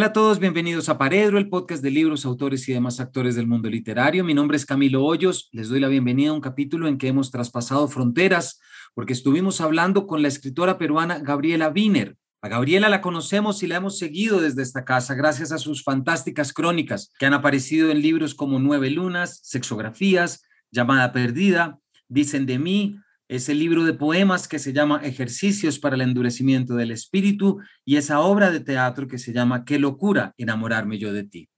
Hola 0.00 0.06
a 0.06 0.12
todos, 0.14 0.38
bienvenidos 0.38 0.88
a 0.88 0.96
Paredro, 0.96 1.36
el 1.36 1.50
podcast 1.50 1.82
de 1.82 1.90
libros, 1.90 2.24
autores 2.24 2.66
y 2.66 2.72
demás 2.72 3.00
actores 3.00 3.36
del 3.36 3.46
mundo 3.46 3.68
literario. 3.68 4.24
Mi 4.24 4.32
nombre 4.32 4.56
es 4.56 4.64
Camilo 4.64 5.04
Hoyos, 5.04 5.50
les 5.52 5.68
doy 5.68 5.78
la 5.78 5.88
bienvenida 5.88 6.30
a 6.30 6.32
un 6.32 6.40
capítulo 6.40 6.88
en 6.88 6.96
que 6.96 7.08
hemos 7.08 7.30
traspasado 7.30 7.86
fronteras 7.86 8.60
porque 8.94 9.12
estuvimos 9.12 9.60
hablando 9.60 10.06
con 10.06 10.22
la 10.22 10.28
escritora 10.28 10.78
peruana 10.78 11.18
Gabriela 11.18 11.68
Wiener. 11.68 12.16
A 12.40 12.48
Gabriela 12.48 12.88
la 12.88 13.02
conocemos 13.02 13.62
y 13.62 13.66
la 13.66 13.76
hemos 13.76 13.98
seguido 13.98 14.40
desde 14.40 14.62
esta 14.62 14.86
casa 14.86 15.12
gracias 15.12 15.52
a 15.52 15.58
sus 15.58 15.84
fantásticas 15.84 16.54
crónicas 16.54 17.12
que 17.18 17.26
han 17.26 17.34
aparecido 17.34 17.90
en 17.90 18.00
libros 18.00 18.34
como 18.34 18.58
Nueve 18.58 18.88
Lunas, 18.88 19.40
Sexografías, 19.42 20.42
Llamada 20.70 21.12
Perdida, 21.12 21.78
Dicen 22.08 22.46
de 22.46 22.58
mí, 22.58 22.96
ese 23.30 23.54
libro 23.54 23.84
de 23.84 23.94
poemas 23.94 24.48
que 24.48 24.58
se 24.58 24.72
llama 24.72 25.00
Ejercicios 25.04 25.78
para 25.78 25.94
el 25.94 26.00
endurecimiento 26.00 26.74
del 26.74 26.90
espíritu 26.90 27.60
y 27.84 27.94
esa 27.94 28.18
obra 28.18 28.50
de 28.50 28.58
teatro 28.58 29.06
que 29.06 29.18
se 29.18 29.32
llama 29.32 29.64
Qué 29.64 29.78
locura 29.78 30.34
enamorarme 30.36 30.98
yo 30.98 31.12
de 31.12 31.22
ti. 31.22 31.48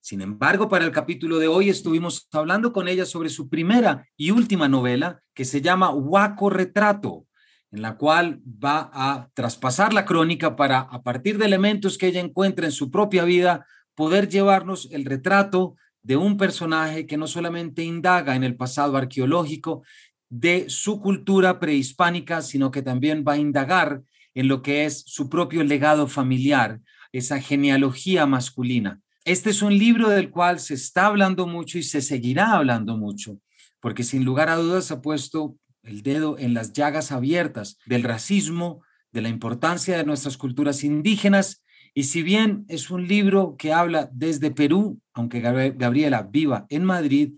Sin 0.00 0.20
embargo, 0.20 0.68
para 0.68 0.84
el 0.84 0.90
capítulo 0.90 1.38
de 1.38 1.48
hoy 1.48 1.70
estuvimos 1.70 2.28
hablando 2.30 2.74
con 2.74 2.88
ella 2.88 3.06
sobre 3.06 3.30
su 3.30 3.48
primera 3.48 4.06
y 4.18 4.32
última 4.32 4.68
novela 4.68 5.22
que 5.32 5.46
se 5.46 5.62
llama 5.62 5.94
Huaco 5.94 6.50
Retrato, 6.50 7.26
en 7.70 7.80
la 7.80 7.96
cual 7.96 8.42
va 8.44 8.90
a 8.92 9.30
traspasar 9.32 9.94
la 9.94 10.04
crónica 10.04 10.56
para, 10.56 10.80
a 10.80 11.02
partir 11.02 11.38
de 11.38 11.46
elementos 11.46 11.96
que 11.96 12.08
ella 12.08 12.20
encuentra 12.20 12.66
en 12.66 12.72
su 12.72 12.90
propia 12.90 13.24
vida, 13.24 13.66
poder 13.94 14.28
llevarnos 14.28 14.90
el 14.92 15.06
retrato 15.06 15.76
de 16.02 16.18
un 16.18 16.36
personaje 16.36 17.06
que 17.06 17.16
no 17.16 17.26
solamente 17.26 17.82
indaga 17.82 18.36
en 18.36 18.44
el 18.44 18.56
pasado 18.56 18.98
arqueológico, 18.98 19.84
de 20.28 20.66
su 20.68 21.00
cultura 21.00 21.60
prehispánica, 21.60 22.42
sino 22.42 22.70
que 22.70 22.82
también 22.82 23.24
va 23.26 23.34
a 23.34 23.38
indagar 23.38 24.02
en 24.34 24.48
lo 24.48 24.62
que 24.62 24.84
es 24.84 25.04
su 25.06 25.28
propio 25.28 25.62
legado 25.64 26.08
familiar, 26.08 26.80
esa 27.12 27.40
genealogía 27.40 28.26
masculina. 28.26 29.00
Este 29.24 29.50
es 29.50 29.62
un 29.62 29.78
libro 29.78 30.08
del 30.08 30.30
cual 30.30 30.58
se 30.60 30.74
está 30.74 31.06
hablando 31.06 31.46
mucho 31.46 31.78
y 31.78 31.82
se 31.82 32.02
seguirá 32.02 32.52
hablando 32.52 32.96
mucho, 32.96 33.38
porque 33.80 34.02
sin 34.02 34.24
lugar 34.24 34.48
a 34.48 34.56
dudas 34.56 34.90
ha 34.90 35.00
puesto 35.00 35.56
el 35.82 36.02
dedo 36.02 36.38
en 36.38 36.54
las 36.54 36.72
llagas 36.72 37.12
abiertas 37.12 37.78
del 37.86 38.02
racismo, 38.02 38.82
de 39.12 39.22
la 39.22 39.28
importancia 39.28 39.96
de 39.96 40.04
nuestras 40.04 40.36
culturas 40.36 40.82
indígenas. 40.82 41.62
Y 41.94 42.04
si 42.04 42.22
bien 42.22 42.64
es 42.68 42.90
un 42.90 43.06
libro 43.06 43.54
que 43.56 43.72
habla 43.72 44.10
desde 44.12 44.50
Perú, 44.50 45.00
aunque 45.12 45.40
Gabriela 45.40 46.22
viva 46.22 46.66
en 46.68 46.84
Madrid, 46.84 47.34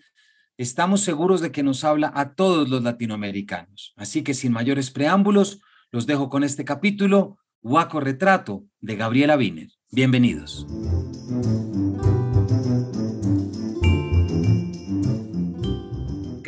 estamos 0.59 1.03
seguros 1.03 1.41
de 1.41 1.53
que 1.53 1.63
nos 1.63 1.85
habla 1.85 2.13
a 2.15 2.35
todos 2.35 2.69
los 2.69 2.83
latinoamericanos. 2.83 3.93
Así 3.97 4.23
que 4.23 4.35
sin 4.35 4.53
mayores 4.53 4.91
preámbulos, 4.91 5.61
los 5.91 6.07
dejo 6.07 6.29
con 6.29 6.45
este 6.45 6.65
capítulo, 6.65 7.39
Huaco 7.63 8.01
Retrato, 8.01 8.65
de 8.81 8.97
Gabriela 8.97 9.37
Wiener. 9.37 9.69
Bienvenidos. 9.91 10.67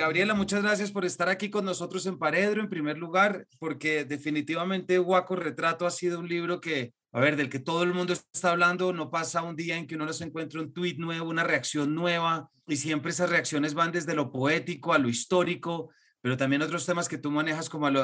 Gabriela, 0.08 0.32
muchas 0.32 0.62
gracias 0.62 0.90
por 0.90 1.04
estar 1.04 1.28
aquí 1.28 1.50
con 1.50 1.66
nosotros 1.66 2.06
en 2.06 2.16
Paredro, 2.16 2.62
en 2.62 2.70
primer 2.70 2.96
lugar, 2.96 3.46
porque 3.58 4.06
definitivamente 4.06 4.98
Huaco 4.98 5.36
Retrato 5.36 5.84
ha 5.84 5.90
sido 5.90 6.18
un 6.18 6.26
libro 6.26 6.62
que 6.62 6.94
a 7.12 7.20
ver, 7.20 7.36
del 7.36 7.50
que 7.50 7.58
todo 7.58 7.82
el 7.82 7.92
mundo 7.92 8.14
está 8.14 8.52
hablando, 8.52 8.94
no 8.94 9.10
pasa 9.10 9.42
un 9.42 9.54
día 9.54 9.76
en 9.76 9.86
que 9.86 9.96
uno 9.96 10.06
no 10.06 10.14
se 10.14 10.24
encuentre 10.24 10.60
un 10.60 10.72
tuit 10.72 10.96
nuevo, 10.98 11.28
una 11.28 11.44
reacción 11.44 11.94
nueva, 11.94 12.50
y 12.66 12.78
siempre 12.78 13.10
esas 13.10 13.28
reacciones 13.28 13.74
van 13.74 13.92
desde 13.92 14.14
lo 14.14 14.32
poético 14.32 14.94
a 14.94 14.98
lo 14.98 15.10
histórico, 15.10 15.90
pero 16.22 16.38
también 16.38 16.62
otros 16.62 16.86
temas 16.86 17.06
que 17.06 17.18
tú 17.18 17.30
manejas 17.30 17.68
como 17.68 17.86
el 17.88 17.98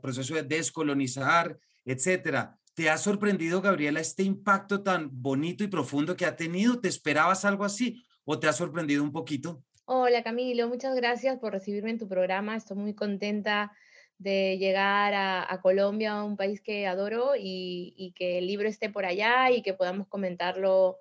proceso 0.00 0.36
de 0.36 0.44
descolonizar, 0.44 1.58
etcétera. 1.84 2.56
¿Te 2.74 2.88
ha 2.88 2.96
sorprendido, 2.98 3.60
Gabriela, 3.60 3.98
este 3.98 4.22
impacto 4.22 4.84
tan 4.84 5.08
bonito 5.10 5.64
y 5.64 5.66
profundo 5.66 6.16
que 6.16 6.24
ha 6.24 6.36
tenido? 6.36 6.78
¿Te 6.78 6.86
esperabas 6.86 7.44
algo 7.44 7.64
así 7.64 8.00
o 8.24 8.38
te 8.38 8.46
ha 8.46 8.52
sorprendido 8.52 9.02
un 9.02 9.10
poquito? 9.10 9.64
Hola 9.90 10.22
Camilo, 10.22 10.68
muchas 10.68 10.94
gracias 10.94 11.38
por 11.38 11.54
recibirme 11.54 11.88
en 11.88 11.98
tu 11.98 12.06
programa. 12.06 12.54
Estoy 12.54 12.76
muy 12.76 12.92
contenta 12.92 13.72
de 14.18 14.58
llegar 14.58 15.14
a, 15.14 15.60
Colombia, 15.62 16.22
un 16.24 16.36
país 16.36 16.60
que 16.60 16.86
adoro, 16.86 17.32
y, 17.38 18.12
que 18.14 18.36
el 18.36 18.46
libro 18.46 18.68
esté 18.68 18.90
por 18.90 19.06
allá 19.06 19.50
y 19.50 19.62
que 19.62 19.72
podamos 19.72 20.06
comentarlo 20.06 20.98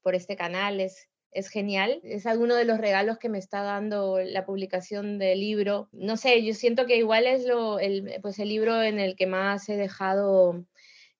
por 0.00 0.14
este 0.14 0.36
canal. 0.36 0.80
Es, 0.80 1.10
es 1.32 1.50
genial. 1.50 2.00
Es 2.02 2.24
alguno 2.24 2.54
de 2.54 2.64
los 2.64 2.78
regalos 2.78 3.18
que 3.18 3.28
me 3.28 3.36
está 3.36 3.60
dando 3.60 4.18
la 4.20 4.46
publicación 4.46 5.18
del 5.18 5.38
libro. 5.38 5.90
No 5.92 6.16
sé, 6.16 6.42
yo 6.42 6.54
siento 6.54 6.86
que 6.86 6.96
igual 6.96 7.26
es 7.26 7.44
lo, 7.44 7.78
el, 7.78 8.20
pues 8.22 8.38
el 8.38 8.48
libro 8.48 8.82
en 8.82 8.98
el 8.98 9.16
que 9.16 9.26
más 9.26 9.68
he 9.68 9.76
dejado, 9.76 10.64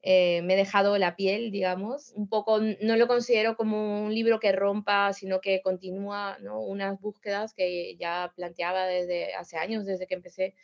eh, 0.02 0.40
me 0.42 0.54
he 0.54 0.56
dejado 0.56 0.96
la 0.96 1.14
piel, 1.14 1.50
digamos. 1.50 2.12
Un 2.14 2.28
poco, 2.28 2.58
no 2.58 2.96
lo 2.96 3.06
considero 3.06 3.56
como 3.56 4.04
un 4.04 4.14
libro 4.14 4.40
que 4.40 4.52
rompa, 4.52 5.12
sino 5.12 5.40
que 5.40 5.60
continúa 5.62 6.38
¿no? 6.40 6.60
unas 6.60 6.98
búsquedas 7.00 7.52
que 7.52 7.96
ya 7.96 8.32
planteaba 8.34 8.86
desde 8.86 9.34
hace 9.34 9.58
años, 9.58 9.84
desde 9.84 10.06
que 10.06 10.14
empecé 10.14 10.54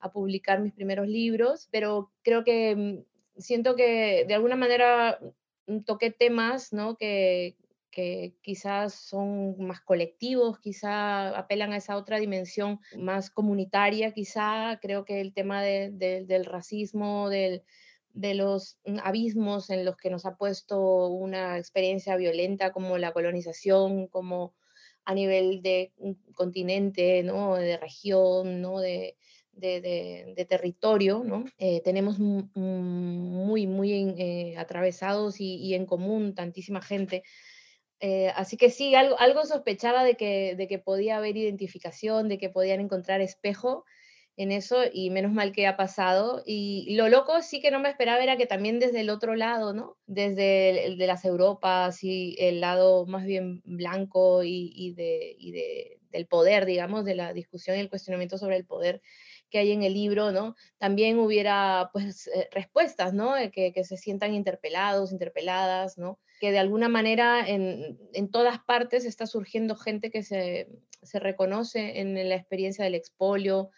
a 0.00 0.10
publicar 0.10 0.60
mis 0.60 0.72
primeros 0.72 1.06
libros, 1.06 1.68
pero 1.70 2.10
creo 2.22 2.42
que 2.42 2.74
mm, 2.74 3.40
siento 3.40 3.76
que 3.76 4.24
de 4.26 4.34
alguna 4.34 4.56
manera 4.56 5.20
mm, 5.68 5.80
toqué 5.82 6.10
temas 6.10 6.72
¿no? 6.72 6.96
que, 6.96 7.56
que 7.92 8.34
quizás 8.42 8.94
son 8.94 9.56
más 9.64 9.80
colectivos, 9.80 10.58
quizá 10.58 11.38
apelan 11.38 11.72
a 11.72 11.76
esa 11.76 11.96
otra 11.96 12.18
dimensión 12.18 12.80
más 12.98 13.30
comunitaria, 13.30 14.12
quizá 14.12 14.80
creo 14.82 15.04
que 15.04 15.20
el 15.20 15.32
tema 15.34 15.62
del 15.62 16.44
racismo, 16.46 17.28
del, 17.28 17.62
de 18.12 18.34
los 18.34 18.78
mm, 18.84 18.98
abismos 19.02 19.70
en 19.70 19.84
los 19.84 19.96
que 19.96 20.10
nos 20.10 20.26
ha 20.26 20.36
puesto 20.36 21.08
una 21.08 21.58
experiencia 21.58 22.16
violenta 22.16 22.72
como 22.72 22.98
la 22.98 23.12
colonización, 23.12 24.06
como 24.08 24.54
a 25.04 25.14
nivel 25.14 25.62
de 25.62 25.92
continente, 26.34 27.22
¿no? 27.22 27.56
de 27.56 27.76
región, 27.76 28.60
¿no? 28.60 28.78
de, 28.78 29.16
de, 29.52 30.46
territorio, 30.48 31.22
¿no? 31.24 31.44
Eh, 31.58 31.80
tenemos 31.82 32.18
muy, 32.18 33.66
muy 33.66 34.14
eh, 34.18 34.54
atravesados 34.56 35.40
y, 35.40 35.74
en 35.74 35.86
común 35.86 36.34
tantísima 36.34 36.82
gente. 36.82 37.22
Eh, 38.00 38.32
así 38.34 38.56
que 38.56 38.70
sí, 38.70 38.94
algo, 38.94 39.18
algo 39.20 39.44
sospechaba 39.44 40.04
de 40.04 40.16
que, 40.16 40.56
de 40.56 40.66
que 40.66 40.78
podía 40.78 41.18
haber 41.18 41.36
identificación, 41.36 42.28
de 42.28 42.38
que 42.38 42.50
podían 42.50 42.80
encontrar 42.80 43.20
espejo 43.20 43.84
en 44.36 44.50
eso 44.50 44.78
y 44.92 45.10
menos 45.10 45.32
mal 45.32 45.52
que 45.52 45.66
ha 45.66 45.76
pasado. 45.76 46.42
Y 46.46 46.94
lo 46.96 47.08
loco 47.08 47.42
sí 47.42 47.60
que 47.60 47.70
no 47.70 47.80
me 47.80 47.90
esperaba 47.90 48.22
era 48.22 48.36
que 48.36 48.46
también 48.46 48.78
desde 48.78 49.00
el 49.00 49.10
otro 49.10 49.34
lado, 49.34 49.72
¿no? 49.74 49.96
Desde 50.06 50.86
el, 50.86 50.98
de 50.98 51.06
las 51.06 51.24
Europas 51.24 52.02
y 52.02 52.36
el 52.38 52.60
lado 52.60 53.06
más 53.06 53.24
bien 53.24 53.62
blanco 53.64 54.42
y, 54.42 54.72
y, 54.74 54.94
de, 54.94 55.36
y 55.38 55.52
de, 55.52 56.00
del 56.10 56.26
poder, 56.26 56.64
digamos, 56.66 57.04
de 57.04 57.14
la 57.14 57.32
discusión 57.32 57.76
y 57.76 57.80
el 57.80 57.90
cuestionamiento 57.90 58.38
sobre 58.38 58.56
el 58.56 58.64
poder, 58.64 59.02
que 59.50 59.58
hay 59.58 59.72
en 59.72 59.82
el 59.82 59.92
libro, 59.92 60.32
¿no? 60.32 60.56
También 60.78 61.18
hubiera, 61.18 61.90
pues, 61.92 62.26
eh, 62.28 62.48
respuestas, 62.52 63.12
¿no? 63.12 63.34
Que, 63.52 63.72
que, 63.74 63.84
se 63.84 63.98
sientan 63.98 64.32
interpelados, 64.32 65.12
interpeladas, 65.12 65.98
¿no? 65.98 66.18
Que 66.40 66.52
de 66.52 66.58
alguna 66.58 66.88
manera 66.88 67.46
en, 67.46 67.98
en 68.14 68.30
todas 68.30 68.60
partes 68.60 69.04
está 69.04 69.26
surgiendo 69.26 69.76
gente 69.76 70.10
que 70.10 70.22
se, 70.22 70.68
se, 71.02 71.18
reconoce 71.18 72.00
en 72.00 72.14
la 72.28 72.34
experiencia 72.34 72.84
del 72.84 72.94
expolio, 72.94 73.70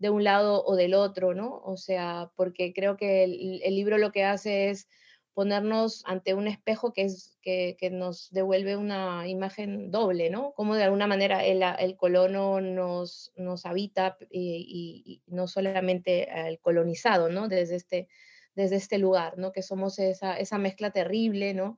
de 0.00 0.10
un 0.10 0.24
lado 0.24 0.64
o 0.64 0.76
del 0.76 0.94
otro, 0.94 1.34
¿no? 1.34 1.60
O 1.64 1.76
sea, 1.76 2.32
porque 2.34 2.72
creo 2.72 2.96
que 2.96 3.22
el, 3.22 3.74
libro 3.76 3.98
lo 3.98 4.10
que 4.12 4.24
hace 4.24 4.70
es 4.70 4.88
ponernos 5.34 6.02
ante 6.06 6.32
un 6.32 6.48
espejo 6.48 6.92
que, 6.94 7.02
es, 7.02 7.38
que, 7.42 7.76
que, 7.78 7.90
nos 7.90 8.30
devuelve 8.30 8.76
una 8.76 9.28
imagen 9.28 9.90
doble, 9.90 10.30
¿no? 10.30 10.52
Como 10.54 10.74
de 10.74 10.84
alguna 10.84 11.06
manera 11.06 11.44
el, 11.44 11.62
el 11.78 11.96
colono 11.96 12.62
nos, 12.62 13.30
nos 13.36 13.66
habita 13.66 14.16
y, 14.30 14.64
y, 15.06 15.22
no 15.26 15.46
solamente 15.46 16.28
el 16.48 16.58
colonizado, 16.60 17.28
¿no? 17.28 17.48
Desde 17.48 17.76
este, 17.76 18.08
desde 18.54 18.76
este 18.76 18.96
lugar, 18.96 19.36
¿no? 19.36 19.52
Que 19.52 19.62
somos 19.62 19.98
esa, 19.98 20.38
esa 20.38 20.56
mezcla 20.56 20.92
terrible, 20.92 21.52
¿no? 21.52 21.76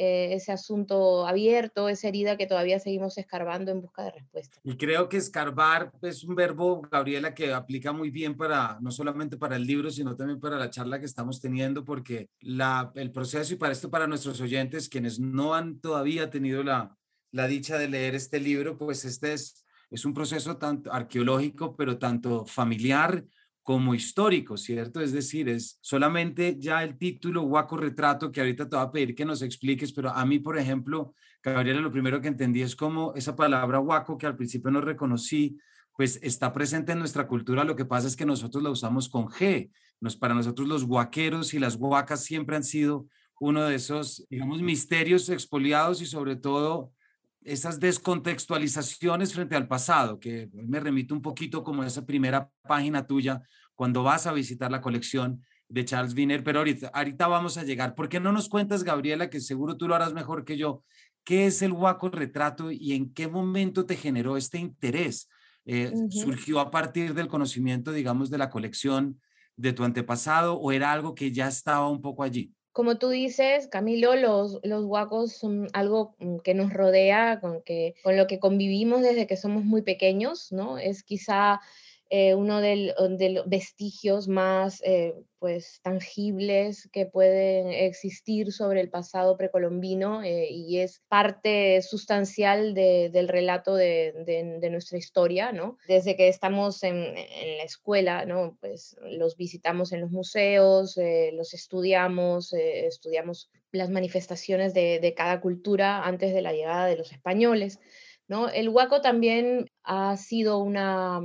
Eh, 0.00 0.32
ese 0.32 0.52
asunto 0.52 1.26
abierto, 1.26 1.88
esa 1.88 2.06
herida 2.06 2.36
que 2.36 2.46
todavía 2.46 2.78
seguimos 2.78 3.18
escarbando 3.18 3.72
en 3.72 3.80
busca 3.80 4.04
de 4.04 4.12
respuesta. 4.12 4.60
Y 4.62 4.76
creo 4.76 5.08
que 5.08 5.16
escarbar 5.16 5.90
es 6.02 6.22
un 6.22 6.36
verbo, 6.36 6.82
Gabriela, 6.88 7.34
que 7.34 7.52
aplica 7.52 7.92
muy 7.92 8.10
bien 8.10 8.36
para, 8.36 8.78
no 8.80 8.92
solamente 8.92 9.36
para 9.36 9.56
el 9.56 9.66
libro, 9.66 9.90
sino 9.90 10.14
también 10.14 10.38
para 10.38 10.56
la 10.56 10.70
charla 10.70 11.00
que 11.00 11.06
estamos 11.06 11.40
teniendo, 11.40 11.84
porque 11.84 12.30
la, 12.38 12.92
el 12.94 13.10
proceso, 13.10 13.54
y 13.54 13.56
para 13.56 13.72
esto 13.72 13.90
para 13.90 14.06
nuestros 14.06 14.40
oyentes, 14.40 14.88
quienes 14.88 15.18
no 15.18 15.54
han 15.54 15.80
todavía 15.80 16.30
tenido 16.30 16.62
la, 16.62 16.96
la 17.32 17.48
dicha 17.48 17.76
de 17.76 17.88
leer 17.88 18.14
este 18.14 18.38
libro, 18.38 18.78
pues 18.78 19.04
este 19.04 19.32
es, 19.32 19.66
es 19.90 20.04
un 20.04 20.14
proceso 20.14 20.58
tanto 20.58 20.92
arqueológico, 20.92 21.74
pero 21.74 21.98
tanto 21.98 22.46
familiar 22.46 23.24
como 23.68 23.94
histórico, 23.94 24.56
¿cierto? 24.56 25.02
Es 25.02 25.12
decir, 25.12 25.46
es 25.46 25.78
solamente 25.82 26.56
ya 26.58 26.82
el 26.82 26.96
título 26.96 27.42
Guaco 27.42 27.76
Retrato, 27.76 28.32
que 28.32 28.40
ahorita 28.40 28.66
te 28.66 28.76
voy 28.76 28.86
a 28.86 28.90
pedir 28.90 29.14
que 29.14 29.26
nos 29.26 29.42
expliques, 29.42 29.92
pero 29.92 30.08
a 30.08 30.24
mí, 30.24 30.38
por 30.38 30.56
ejemplo, 30.56 31.14
Gabriela, 31.42 31.82
lo 31.82 31.92
primero 31.92 32.18
que 32.22 32.28
entendí 32.28 32.62
es 32.62 32.74
como 32.74 33.12
esa 33.14 33.36
palabra 33.36 33.76
guaco, 33.76 34.16
que 34.16 34.24
al 34.24 34.36
principio 34.36 34.70
no 34.70 34.80
reconocí, 34.80 35.58
pues 35.94 36.18
está 36.22 36.50
presente 36.50 36.92
en 36.92 36.98
nuestra 36.98 37.26
cultura, 37.28 37.62
lo 37.62 37.76
que 37.76 37.84
pasa 37.84 38.08
es 38.08 38.16
que 38.16 38.24
nosotros 38.24 38.62
la 38.62 38.70
usamos 38.70 39.10
con 39.10 39.26
G. 39.26 39.70
Nos, 40.00 40.16
para 40.16 40.32
nosotros 40.32 40.66
los 40.66 40.86
guaqueros 40.86 41.52
y 41.52 41.58
las 41.58 41.76
guacas 41.76 42.24
siempre 42.24 42.56
han 42.56 42.64
sido 42.64 43.06
uno 43.38 43.64
de 43.64 43.74
esos, 43.74 44.26
digamos, 44.30 44.62
misterios 44.62 45.28
expoliados 45.28 46.00
y 46.00 46.06
sobre 46.06 46.36
todo 46.36 46.94
esas 47.42 47.80
descontextualizaciones 47.80 49.32
frente 49.32 49.56
al 49.56 49.68
pasado, 49.68 50.18
que 50.18 50.48
me 50.52 50.80
remito 50.80 51.14
un 51.14 51.22
poquito 51.22 51.62
como 51.62 51.82
a 51.82 51.86
esa 51.86 52.04
primera 52.04 52.50
página 52.62 53.06
tuya 53.06 53.42
cuando 53.74 54.02
vas 54.02 54.26
a 54.26 54.32
visitar 54.32 54.70
la 54.70 54.80
colección 54.80 55.42
de 55.68 55.84
Charles 55.84 56.14
Wiener, 56.14 56.42
pero 56.42 56.60
ahorita, 56.60 56.88
ahorita 56.88 57.26
vamos 57.28 57.58
a 57.58 57.64
llegar. 57.64 57.94
¿Por 57.94 58.08
qué 58.08 58.20
no 58.20 58.32
nos 58.32 58.48
cuentas, 58.48 58.84
Gabriela, 58.84 59.30
que 59.30 59.40
seguro 59.40 59.76
tú 59.76 59.86
lo 59.86 59.94
harás 59.94 60.14
mejor 60.14 60.44
que 60.44 60.56
yo, 60.56 60.82
qué 61.24 61.46
es 61.46 61.62
el 61.62 61.72
Huaco 61.72 62.08
Retrato 62.08 62.70
y 62.70 62.94
en 62.94 63.12
qué 63.12 63.28
momento 63.28 63.86
te 63.86 63.96
generó 63.96 64.36
este 64.36 64.58
interés? 64.58 65.28
Eh, 65.66 65.92
¿Surgió 66.10 66.60
a 66.60 66.70
partir 66.70 67.12
del 67.12 67.28
conocimiento, 67.28 67.92
digamos, 67.92 68.30
de 68.30 68.38
la 68.38 68.48
colección 68.48 69.20
de 69.56 69.74
tu 69.74 69.84
antepasado 69.84 70.54
o 70.54 70.72
era 70.72 70.92
algo 70.92 71.14
que 71.14 71.30
ya 71.30 71.48
estaba 71.48 71.88
un 71.88 72.00
poco 72.00 72.22
allí? 72.22 72.54
Como 72.72 72.98
tú 72.98 73.08
dices, 73.08 73.66
Camilo, 73.68 74.14
los, 74.14 74.60
los 74.62 74.84
huacos 74.84 75.32
son 75.32 75.68
algo 75.72 76.14
mm, 76.18 76.38
que 76.38 76.54
nos 76.54 76.72
rodea, 76.72 77.40
con, 77.40 77.62
que, 77.62 77.94
con 78.02 78.16
lo 78.16 78.26
que 78.26 78.38
convivimos 78.38 79.02
desde 79.02 79.26
que 79.26 79.36
somos 79.36 79.64
muy 79.64 79.82
pequeños, 79.82 80.52
¿no? 80.52 80.78
Es 80.78 81.02
quizá 81.02 81.60
eh, 82.10 82.34
uno 82.34 82.62
de 82.62 82.94
los 82.96 83.48
vestigios 83.48 84.28
más 84.28 84.80
eh, 84.82 85.14
pues, 85.38 85.80
tangibles 85.82 86.88
que 86.90 87.04
pueden 87.04 87.68
existir 87.70 88.50
sobre 88.50 88.80
el 88.80 88.88
pasado 88.88 89.36
precolombino 89.36 90.22
eh, 90.22 90.48
y 90.50 90.78
es 90.78 91.02
parte 91.08 91.82
sustancial 91.82 92.72
del 92.72 93.28
relato 93.28 93.74
de, 93.74 94.58
nuestra 94.70 94.96
historia, 94.96 95.52
¿no? 95.52 95.76
Desde 95.86 96.16
que 96.16 96.28
estamos 96.28 96.82
en, 96.82 97.14
la 97.14 97.64
escuela, 97.64 98.24
¿no? 98.24 98.56
Pues 98.58 98.96
los 99.02 99.36
visitamos 99.36 99.92
en 99.92 100.00
los 100.00 100.10
museos, 100.10 100.98
los 101.32 101.52
estudiamos, 101.52 102.54
estudiamos 102.54 103.50
las 103.70 103.90
manifestaciones 103.90 104.72
de, 104.72 104.98
de 104.98 105.12
cada 105.12 105.42
cultura 105.42 106.06
antes 106.06 106.32
de 106.32 106.40
la 106.40 106.54
llegada 106.54 106.86
de 106.86 106.96
los 106.96 107.12
españoles, 107.12 107.80
¿no? 108.28 108.48
El 108.48 108.70
huaco 108.70 109.02
también 109.02 109.70
ha 109.82 110.16
sido 110.16 110.58
una 110.58 111.20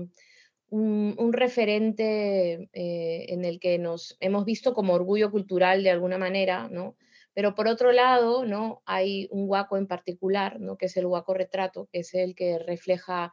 un, 0.73 1.33
referente 1.33 2.69
eh, 2.73 3.25
en 3.29 3.45
el 3.45 3.59
que 3.59 3.77
nos 3.77 4.17
hemos 4.19 4.45
visto 4.45 4.73
como 4.73 4.93
orgullo 4.93 5.29
cultural 5.29 5.83
de 5.83 5.91
alguna 5.91 6.17
manera, 6.17 6.67
¿no? 6.69 6.95
Pero 7.33 7.55
por 7.55 7.67
otro 7.67 7.91
lado, 7.91 8.45
¿no? 8.45 8.81
Hay 8.85 9.27
un 9.31 9.47
huaco 9.47 9.77
en 9.77 9.87
particular, 9.87 10.59
¿no? 10.59 10.77
Que 10.77 10.87
es 10.87 10.97
el 10.97 11.05
huaco 11.05 11.33
retrato, 11.33 11.87
que 11.91 11.99
es 11.99 12.13
el 12.13 12.35
que 12.35 12.59
refleja 12.59 13.31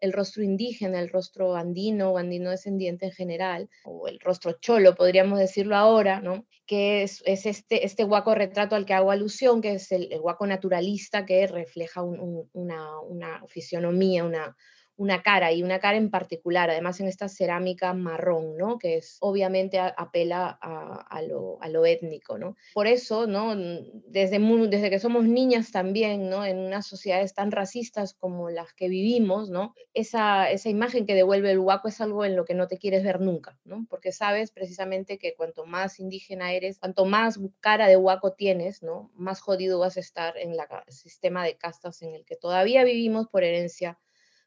el 0.00 0.12
rostro 0.12 0.42
indígena, 0.42 1.00
el 1.00 1.08
rostro 1.08 1.54
andino 1.54 2.10
o 2.10 2.18
andino 2.18 2.50
descendiente 2.50 3.06
en 3.06 3.12
general, 3.12 3.70
o 3.84 4.08
el 4.08 4.18
rostro 4.20 4.52
cholo, 4.60 4.94
podríamos 4.94 5.38
decirlo 5.38 5.76
ahora, 5.76 6.20
¿no? 6.20 6.44
que 6.66 7.02
es, 7.02 7.22
este, 7.26 7.84
este 7.84 8.04
huaco 8.04 8.34
retrato 8.34 8.74
al 8.74 8.86
que 8.86 8.94
hago 8.94 9.10
alusión, 9.10 9.60
que 9.60 9.74
es 9.74 9.92
el, 9.92 10.08
huaco 10.20 10.46
naturalista 10.46 11.24
que 11.24 11.46
refleja 11.46 12.02
una, 12.02 13.00
una, 13.00 13.42
fisionomía, 13.48 14.24
una, 14.24 14.56
una 14.96 15.22
cara 15.22 15.52
y 15.52 15.62
una 15.62 15.80
cara 15.80 15.96
en 15.96 16.10
particular, 16.10 16.70
además 16.70 17.00
en 17.00 17.08
esta 17.08 17.28
cerámica 17.28 17.94
marrón, 17.94 18.56
¿no? 18.56 18.78
que 18.78 18.96
es 18.98 19.16
obviamente 19.20 19.78
apela 19.78 20.58
a, 20.60 21.22
lo, 21.22 21.86
étnico. 21.86 22.38
¿no? 22.38 22.56
Por 22.74 22.86
eso, 22.86 23.26
¿no? 23.26 23.56
desde, 23.56 24.38
desde 24.68 24.90
que 24.90 24.98
somos 24.98 25.24
niñas 25.24 25.72
también, 25.72 26.28
¿no? 26.28 26.44
en 26.44 26.58
unas 26.58 26.86
sociedades 26.86 27.34
tan 27.34 27.50
racistas 27.50 28.14
como 28.14 28.50
las 28.50 28.72
que 28.74 28.88
vivimos, 28.88 29.50
¿no? 29.50 29.74
esa, 29.94 30.50
esa 30.50 30.68
imagen 30.68 31.06
que 31.06 31.14
devuelve 31.14 31.50
el 31.50 31.58
huaco 31.58 31.88
es 31.88 32.00
algo 32.00 32.24
en 32.24 32.36
lo 32.36 32.44
que 32.44 32.54
no 32.54 32.68
te 32.68 32.78
quieres 32.78 33.02
ver 33.02 33.20
nunca, 33.20 33.58
¿no? 33.64 33.86
porque 33.88 34.12
sabes 34.12 34.50
precisamente 34.50 35.18
que 35.18 35.34
cuanto 35.34 35.64
más 35.64 36.00
indígena 36.00 36.52
eres, 36.52 36.78
cuanto 36.78 37.04
más 37.06 37.40
cara 37.60 37.88
de 37.88 37.96
huaco 37.96 38.32
tienes, 38.34 38.82
¿no? 38.82 39.10
más 39.14 39.40
jodido 39.40 39.78
vas 39.78 39.96
a 39.96 40.00
estar 40.00 40.36
en 40.36 40.52
el 40.52 40.60
sistema 40.88 41.44
de 41.44 41.56
castas 41.56 42.02
en 42.02 42.14
el 42.14 42.24
que 42.24 42.36
todavía 42.36 42.84
vivimos 42.84 43.28
por 43.28 43.42
herencia 43.42 43.98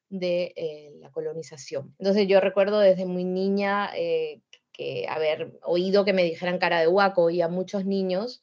de 0.10 0.54
eh, 0.56 0.92
la 1.00 1.12
colonización. 1.12 1.96
Entonces 2.00 2.28
yo 2.28 2.40
recuerdo 2.40 2.80
desde 2.80 3.06
muy 3.06 3.24
niña 3.24 3.90
eh, 3.96 4.42
que 4.72 5.07
haber 5.07 5.57
oído 5.63 6.06
que 6.06 6.13
me 6.13 6.24
dijeran 6.24 6.60
cara 6.60 6.80
de 6.80 6.88
huaco 6.88 7.30
y 7.30 7.42
a 7.42 7.48
muchos 7.48 7.86
niños 7.86 8.42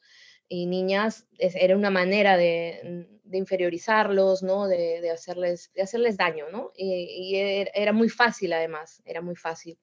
y 0.49 0.65
niñas 0.65 1.27
era 1.37 1.75
una 1.75 1.89
manera 1.89 2.37
de, 2.37 3.07
inferiorizarlos, 3.31 4.43
¿no? 4.43 4.67
De, 4.67 5.09
hacerles, 5.09 5.71
de 5.73 5.81
hacerles 5.81 6.17
daño, 6.17 6.45
¿no? 6.51 6.71
Y, 6.75 7.35
era 7.35 7.93
muy 7.93 8.09
fácil 8.09 8.53
además, 8.53 9.01
era 9.05 9.21
muy 9.21 9.35
fácil. 9.35 9.79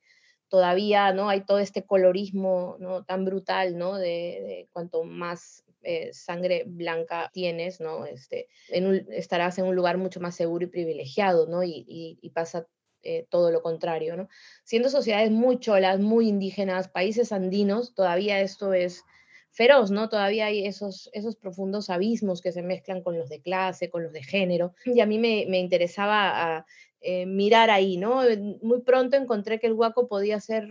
Todavía, 0.48 1.12
¿no? 1.12 1.28
Hay 1.28 1.42
todo 1.44 1.58
este 1.58 1.84
colorismo, 1.84 2.76
¿no? 2.78 3.04
Tan 3.04 3.24
brutal, 3.24 3.78
¿no? 3.78 3.96
de 3.96 4.68
cuanto 4.72 5.04
más 5.04 5.64
eh, 5.82 6.12
sangre 6.12 6.64
blanca 6.66 7.30
tienes, 7.32 7.80
¿no? 7.80 8.04
Este, 8.04 8.48
estarás 8.68 9.58
en 9.58 9.64
un 9.64 9.74
lugar 9.74 9.96
mucho 9.96 10.20
más 10.20 10.34
seguro 10.34 10.64
y 10.64 10.68
privilegiado, 10.68 11.46
¿no? 11.46 11.64
Y, 11.64 12.30
pasa 12.34 12.66
eh, 13.02 13.26
todo 13.30 13.50
lo 13.50 13.62
contrario, 13.62 14.14
¿no? 14.14 14.28
Siendo 14.62 14.90
sociedades 14.90 15.30
muy 15.30 15.58
cholas, 15.58 15.98
muy 15.98 16.28
indígenas, 16.28 16.88
países 16.88 17.32
andinos, 17.32 17.94
todavía 17.94 18.40
esto 18.40 18.74
es 18.74 19.04
feroz, 19.50 19.90
¿no? 19.90 20.10
Todavía 20.10 20.46
hay 20.46 20.66
esos, 20.66 21.08
esos 21.14 21.36
profundos 21.36 21.88
abismos 21.88 22.42
que 22.42 22.52
se 22.52 22.62
mezclan 22.62 23.02
con 23.02 23.16
los 23.16 23.30
de 23.30 23.40
clase, 23.40 23.88
con 23.88 24.02
los 24.02 24.12
de 24.12 24.22
género. 24.22 24.74
Y 24.84 25.00
a 25.00 25.06
mí 25.06 25.18
me, 25.18 25.58
interesaba 25.58 26.66
eh, 27.00 27.24
mirar 27.24 27.70
ahí, 27.70 27.96
¿no? 27.96 28.20
Muy 28.60 28.82
pronto 28.82 29.16
encontré 29.16 29.58
que 29.58 29.66
el 29.66 29.74
guaco 29.74 30.08
podía 30.08 30.40
ser 30.40 30.68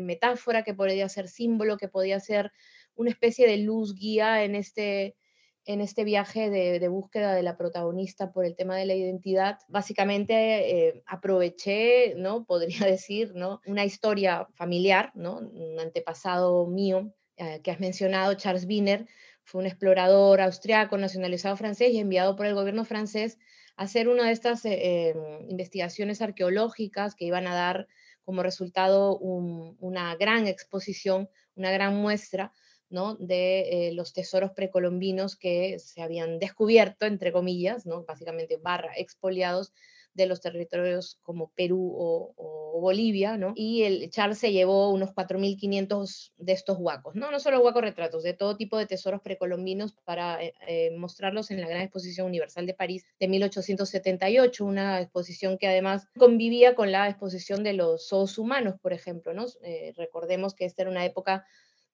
metáfora, 0.00 0.64
que 0.64 0.72
podía 0.72 1.08
ser 1.10 1.28
símbolo, 1.28 1.76
que 1.76 1.88
podía 1.88 2.18
ser 2.18 2.50
una 2.98 3.10
especie 3.10 3.46
de 3.46 3.58
luz 3.58 3.94
guía 3.94 4.44
en 4.44 4.56
este, 4.56 5.16
en 5.64 5.80
este 5.80 6.02
viaje 6.02 6.50
de, 6.50 6.88
búsqueda 6.88 7.32
de 7.32 7.44
la 7.44 7.56
protagonista 7.56 8.32
por 8.32 8.44
el 8.44 8.56
tema 8.56 8.76
de 8.76 8.86
la 8.86 8.94
identidad. 8.94 9.58
Básicamente 9.68 10.88
eh, 10.88 11.02
aproveché, 11.06 12.14
¿no? 12.16 12.44
Podría 12.46 12.86
decir, 12.86 13.32
¿no? 13.34 13.60
Una 13.66 13.84
historia 13.84 14.48
familiar, 14.54 15.12
¿no? 15.14 15.38
Un 15.38 15.78
antepasado 15.78 16.66
mío 16.66 17.14
eh, 17.36 17.60
que 17.62 17.70
has 17.70 17.78
mencionado, 17.78 18.34
Charles 18.34 18.66
Wiener, 18.66 19.06
fue 19.44 19.60
un 19.60 19.66
explorador 19.66 20.40
austriaco 20.40 20.98
nacionalizado 20.98 21.56
francés 21.56 21.92
y 21.92 21.98
enviado 21.98 22.34
por 22.34 22.46
el 22.46 22.54
gobierno 22.54 22.84
francés 22.84 23.38
a 23.76 23.84
hacer 23.84 24.08
una 24.08 24.26
de 24.26 24.32
estas 24.32 24.64
eh, 24.64 25.14
investigaciones 25.48 26.20
arqueológicas 26.20 27.14
que 27.14 27.26
iban 27.26 27.46
a 27.46 27.54
dar 27.54 27.86
como 28.24 28.42
resultado 28.42 29.16
una 29.18 30.14
gran 30.16 30.46
exposición, 30.46 31.30
una 31.54 31.70
gran 31.70 31.96
muestra 31.96 32.52
de 32.90 33.88
eh, 33.88 33.92
los 33.92 34.12
tesoros 34.12 34.52
precolombinos 34.52 35.36
que 35.36 35.78
se 35.78 36.02
habían 36.02 36.38
descubierto, 36.38 37.06
entre 37.06 37.32
comillas, 37.32 37.86
¿no? 37.86 38.04
básicamente 38.04 38.56
barra 38.56 38.92
expoliados 38.96 39.72
de 40.14 40.26
los 40.26 40.40
territorios 40.40 41.18
como 41.22 41.52
Perú 41.54 41.94
o, 41.96 42.34
Bolivia, 42.80 43.36
¿no? 43.36 43.54
Y 43.56 43.82
el 43.82 44.08
Charles 44.10 44.38
se 44.38 44.52
llevó 44.52 44.90
unos 44.90 45.10
4.500 45.10 46.32
de 46.36 46.52
estos 46.52 46.78
huacos, 46.78 47.16
¿no? 47.16 47.32
No 47.32 47.40
solo 47.40 47.60
huacos 47.60 47.82
retratos, 47.82 48.22
de 48.22 48.34
todo 48.34 48.56
tipo 48.56 48.78
de 48.78 48.86
tesoros 48.86 49.20
precolombinos 49.20 49.96
para 50.04 50.40
eh, 50.40 50.54
eh, 50.68 50.96
mostrarlos 50.96 51.50
en 51.50 51.60
la 51.60 51.68
Gran 51.68 51.82
Exposición 51.82 52.28
Universal 52.28 52.66
de 52.66 52.74
París 52.74 53.04
de 53.18 53.26
1878, 53.26 54.64
una 54.64 55.00
exposición 55.00 55.58
que 55.58 55.66
además 55.66 56.06
convivía 56.16 56.76
con 56.76 56.92
la 56.92 57.08
exposición 57.08 57.64
de 57.64 57.72
los 57.72 58.08
zoos 58.08 58.38
humanos, 58.38 58.76
por 58.80 58.92
ejemplo, 58.92 59.34
¿no? 59.34 59.46
recordemos 59.96 60.54
que 60.54 60.64
esta 60.64 60.82
era 60.82 60.90
una 60.92 61.04
época 61.04 61.44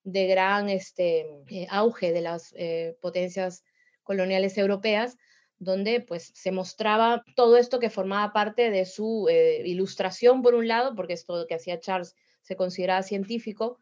de 0.05 0.27
gran 0.27 0.69
este, 0.69 1.27
eh, 1.49 1.67
auge 1.69 2.13
de 2.13 2.21
las 2.21 2.53
eh, 2.55 2.95
potencias 3.01 3.65
coloniales 4.03 4.57
europeas, 4.57 5.17
donde 5.57 5.99
pues 5.99 6.31
se 6.35 6.51
mostraba 6.51 7.23
todo 7.35 7.57
esto 7.57 7.79
que 7.79 7.89
formaba 7.89 8.31
parte 8.31 8.69
de 8.69 8.85
su 8.85 9.27
eh, 9.29 9.63
ilustración, 9.65 10.43
por 10.43 10.53
un 10.53 10.67
lado, 10.67 10.95
porque 10.95 11.13
esto 11.13 11.47
que 11.47 11.55
hacía 11.55 11.79
Charles 11.79 12.15
se 12.41 12.55
consideraba 12.55 13.01
científico, 13.01 13.79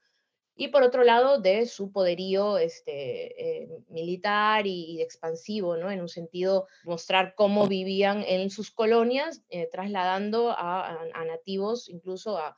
y 0.56 0.70
por 0.70 0.84
otro 0.84 1.03
lado 1.03 1.42
de 1.42 1.65
su 1.65 1.92
poderío 1.92 2.60
este, 2.60 3.68
militar 3.89 4.68
y, 4.68 5.01
expansivo, 5.01 5.77
¿no? 5.77 5.89
en 5.89 6.00
un 6.00 6.10
sentido 6.10 6.68
mostrar 6.86 7.34
cómo 7.36 7.68
vivían 7.68 8.24
en 8.27 8.51
sus 8.51 8.70
colonias, 8.70 9.42
trasladando 9.72 10.51
a, 10.56 11.00
nativos 11.25 11.89
incluso 11.89 12.38
a, 12.38 12.56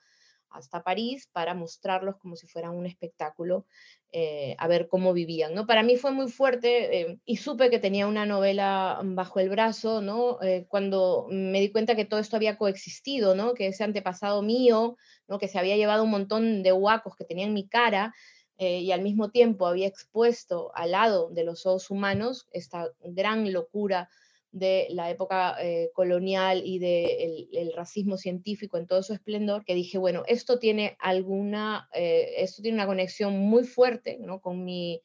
hasta 0.49 0.83
París 0.83 1.29
para 1.31 1.53
mostrarlos 1.53 2.17
como 2.17 2.35
si 2.35 2.47
fueran 2.47 2.75
un 2.75 2.85
espectáculo, 2.85 3.65
eh, 4.11 4.55
a 4.57 4.67
ver 4.67 4.87
cómo 4.87 5.13
vivían. 5.13 5.53
¿no? 5.53 5.67
Para 5.67 5.83
mí 5.83 5.97
fue 5.97 6.11
muy 6.11 6.31
fuerte 6.31 7.01
eh, 7.01 7.19
y 7.25 7.37
supe 7.37 7.69
que 7.69 7.79
tenía 7.79 8.07
una 8.07 8.25
novela 8.25 9.01
bajo 9.03 9.39
el 9.39 9.49
brazo 9.49 10.01
¿no? 10.01 10.41
Eh, 10.41 10.65
cuando 10.69 11.27
me 11.29 11.59
di 11.59 11.71
cuenta 11.71 11.95
que 11.95 12.05
todo 12.05 12.19
esto 12.19 12.37
había 12.37 12.57
coexistido, 12.57 13.35
¿no? 13.35 13.53
que 13.53 13.67
ese 13.67 13.83
antepasado 13.83 14.41
mío, 14.41 14.97
¿no? 15.27 15.39
que 15.39 15.47
se 15.47 15.59
había 15.59 15.75
llevado 15.75 16.03
un 16.03 16.11
montón 16.11 16.63
de 16.63 16.71
huacos 16.71 17.15
que 17.15 17.25
tenía 17.25 17.45
en 17.45 17.53
mi 17.53 17.67
cara, 17.67 18.13
y 18.57 18.93
al 18.93 19.01
mismo 19.01 19.31
tiempo 19.31 19.67
había 19.67 19.85
expuesto 19.85 20.71
al 20.75 20.91
lado 20.91 21.29
de 21.29 21.43
los 21.43 21.65
ojos 21.65 21.91
humanos 21.91 22.47
esta 22.51 22.89
gran 23.03 23.51
locura 23.51 24.09
de 24.55 24.87
la 24.91 25.09
época 25.09 25.57
eh, 25.59 25.91
colonial 25.93 26.61
y 26.63 26.79
del 26.79 27.49
de 27.51 27.61
el 27.61 27.73
racismo 27.73 28.15
científico 28.15 28.77
en 28.77 28.87
todo 28.87 29.03
su 29.03 29.11
esplendor, 29.11 29.65
que 29.65 29.75
dije, 29.75 29.97
bueno, 29.97 30.23
esto 30.27 30.59
tiene 30.59 30.95
alguna, 31.01 31.89
eh, 31.93 32.35
esto 32.37 32.61
tiene 32.61 32.77
una 32.77 32.87
conexión 32.87 33.37
muy 33.37 33.65
fuerte 33.65 34.17
¿no? 34.17 34.39
con, 34.39 34.63
mi, 34.63 35.01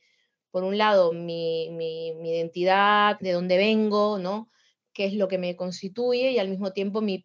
por 0.53 0.63
un 0.63 0.79
lado, 0.79 1.13
mi, 1.13 1.67
identidad, 1.67 3.19
de 3.19 3.33
dónde 3.33 3.57
vengo, 3.57 4.21
¿no? 4.21 4.49
qué 4.93 5.07
es 5.07 5.15
lo 5.15 5.27
que 5.27 5.39
me 5.39 5.57
constituye 5.57 6.31
y 6.31 6.39
al 6.39 6.49
mismo 6.49 6.73
tiempo 6.73 7.01
mi, 7.01 7.21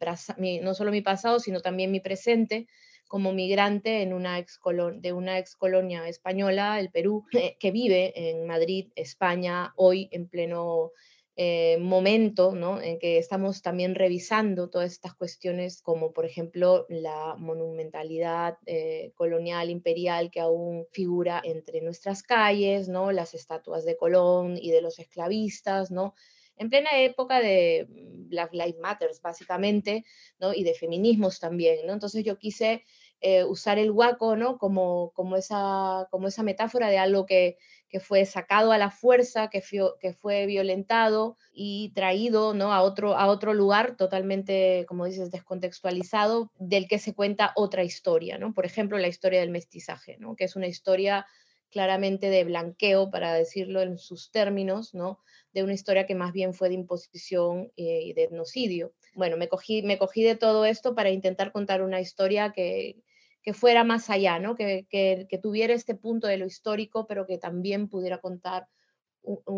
no 0.64 0.74
solo 0.74 0.90
mi 0.90 1.02
pasado, 1.02 1.40
sino 1.40 1.60
también 1.60 1.92
mi 1.92 2.00
presente 2.00 2.66
como 3.08 3.34
migrante 3.34 4.02
en 4.02 4.14
una 4.14 4.40
ex 4.40 4.60
de 4.96 5.14
una 5.14 5.38
ex 5.38 5.56
colonia 5.56 6.08
española, 6.08 6.80
el 6.80 6.90
Perú, 6.90 7.24
que 7.60 7.70
vive 7.70 8.30
en 8.32 8.48
Madrid, 8.48 8.88
España, 8.96 9.74
hoy 9.76 10.10
en 10.12 10.28
pleno 10.28 10.90
eh, 11.38 11.78
momento 11.82 12.54
en 12.82 12.98
que 12.98 13.18
estamos 13.18 13.62
también 13.62 13.94
revisando 13.94 14.70
todas 14.70 14.92
estas 14.94 15.16
cuestiones 15.16 15.82
como 15.82 16.14
por 16.14 16.26
ejemplo 16.26 16.86
la 16.88 17.36
monumentalidad 17.38 18.58
eh, 18.66 19.12
colonial 19.16 19.70
imperial 19.70 20.32
que 20.32 20.40
aún 20.40 20.86
figura 20.92 21.42
entre 21.44 21.82
nuestras 21.82 22.24
calles, 22.24 22.88
¿no? 22.88 23.12
las 23.12 23.34
estatuas 23.34 23.84
de 23.84 23.98
Colón 23.98 24.58
y 24.58 24.72
de 24.72 24.82
los 24.82 24.98
esclavistas, 24.98 25.92
¿no? 25.92 26.14
en 26.58 26.70
plena 26.70 26.90
época 27.00 27.42
de 27.42 27.86
Black 27.90 28.54
Lives 28.54 28.80
Matter 28.80 29.12
básicamente, 29.22 30.06
¿no? 30.40 30.54
y 30.54 30.64
de 30.64 30.74
feminismos 30.74 31.40
también. 31.40 31.86
¿no? 31.86 31.94
Entonces 31.94 32.24
yo 32.24 32.38
quise 32.38 32.84
eh, 33.22 33.44
usar 33.44 33.78
el 33.78 33.92
huaco 33.92 34.36
¿no? 34.36 34.58
como, 34.58 35.12
como, 35.14 35.36
esa, 35.36 36.08
como 36.12 36.28
esa 36.28 36.44
metáfora 36.44 36.90
de 36.90 36.98
algo 36.98 37.26
que, 37.26 37.58
que 37.96 38.02
fue 38.02 38.26
sacado 38.26 38.74
a 38.74 38.78
la 38.78 38.92
fuerza, 38.92 39.50
que 39.50 39.62
fue, 39.62 40.46
violentado 40.48 41.38
y 41.54 41.94
traído 41.96 42.54
¿no? 42.54 42.74
a, 42.74 42.82
otro, 42.82 43.16
a 43.16 43.28
otro 43.28 43.54
lugar 43.54 43.96
totalmente, 43.96 44.86
como 44.86 45.06
dices, 45.06 45.32
descontextualizado, 45.32 46.52
del 46.60 46.90
que 46.90 47.00
se 47.00 47.14
cuenta 47.14 47.54
otra 47.56 47.86
historia, 47.86 48.38
¿no? 48.38 48.54
Por 48.54 48.66
ejemplo, 48.66 48.98
la 48.98 49.08
historia 49.08 49.40
del 49.40 49.50
mestizaje, 49.50 50.18
¿no? 50.20 50.36
que 50.36 50.44
es 50.44 50.58
una 50.58 50.68
historia 50.68 51.26
claramente 51.72 52.30
de 52.30 52.44
blanqueo, 52.44 53.10
para 53.10 53.34
decirlo 53.34 53.82
en 53.82 53.98
sus 53.98 54.30
términos, 54.30 54.94
¿no? 54.94 55.20
de 55.54 55.64
una 55.64 55.74
historia 55.74 56.06
que 56.06 56.16
más 56.16 56.34
bien 56.34 56.54
fue 56.54 56.68
de 56.68 56.76
imposición 56.76 57.72
eh, 57.78 58.02
y 58.04 58.12
de 58.12 58.24
etnocidio. 58.24 58.92
Bueno, 59.14 59.38
me 59.38 59.48
cogí, 59.48 59.84
me 59.84 59.98
cogí 59.98 60.22
de 60.22 60.36
todo 60.36 60.66
esto 60.66 60.96
para 60.96 61.12
intentar 61.12 61.54
contar 61.54 61.82
una 61.82 62.02
historia 62.02 62.52
que, 62.52 63.05
que 63.46 63.54
fuera 63.54 63.84
más 63.84 64.10
allá, 64.10 64.40
¿no? 64.40 64.56
Que, 64.56 64.88
que, 64.90 65.40
tuviera 65.42 65.74
este 65.74 65.94
punto 65.94 66.26
de 66.26 66.38
lo 66.38 66.48
histórico, 66.48 67.06
pero 67.06 67.28
que 67.28 67.38
también 67.38 67.88
pudiera 67.88 68.18
contar 68.18 68.68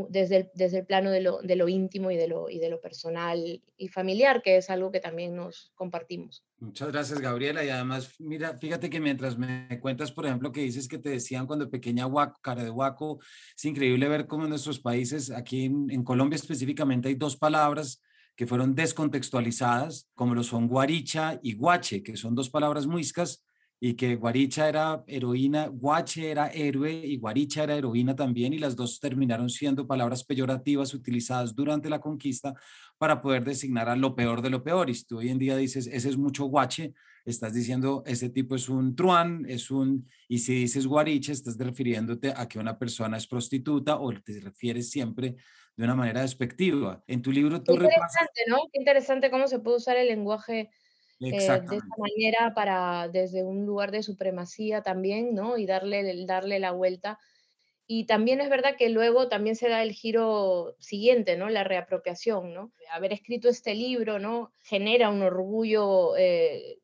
desde, 0.09 0.37
el, 0.37 0.49
desde 0.53 0.79
el 0.79 0.85
plano 0.85 1.09
de 1.09 1.21
lo, 1.21 1.41
de 1.41 1.55
lo 1.55 1.69
íntimo 1.69 2.11
y 2.11 2.17
de 2.17 2.27
lo, 2.27 2.49
y 2.49 2.59
de 2.59 2.69
lo 2.69 2.81
personal 2.81 3.61
y 3.77 3.87
familiar, 3.87 4.41
que 4.41 4.57
es 4.57 4.69
algo 4.69 4.91
que 4.91 4.99
también 4.99 5.37
nos 5.37 5.71
compartimos. 5.75 6.43
Muchas 6.59 6.91
gracias, 6.91 7.21
Gabriela. 7.21 7.63
Y 7.63 7.69
además, 7.69 8.13
mira, 8.19 8.57
fíjate 8.57 8.89
que 8.89 8.99
mientras 8.99 9.37
me 9.37 9.79
cuentas, 9.79 10.11
por 10.11 10.25
ejemplo, 10.25 10.51
que 10.51 10.61
dices 10.61 10.89
que 10.89 10.97
te 10.97 11.09
decían 11.09 11.47
cuando 11.47 11.69
pequeña 11.69 12.07
huaco, 12.07 12.39
cara 12.41 12.65
de 12.65 12.69
huaco, 12.69 13.19
es 13.55 13.65
increíble 13.65 14.09
ver 14.09 14.27
cómo 14.27 14.43
en 14.43 14.49
nuestros 14.49 14.81
países, 14.81 15.31
aquí 15.31 15.65
en, 15.65 15.89
en 15.89 16.03
Colombia 16.03 16.35
específicamente, 16.35 17.07
hay 17.07 17.15
dos 17.15 17.37
palabras 17.37 18.01
que 18.35 18.47
fueron 18.47 18.75
descontextualizadas, 18.75 20.09
como 20.13 20.35
lo 20.35 20.43
son 20.43 20.67
guaricha 20.67 21.39
y 21.41 21.55
guache, 21.55 22.03
que 22.03 22.17
son 22.17 22.35
dos 22.35 22.49
palabras 22.49 22.85
muiscas 22.85 23.46
y 23.79 23.93
que 23.93 24.15
Guaricha 24.15 24.67
era 24.67 25.03
heroína, 25.05 25.67
Guache 25.67 26.31
era 26.31 26.47
héroe 26.47 26.91
y 26.91 27.17
Guaricha 27.17 27.63
era 27.63 27.75
heroína 27.75 28.15
también, 28.15 28.53
y 28.53 28.57
las 28.57 28.75
dos 28.75 28.99
terminaron 28.99 29.49
siendo 29.49 29.85
palabras 29.85 30.23
peyorativas 30.23 30.93
utilizadas 30.93 31.53
durante 31.53 31.89
la 31.89 31.99
conquista 31.99 32.55
para 32.97 33.21
poder 33.21 33.43
designar 33.43 33.89
a 33.89 33.95
lo 33.95 34.15
peor 34.15 34.41
de 34.41 34.49
lo 34.49 34.63
peor. 34.63 34.89
Y 34.89 34.95
si 34.95 35.05
tú 35.05 35.19
hoy 35.19 35.29
en 35.29 35.37
día 35.37 35.55
dices, 35.55 35.87
ese 35.87 36.09
es 36.09 36.17
mucho 36.17 36.45
Guache, 36.45 36.93
estás 37.23 37.53
diciendo, 37.53 38.03
ese 38.07 38.29
tipo 38.29 38.55
es 38.55 38.67
un 38.67 38.95
truán, 38.95 39.45
es 39.47 39.69
un, 39.69 40.09
y 40.27 40.39
si 40.39 40.55
dices 40.55 40.87
Guaricha, 40.87 41.31
estás 41.31 41.57
refiriéndote 41.57 42.33
a 42.35 42.47
que 42.47 42.57
una 42.57 42.79
persona 42.79 43.17
es 43.17 43.27
prostituta 43.27 43.99
o 43.99 44.11
te 44.13 44.39
refieres 44.39 44.89
siempre 44.89 45.35
de 45.75 45.83
una 45.83 45.93
manera 45.93 46.21
despectiva. 46.21 47.03
En 47.05 47.21
tu 47.21 47.31
libro 47.31 47.61
tú 47.61 47.75
Qué 47.77 47.83
interesante, 47.83 48.41
¿no? 48.47 48.57
Qué 48.73 48.79
interesante 48.79 49.29
cómo 49.29 49.47
se 49.47 49.59
puede 49.59 49.77
usar 49.77 49.97
el 49.97 50.07
lenguaje 50.07 50.71
eh, 51.19 51.31
de 51.31 51.35
esta 51.37 51.95
manera 51.97 52.53
para 52.53 53.07
desde 53.07 53.43
un 53.43 53.65
lugar 53.65 53.91
de 53.91 54.03
supremacía 54.03 54.83
también, 54.83 55.33
¿no? 55.33 55.57
Y 55.57 55.65
darle, 55.65 56.25
darle 56.25 56.59
la 56.59 56.71
vuelta. 56.71 57.19
Y 57.87 58.05
también 58.05 58.41
es 58.41 58.49
verdad 58.49 58.75
que 58.77 58.89
luego 58.89 59.29
también 59.29 59.55
se 59.55 59.69
da 59.69 59.81
el 59.81 59.93
giro 59.93 60.75
siguiente, 60.79 61.37
¿no? 61.37 61.49
La 61.49 61.63
reapropiación, 61.63 62.53
¿no? 62.53 62.71
Haber 62.91 63.13
escrito 63.13 63.49
este 63.49 63.73
libro, 63.73 64.19
¿no? 64.19 64.51
Genera 64.61 65.09
un 65.09 65.23
orgullo 65.23 66.15
eh, 66.17 66.79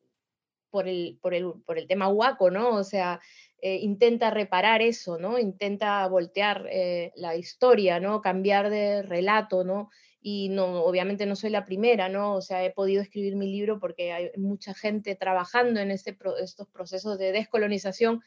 por, 0.70 0.88
el, 0.88 1.18
por, 1.20 1.34
el, 1.34 1.52
por, 1.64 1.78
el, 1.78 1.86
tema 1.86 2.08
huaco, 2.08 2.50
¿no? 2.50 2.70
O 2.70 2.84
sea, 2.84 3.20
eh, 3.60 3.76
intenta 3.76 4.30
reparar 4.30 4.82
eso, 4.82 5.18
¿no? 5.18 5.38
Intenta 5.38 6.06
voltear 6.08 6.68
la 7.14 7.36
historia, 7.36 8.00
¿no? 8.00 8.20
Cambiar 8.20 8.70
de 8.70 9.02
relato, 9.02 9.62
¿no? 9.62 9.90
Y 10.26 10.48
no, 10.48 10.82
obviamente 10.84 11.26
no 11.26 11.36
soy 11.36 11.50
la 11.50 11.66
primera, 11.66 12.08
¿no? 12.08 12.34
O 12.34 12.40
sea, 12.40 12.64
he 12.64 12.70
podido 12.70 13.02
escribir 13.02 13.36
mi 13.36 13.46
libro 13.46 13.78
porque 13.78 14.10
hay 14.10 14.30
mucha 14.38 14.72
gente 14.72 15.14
trabajando 15.16 15.80
en 15.80 15.90
este, 15.90 16.16
estos 16.40 16.66
procesos 16.68 17.18
de 17.18 17.30
descolonización 17.30 18.22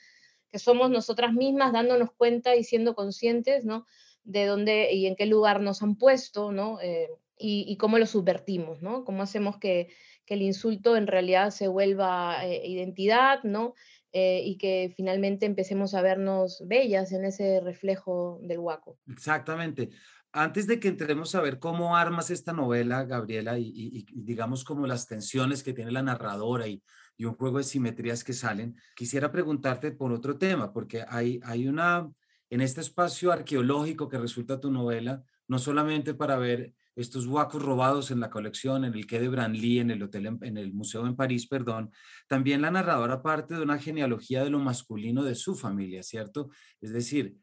que 0.51 0.59
somos 0.59 0.91
nosotras 0.91 1.33
mismas 1.33 1.73
dándonos 1.73 2.11
cuenta 2.11 2.55
y 2.55 2.63
siendo 2.63 2.93
conscientes, 2.93 3.65
¿no? 3.65 3.87
De 4.23 4.45
dónde 4.45 4.93
y 4.93 5.07
en 5.07 5.15
qué 5.15 5.25
lugar 5.25 5.59
nos 5.59 5.81
han 5.81 5.95
puesto, 5.95 6.51
¿no? 6.51 6.79
Eh, 6.81 7.09
y, 7.39 7.75
cómo 7.77 7.97
lo 7.97 8.05
subvertimos, 8.05 8.83
¿no? 8.83 9.03
Cómo 9.03 9.23
hacemos 9.23 9.57
que, 9.57 9.89
que 10.27 10.35
el 10.35 10.43
insulto 10.43 10.97
en 10.97 11.07
realidad 11.07 11.49
se 11.49 11.67
vuelva 11.67 12.45
eh, 12.45 12.67
identidad, 12.67 13.41
¿no? 13.41 13.73
Eh, 14.13 14.41
y 14.45 14.57
que 14.57 14.93
finalmente 14.95 15.47
empecemos 15.47 15.95
a 15.95 16.01
vernos 16.01 16.63
bellas 16.65 17.11
en 17.11 17.25
ese 17.25 17.59
reflejo 17.59 18.39
del 18.43 18.59
huaco. 18.59 18.99
Exactamente 19.07 19.89
antes 20.31 20.67
de 20.67 20.79
que 20.79 20.87
entremos 20.87 21.35
a 21.35 21.41
ver 21.41 21.59
cómo 21.59 21.95
armas 21.95 22.29
esta 22.29 22.53
novela, 22.53 23.05
Gabriela, 23.05 23.57
y, 23.57 24.05
digamos 24.13 24.63
como 24.63 24.85
las 24.85 25.07
tensiones 25.07 25.63
que 25.63 25.73
tiene 25.73 25.91
la 25.91 26.03
narradora 26.03 26.67
y, 26.67 26.83
un 27.19 27.33
juego 27.33 27.57
de 27.57 27.63
simetrías 27.63 28.23
que 28.23 28.33
salen, 28.33 28.75
quisiera 28.95 29.31
preguntarte 29.31 29.91
por 29.91 30.11
otro 30.11 30.37
tema, 30.37 30.71
porque 30.71 31.03
hay, 31.07 31.39
hay 31.43 31.67
una, 31.67 32.07
en 32.51 32.61
este 32.61 32.81
espacio 32.81 33.31
arqueológico 33.31 34.07
que 34.07 34.19
resulta 34.19 34.59
tu 34.59 34.69
novela, 34.69 35.23
no 35.47 35.57
solamente 35.57 36.13
para 36.13 36.37
ver 36.37 36.75
estos 36.97 37.27
huacos 37.27 37.61
robados 37.61 38.09
en 38.09 38.19
la 38.19 38.29
colección, 38.29 38.83
en 38.83 38.93
el 38.93 39.07
quai 39.07 39.21
de 39.21 39.29
Branly, 39.29 39.79
en 39.79 39.91
el 39.91 40.01
hotel, 40.01 40.37
en, 40.41 40.57
el 40.57 40.73
museo 40.73 41.05
en 41.05 41.15
París, 41.15 41.47
perdón, 41.47 41.91
también 42.27 42.61
la 42.61 42.71
narradora 42.71 43.21
parte 43.21 43.53
de 43.53 43.61
una 43.61 43.77
genealogía 43.77 44.43
de 44.43 44.49
lo 44.49 44.59
masculino 44.59 45.23
de 45.23 45.35
su 45.35 45.55
familia, 45.55 46.01
¿cierto? 46.01 46.49
Es 46.81 46.91
decir, 46.91 47.35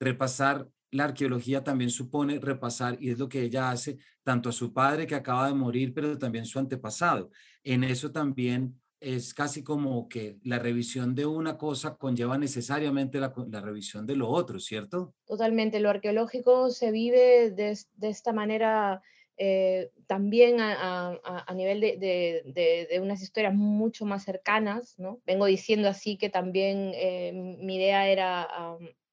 repasar 0.00 0.66
la 0.92 1.04
arqueología 1.04 1.64
también 1.64 1.90
supone 1.90 2.38
repasar, 2.38 2.96
y 3.00 3.10
es 3.10 3.18
lo 3.18 3.28
que 3.28 3.42
ella 3.42 3.70
hace, 3.70 3.96
tanto 4.22 4.50
a 4.50 4.52
su 4.52 4.72
padre 4.72 5.06
que 5.06 5.14
acaba 5.14 5.48
de 5.48 5.54
morir, 5.54 5.92
pero 5.94 6.18
también 6.18 6.44
su 6.44 6.58
antepasado. 6.58 7.30
En 7.64 7.82
eso 7.82 8.12
también 8.12 8.78
es 9.00 9.34
casi 9.34 9.64
como 9.64 10.08
que 10.08 10.38
la 10.44 10.58
revisión 10.58 11.14
de 11.14 11.26
una 11.26 11.56
cosa 11.56 11.96
conlleva 11.96 12.38
necesariamente 12.38 13.18
la, 13.18 13.32
revisión 13.60 14.06
de 14.06 14.16
lo 14.16 14.28
otro, 14.28 14.60
¿cierto? 14.60 15.14
Totalmente, 15.26 15.80
lo 15.80 15.90
arqueológico 15.90 16.70
se 16.70 16.92
vive 16.92 17.50
de, 17.50 17.76
esta 18.02 18.32
manera 18.32 19.02
eh, 19.38 19.90
también 20.06 20.58
a, 20.60 21.18
nivel 21.54 21.80
de, 21.80 23.00
unas 23.02 23.22
historias 23.22 23.54
mucho 23.54 24.04
más 24.04 24.24
cercanas, 24.24 24.94
¿no? 24.98 25.20
Vengo 25.26 25.46
diciendo 25.46 25.88
así 25.88 26.18
que 26.18 26.28
también 26.28 26.92
eh, 26.94 27.32
mi 27.32 27.76
idea 27.76 28.08
era 28.08 28.46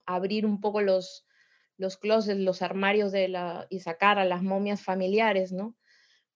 abrir 0.05 0.45
un 0.45 0.59
poco 0.59 0.81
los, 0.81 1.25
los 1.79 1.97
closets, 1.97 2.39
los 2.39 2.61
armarios 2.61 3.11
de 3.11 3.27
la, 3.29 3.65
y 3.69 3.79
sacar 3.79 4.19
a 4.19 4.25
las 4.25 4.43
momias 4.43 4.83
familiares, 4.83 5.51
¿no? 5.51 5.75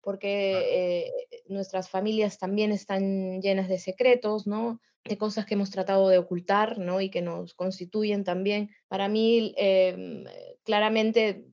Porque 0.02 1.06
eh, 1.06 1.12
nuestras 1.48 1.90
familias 1.90 2.40
también 2.40 2.72
están 2.72 3.42
llenas 3.42 3.70
de 3.70 3.78
secretos, 3.78 4.48
¿no? 4.48 4.82
De 5.04 5.18
cosas 5.18 5.46
que 5.46 5.54
hemos 5.54 5.70
tratado 5.70 6.10
de 6.10 6.18
ocultar, 6.18 6.80
¿no? 6.80 7.00
Y 7.02 7.10
que 7.10 7.22
nos 7.22 7.54
constituyen 7.54 8.24
también. 8.24 8.72
Para 8.88 9.08
mí, 9.08 9.54
em, 9.58 10.24
claramente, 10.64 11.46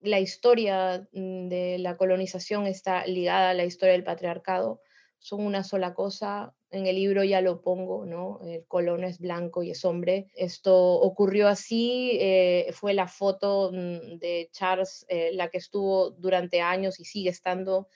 la 0.00 0.18
historia 0.18 1.06
mm, 1.12 1.48
de 1.48 1.78
la 1.78 1.96
colonización 1.96 2.66
está 2.66 3.06
ligada 3.06 3.50
a 3.50 3.54
la 3.54 3.64
historia 3.64 3.92
del 3.92 4.04
patriarcado 4.04 4.80
son 5.20 5.46
una 5.46 5.62
sola 5.62 5.94
cosa. 5.94 6.54
En 6.72 6.86
el 6.86 6.94
libro 6.94 7.24
ya 7.24 7.40
lo 7.40 7.62
pongo, 7.62 8.06
¿no? 8.06 8.38
El 8.44 8.64
colon 8.66 9.02
es 9.02 9.18
blanco 9.18 9.64
y 9.64 9.72
es 9.72 9.84
hombre. 9.84 10.28
Esto 10.36 10.76
ocurrió 11.00 11.48
así, 11.48 12.12
eh, 12.20 12.70
fue 12.72 12.94
la 12.94 13.08
foto 13.08 13.72
mm, 13.72 14.18
de 14.18 14.48
Charles, 14.52 15.04
eh, 15.08 15.30
la 15.32 15.48
que 15.48 15.58
estuvo 15.58 16.10
durante 16.10 16.60
años 16.60 17.00
y 17.00 17.04
sigue 17.04 17.30
estando 17.30 17.88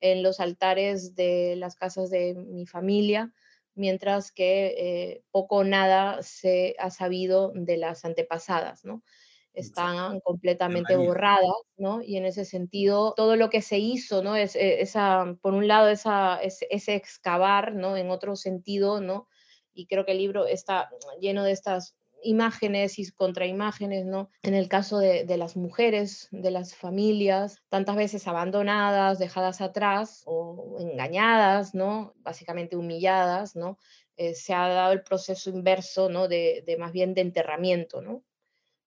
en 0.00 0.22
los 0.22 0.40
altares 0.40 1.14
de 1.14 1.56
las 1.56 1.76
casas 1.76 2.08
de 2.08 2.34
mi 2.34 2.66
familia, 2.66 3.32
mientras 3.74 4.32
que 4.32 4.74
eh, 4.78 5.22
poco 5.30 5.56
o 5.56 5.64
nada 5.64 6.22
se 6.22 6.74
ha 6.78 6.90
sabido 6.90 7.52
de 7.54 7.76
las 7.76 8.04
antepasadas, 8.06 8.82
¿no? 8.84 9.02
Están 9.54 10.20
completamente 10.20 10.96
borradas, 10.96 11.50
¿no? 11.76 12.02
Y 12.02 12.16
en 12.16 12.24
ese 12.24 12.44
sentido, 12.44 13.14
todo 13.16 13.36
lo 13.36 13.50
que 13.50 13.62
se 13.62 13.78
hizo, 13.78 14.22
¿no? 14.22 14.36
Es, 14.36 14.56
eh, 14.56 14.80
esa, 14.80 15.36
por 15.42 15.54
un 15.54 15.68
lado, 15.68 15.88
esa, 15.88 16.38
ese 16.42 16.94
excavar, 16.94 17.74
¿no? 17.74 17.96
En 17.96 18.10
otro 18.10 18.36
sentido, 18.36 19.00
¿no? 19.00 19.28
Y 19.74 19.86
creo 19.86 20.04
que 20.04 20.12
el 20.12 20.18
libro 20.18 20.46
está 20.46 20.90
lleno 21.20 21.44
de 21.44 21.52
estas 21.52 21.94
imágenes 22.22 22.98
y 22.98 23.10
contraimágenes, 23.10 24.06
¿no? 24.06 24.30
En 24.42 24.54
el 24.54 24.68
caso 24.68 24.98
de, 24.98 25.24
las 25.36 25.56
mujeres, 25.56 26.28
de 26.30 26.50
las 26.50 26.74
familias, 26.74 27.62
tantas 27.68 27.96
veces 27.96 28.26
abandonadas, 28.28 29.18
dejadas 29.18 29.60
atrás 29.60 30.22
o 30.26 30.76
engañadas, 30.80 31.74
¿no? 31.74 32.14
Básicamente 32.18 32.76
humilladas, 32.76 33.56
¿no? 33.56 33.78
Eh, 34.16 34.34
se 34.34 34.54
ha 34.54 34.68
dado 34.68 34.92
el 34.92 35.02
proceso 35.02 35.50
inverso, 35.50 36.08
¿no? 36.08 36.28
De, 36.28 36.62
de 36.66 36.76
más 36.76 36.92
bien 36.92 37.14
de 37.14 37.22
enterramiento, 37.22 38.00
¿no? 38.00 38.22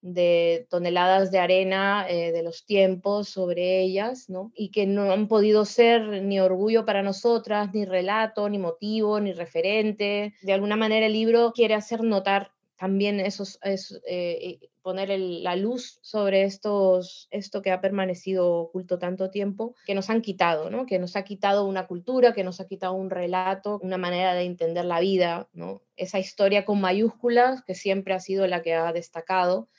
De 0.05 0.67
toneladas 0.69 1.31
de 1.31 1.39
arena 1.39 2.05
eh, 2.07 2.31
de 2.31 2.43
los 2.43 2.63
tiempos 2.65 3.27
sobre 3.27 3.81
ellas, 3.81 4.29
¿no? 4.29 4.51
Y 4.55 4.69
que 4.69 4.85
no 4.85 5.11
han 5.11 5.27
podido 5.27 5.65
ser 5.65 6.21
ni 6.21 6.39
orgullo 6.39 6.85
para 6.85 7.01
nosotras, 7.01 7.73
ni 7.73 7.85
relato, 7.85 8.47
ni 8.47 8.59
motivo, 8.59 9.19
ni 9.19 9.33
referente. 9.33 10.35
De 10.43 10.53
alguna 10.53 10.75
manera 10.75 11.07
el 11.07 11.13
libro 11.13 11.53
quiere 11.53 11.73
hacer 11.73 12.03
notar 12.03 12.51
también 12.77 13.19
esos, 13.19 13.57
eh, 13.63 14.59
poner 14.83 15.09
la 15.19 15.55
luz 15.55 15.97
sobre 16.03 16.43
estos, 16.43 17.27
esto 17.31 17.63
que 17.63 17.71
ha 17.71 17.81
permanecido 17.81 18.53
oculto 18.53 18.99
tanto 18.99 19.31
tiempo, 19.31 19.73
que 19.87 19.95
nos 19.95 20.11
han 20.11 20.21
quitado, 20.21 20.69
¿no? 20.69 20.85
que 20.85 20.99
nos 20.99 21.15
ha 21.15 21.23
quitado 21.23 21.65
una 21.65 21.87
cultura, 21.87 22.33
que 22.33 22.43
nos 22.43 22.59
ha 22.59 22.67
quitado 22.67 22.93
un 22.93 23.09
relato, 23.09 23.79
una 23.81 23.97
manera 23.97 24.35
de 24.35 24.43
entender 24.43 24.85
la 24.85 24.99
vida, 24.99 25.47
¿no? 25.53 25.81
esa 25.95 26.19
historia 26.19 26.65
con 26.65 26.81
mayúsculas 26.81 27.63
que 27.63 27.73
siempre 27.73 28.13
ha 28.13 28.19
sido 28.19 28.45
la 28.45 28.61
que 28.61 28.75
ha 28.75 28.93
destacado 28.93 29.69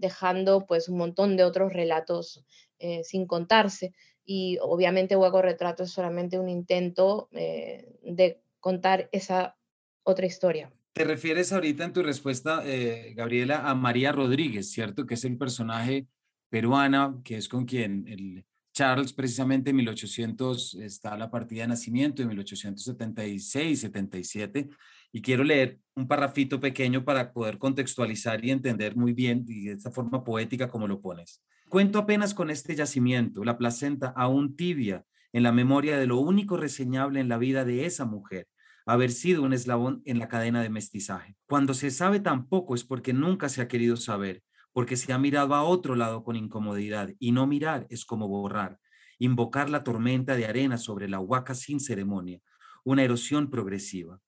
dejando 0.00 0.66
pues 0.66 0.88
un 0.88 0.98
montón 0.98 1.36
de 1.36 1.44
otros 1.44 1.72
relatos 1.72 2.44
eh, 2.78 3.04
sin 3.04 3.26
contarse. 3.26 3.92
Y 4.24 4.58
obviamente 4.62 5.16
Hueco 5.16 5.42
Retrato 5.42 5.84
es 5.84 5.90
solamente 5.90 6.38
un 6.38 6.48
intento 6.48 7.28
eh, 7.32 7.98
de 8.02 8.42
contar 8.58 9.08
esa 9.12 9.56
otra 10.02 10.26
historia. 10.26 10.72
Te 10.92 11.04
refieres 11.04 11.52
ahorita 11.52 11.84
en 11.84 11.92
tu 11.92 12.02
respuesta, 12.02 12.62
eh, 12.64 13.12
Gabriela, 13.14 13.68
a 13.68 13.74
María 13.74 14.12
Rodríguez, 14.12 14.70
¿cierto? 14.70 15.06
Que 15.06 15.14
es 15.14 15.24
el 15.24 15.36
personaje 15.38 16.06
peruana, 16.48 17.16
que 17.22 17.36
es 17.36 17.48
con 17.48 17.64
quien 17.64 18.06
el 18.08 18.44
Charles 18.72 19.12
precisamente 19.12 19.70
en 19.70 19.76
1800 19.76 20.74
está 20.76 21.16
la 21.16 21.30
partida 21.30 21.62
de 21.62 21.68
nacimiento, 21.68 22.22
en 22.22 22.28
1876, 22.28 23.80
77, 23.80 24.68
y 25.12 25.22
quiero 25.22 25.44
leer 25.44 25.78
un 25.94 26.06
parrafito 26.06 26.60
pequeño 26.60 27.04
para 27.04 27.32
poder 27.32 27.58
contextualizar 27.58 28.44
y 28.44 28.50
entender 28.50 28.96
muy 28.96 29.12
bien 29.12 29.44
y 29.48 29.66
de 29.66 29.72
esta 29.72 29.90
forma 29.90 30.24
poética 30.24 30.68
como 30.68 30.86
lo 30.86 31.00
pones. 31.00 31.42
Cuento 31.68 31.98
apenas 31.98 32.34
con 32.34 32.50
este 32.50 32.74
yacimiento, 32.74 33.44
la 33.44 33.58
placenta 33.58 34.12
aún 34.16 34.56
tibia 34.56 35.04
en 35.32 35.42
la 35.42 35.52
memoria 35.52 35.98
de 35.98 36.06
lo 36.06 36.18
único 36.18 36.56
reseñable 36.56 37.20
en 37.20 37.28
la 37.28 37.38
vida 37.38 37.64
de 37.64 37.86
esa 37.86 38.04
mujer, 38.04 38.48
haber 38.86 39.12
sido 39.12 39.42
un 39.42 39.52
eslabón 39.52 40.02
en 40.04 40.18
la 40.18 40.28
cadena 40.28 40.62
de 40.62 40.70
mestizaje. 40.70 41.36
Cuando 41.46 41.74
se 41.74 41.90
sabe 41.90 42.18
tan 42.18 42.48
poco 42.48 42.74
es 42.74 42.82
porque 42.82 43.12
nunca 43.12 43.48
se 43.48 43.62
ha 43.62 43.68
querido 43.68 43.96
saber, 43.96 44.42
porque 44.72 44.96
se 44.96 45.12
ha 45.12 45.18
mirado 45.18 45.54
a 45.54 45.62
otro 45.62 45.94
lado 45.94 46.24
con 46.24 46.36
incomodidad 46.36 47.10
y 47.18 47.32
no 47.32 47.46
mirar 47.46 47.86
es 47.90 48.04
como 48.04 48.26
borrar, 48.28 48.78
invocar 49.18 49.70
la 49.70 49.84
tormenta 49.84 50.34
de 50.34 50.46
arena 50.46 50.78
sobre 50.78 51.08
la 51.08 51.20
huaca 51.20 51.54
sin 51.54 51.78
ceremonia, 51.78 52.40
una 52.84 53.04
erosión 53.04 53.50
progresiva 53.50 54.20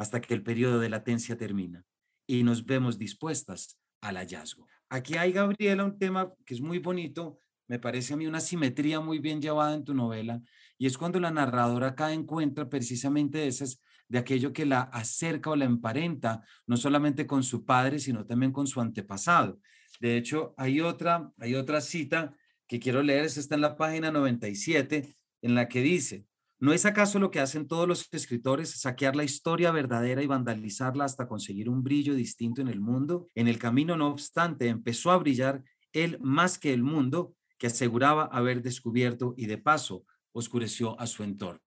hasta 0.00 0.22
que 0.22 0.32
el 0.32 0.42
periodo 0.42 0.80
de 0.80 0.88
latencia 0.88 1.36
termina 1.36 1.84
y 2.26 2.42
nos 2.42 2.64
vemos 2.64 2.96
dispuestas 2.96 3.78
al 4.00 4.16
hallazgo. 4.16 4.66
Aquí 4.88 5.18
hay, 5.18 5.30
Gabriela, 5.30 5.84
un 5.84 5.98
tema 5.98 6.32
que 6.46 6.54
es 6.54 6.62
muy 6.62 6.78
bonito, 6.78 7.38
me 7.68 7.78
parece 7.78 8.14
a 8.14 8.16
mí 8.16 8.26
una 8.26 8.40
simetría 8.40 9.00
muy 9.00 9.18
bien 9.18 9.42
llevada 9.42 9.74
en 9.74 9.84
tu 9.84 9.92
novela, 9.92 10.40
y 10.78 10.86
es 10.86 10.96
cuando 10.96 11.20
la 11.20 11.30
narradora 11.30 11.88
acá 11.88 12.14
encuentra 12.14 12.70
precisamente 12.70 13.46
esas 13.46 13.78
de 14.08 14.16
aquello 14.16 14.54
que 14.54 14.64
la 14.64 14.80
acerca 14.80 15.50
o 15.50 15.56
la 15.56 15.66
emparenta, 15.66 16.42
no 16.66 16.78
solamente 16.78 17.26
con 17.26 17.42
su 17.42 17.66
padre, 17.66 17.98
sino 17.98 18.24
también 18.24 18.52
con 18.52 18.66
su 18.66 18.80
antepasado. 18.80 19.60
De 20.00 20.16
hecho, 20.16 20.54
hay 20.56 20.80
otra, 20.80 21.30
hay 21.36 21.56
otra 21.56 21.82
cita 21.82 22.34
que 22.66 22.80
quiero 22.80 23.02
leer, 23.02 23.26
está 23.26 23.54
en 23.54 23.60
la 23.60 23.76
página 23.76 24.10
97, 24.10 25.14
en 25.42 25.54
la 25.54 25.68
que 25.68 25.82
dice, 25.82 26.24
¿No 26.62 26.74
es 26.74 26.84
acaso 26.84 27.18
lo 27.18 27.30
que 27.30 27.40
hacen 27.40 27.66
todos 27.66 27.88
los 27.88 28.06
escritores, 28.12 28.78
saquear 28.78 29.16
la 29.16 29.24
historia 29.24 29.70
verdadera 29.70 30.22
y 30.22 30.26
vandalizarla 30.26 31.06
hasta 31.06 31.26
conseguir 31.26 31.70
un 31.70 31.82
brillo 31.82 32.14
distinto 32.14 32.60
en 32.60 32.68
el 32.68 32.80
mundo? 32.80 33.28
En 33.34 33.48
el 33.48 33.58
camino, 33.58 33.96
no 33.96 34.08
obstante, 34.08 34.68
empezó 34.68 35.10
a 35.10 35.16
brillar 35.16 35.64
él 35.92 36.18
más 36.20 36.58
que 36.58 36.74
el 36.74 36.82
mundo 36.82 37.34
que 37.56 37.68
aseguraba 37.68 38.24
haber 38.24 38.60
descubierto 38.60 39.32
y 39.38 39.46
de 39.46 39.56
paso 39.56 40.04
oscureció 40.32 41.00
a 41.00 41.06
su 41.06 41.22
entorno. 41.22 41.62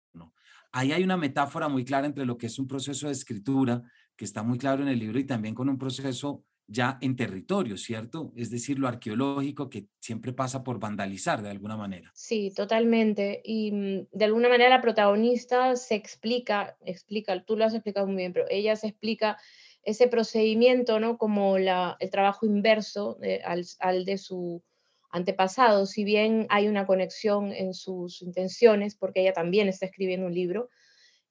Ahí 0.72 0.92
hay 0.92 1.04
una 1.04 1.18
metáfora 1.18 1.68
muy 1.68 1.86
clara 1.86 2.06
entre 2.06 2.28
lo 2.28 2.38
que 2.38 2.46
es 2.46 2.60
un 2.60 2.68
proceso 2.68 3.08
de 3.08 3.14
escritura, 3.14 3.82
que 4.16 4.26
está 4.26 4.44
muy 4.44 4.60
claro 4.60 4.84
en 4.84 4.90
el 4.90 5.00
libro, 5.00 5.18
y 5.18 5.24
también 5.24 5.56
con 5.56 5.70
un 5.70 5.80
proceso 5.80 6.44
ya 6.68 6.98
en 7.02 7.16
territorio, 7.16 7.78
¿cierto? 7.78 8.32
Es 8.36 8.50
decir, 8.50 8.80
lo 8.80 8.88
arqueológico 8.88 9.70
que 9.70 9.88
siempre 10.00 10.34
pasa 10.34 10.64
por 10.64 10.80
vandalizar 10.80 11.42
de 11.42 11.50
alguna 11.50 11.78
manera. 11.78 12.12
Sí, 12.16 12.52
totalmente. 12.56 13.42
Y 13.44 13.72
mm, 13.72 14.08
de 14.12 14.26
alguna 14.26 14.50
manera 14.50 14.70
la 14.70 14.82
protagonista 14.82 15.76
se 15.76 15.96
explica, 15.96 16.78
explica, 16.86 17.44
tú 17.44 17.58
lo 17.58 17.66
has 17.66 17.74
explicado 17.74 18.08
muy 18.08 18.18
bien, 18.18 18.34
pero 18.34 18.46
ella 18.50 18.76
se 18.76 18.88
explica 18.88 19.38
ese 19.84 20.08
procedimiento, 20.08 21.00
¿no? 21.00 21.18
Como 21.18 21.58
la, 21.58 21.98
el 22.00 22.10
trabajo 22.10 22.46
inverso 22.46 23.18
al, 23.44 24.06
de 24.06 24.18
su 24.18 24.64
antepasado, 25.12 25.86
si 25.86 26.04
bien 26.04 26.48
hay 26.50 26.68
una 26.68 26.88
conexión 26.88 27.52
en 27.52 27.74
sus 27.74 28.22
intenciones, 28.22 28.96
porque 28.96 29.22
ella 29.22 29.34
también 29.34 29.68
está 29.68 29.86
escribiendo 29.86 30.26
un 30.28 30.34
libro, 30.34 30.70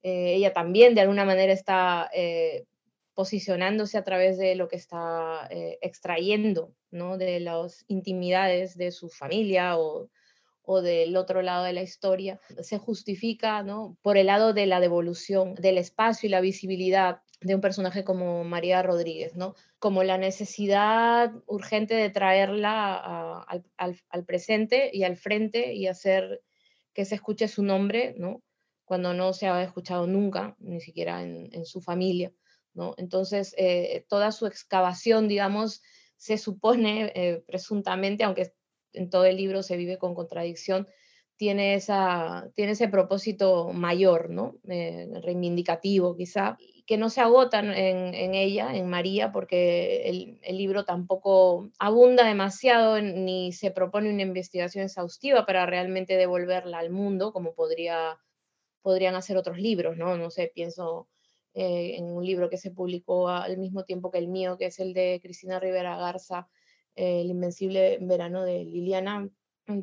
eh, 0.02 0.34
ella 0.34 0.52
también 0.52 0.94
de 0.94 1.00
alguna 1.00 1.24
manera 1.24 1.52
está 1.52 2.10
eh, 2.14 2.66
posicionándose 3.14 3.98
a 3.98 4.04
través 4.04 4.38
de 4.38 4.54
lo 4.54 4.68
que 4.68 4.76
está 4.76 5.46
eh, 5.50 5.78
extrayendo, 5.82 6.74
¿no? 6.90 7.18
De 7.18 7.40
las 7.40 7.84
intimidades 7.88 8.76
de 8.76 8.90
su 8.90 9.08
familia 9.08 9.76
o, 9.78 10.08
del 10.82 11.16
otro 11.16 11.42
lado 11.42 11.64
de 11.64 11.74
la 11.74 11.82
historia, 11.82 12.40
se 12.62 12.78
justifica, 12.78 13.62
¿no? 13.62 13.98
Por 14.00 14.16
el 14.16 14.26
lado 14.26 14.54
de 14.54 14.64
la 14.64 14.80
devolución 14.80 15.54
del 15.56 15.76
espacio 15.76 16.26
y 16.26 16.30
la 16.30 16.40
visibilidad 16.40 17.20
de 17.42 17.54
un 17.54 17.60
personaje 17.60 18.04
como 18.04 18.42
María 18.44 18.82
Rodríguez, 18.82 19.36
¿no? 19.36 19.54
Como 19.78 20.02
la 20.02 20.16
necesidad 20.16 21.32
urgente 21.46 21.94
de 21.94 22.08
traerla 22.08 23.44
al, 23.76 24.24
presente 24.24 24.90
y 24.94 25.02
al 25.02 25.16
frente 25.16 25.74
y 25.74 25.88
hacer 25.88 26.40
que 26.94 27.04
se 27.04 27.16
escuche 27.16 27.48
su 27.48 27.62
nombre, 27.62 28.14
¿no? 28.16 28.42
Cuando 28.86 29.12
no 29.12 29.34
se 29.34 29.48
ha 29.48 29.62
escuchado 29.62 30.06
nunca, 30.06 30.56
ni 30.58 30.80
siquiera 30.80 31.22
en 31.22 31.66
su 31.66 31.82
familia. 31.82 32.32
Entonces, 32.96 33.54
eh, 33.58 34.04
toda 34.08 34.32
su 34.32 34.46
excavación, 34.46 35.28
digamos, 35.28 35.82
se 36.16 36.38
supone 36.38 37.12
eh, 37.14 37.42
presuntamente, 37.46 38.24
aunque 38.24 38.52
en 38.92 39.10
todo 39.10 39.24
el 39.24 39.36
libro 39.36 39.62
se 39.62 39.76
vive 39.76 39.98
con 39.98 40.14
contradicción, 40.14 40.86
tiene, 41.36 41.74
esa, 41.74 42.50
tiene 42.54 42.72
ese 42.72 42.88
propósito 42.88 43.72
mayor, 43.72 44.30
¿no? 44.30 44.58
Eh, 44.68 45.08
reivindicativo 45.22 46.14
quizá, 46.14 46.56
que 46.86 46.96
no 46.96 47.10
se 47.10 47.20
agotan 47.20 47.72
en, 47.72 48.34
ella, 48.34 48.76
en 48.76 48.88
María, 48.88 49.32
porque 49.32 50.08
el, 50.08 50.38
el, 50.42 50.58
libro 50.58 50.84
tampoco 50.84 51.70
abunda 51.78 52.24
demasiado 52.24 53.00
ni 53.00 53.52
se 53.52 53.70
propone 53.72 54.10
una 54.10 54.22
investigación 54.22 54.84
exhaustiva 54.84 55.44
para 55.46 55.66
realmente 55.66 56.16
devolverla 56.16 56.78
al 56.78 56.90
mundo, 56.90 57.32
como 57.32 57.54
podría, 57.54 58.20
podrían 58.82 59.16
hacer 59.16 59.36
otros 59.36 59.58
libros, 59.58 59.96
¿no? 59.96 60.16
No 60.16 60.30
sé, 60.30 60.52
pienso 60.54 61.08
eh, 61.54 61.96
en 61.98 62.10
un 62.10 62.24
libro 62.24 62.48
que 62.48 62.56
se 62.56 62.70
publicó 62.70 63.28
al 63.28 63.58
mismo 63.58 63.84
tiempo 63.84 64.10
que 64.10 64.18
el 64.18 64.28
mío, 64.28 64.56
que 64.56 64.66
es 64.66 64.78
el 64.80 64.94
de 64.94 65.20
Cristina 65.22 65.60
Rivera 65.60 65.98
Garza, 65.98 66.48
eh, 66.94 67.20
El 67.20 67.30
Invencible 67.30 67.98
Verano 68.00 68.42
de 68.42 68.64
Liliana, 68.64 69.28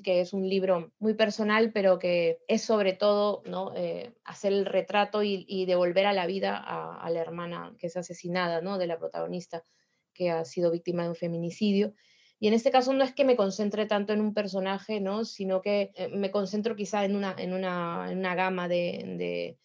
que 0.04 0.22
es 0.22 0.34
un 0.34 0.50
libro 0.50 0.92
muy 0.98 1.14
personal, 1.14 1.72
pero 1.72 2.00
que 2.00 2.40
es 2.48 2.64
sobre 2.64 2.94
todo 2.94 3.44
¿no? 3.46 3.74
Eh, 3.76 4.16
hacer 4.24 4.52
el 4.52 4.66
retrato 4.66 5.22
y, 5.22 5.66
devolver 5.66 6.08
a 6.08 6.14
la 6.14 6.26
vida 6.26 6.58
a, 6.58 7.10
la 7.12 7.20
hermana 7.22 7.76
que 7.78 7.88
es 7.88 7.96
asesinada, 7.96 8.62
¿no? 8.62 8.78
de 8.78 8.88
la 8.88 8.98
protagonista, 8.98 9.64
que 10.14 10.32
ha 10.32 10.46
sido 10.46 10.72
víctima 10.72 11.04
de 11.04 11.10
un 11.10 11.16
feminicidio. 11.16 11.94
Y 12.40 12.48
en 12.48 12.56
este 12.56 12.72
caso 12.72 12.94
no 12.94 13.04
es 13.04 13.14
que 13.14 13.26
me 13.26 13.36
concentre 13.36 13.86
tanto 13.86 14.12
en 14.12 14.22
un 14.22 14.34
personaje, 14.34 15.02
¿no? 15.02 15.24
sino 15.24 15.62
que 15.62 15.92
me 16.12 16.32
concentro 16.32 16.76
quizá 16.76 17.06
en 17.06 17.16
una, 17.16 17.36
en 17.38 17.54
una, 17.54 18.12
en 18.12 18.18
una 18.18 18.36
gama 18.36 18.68
de 18.68 19.58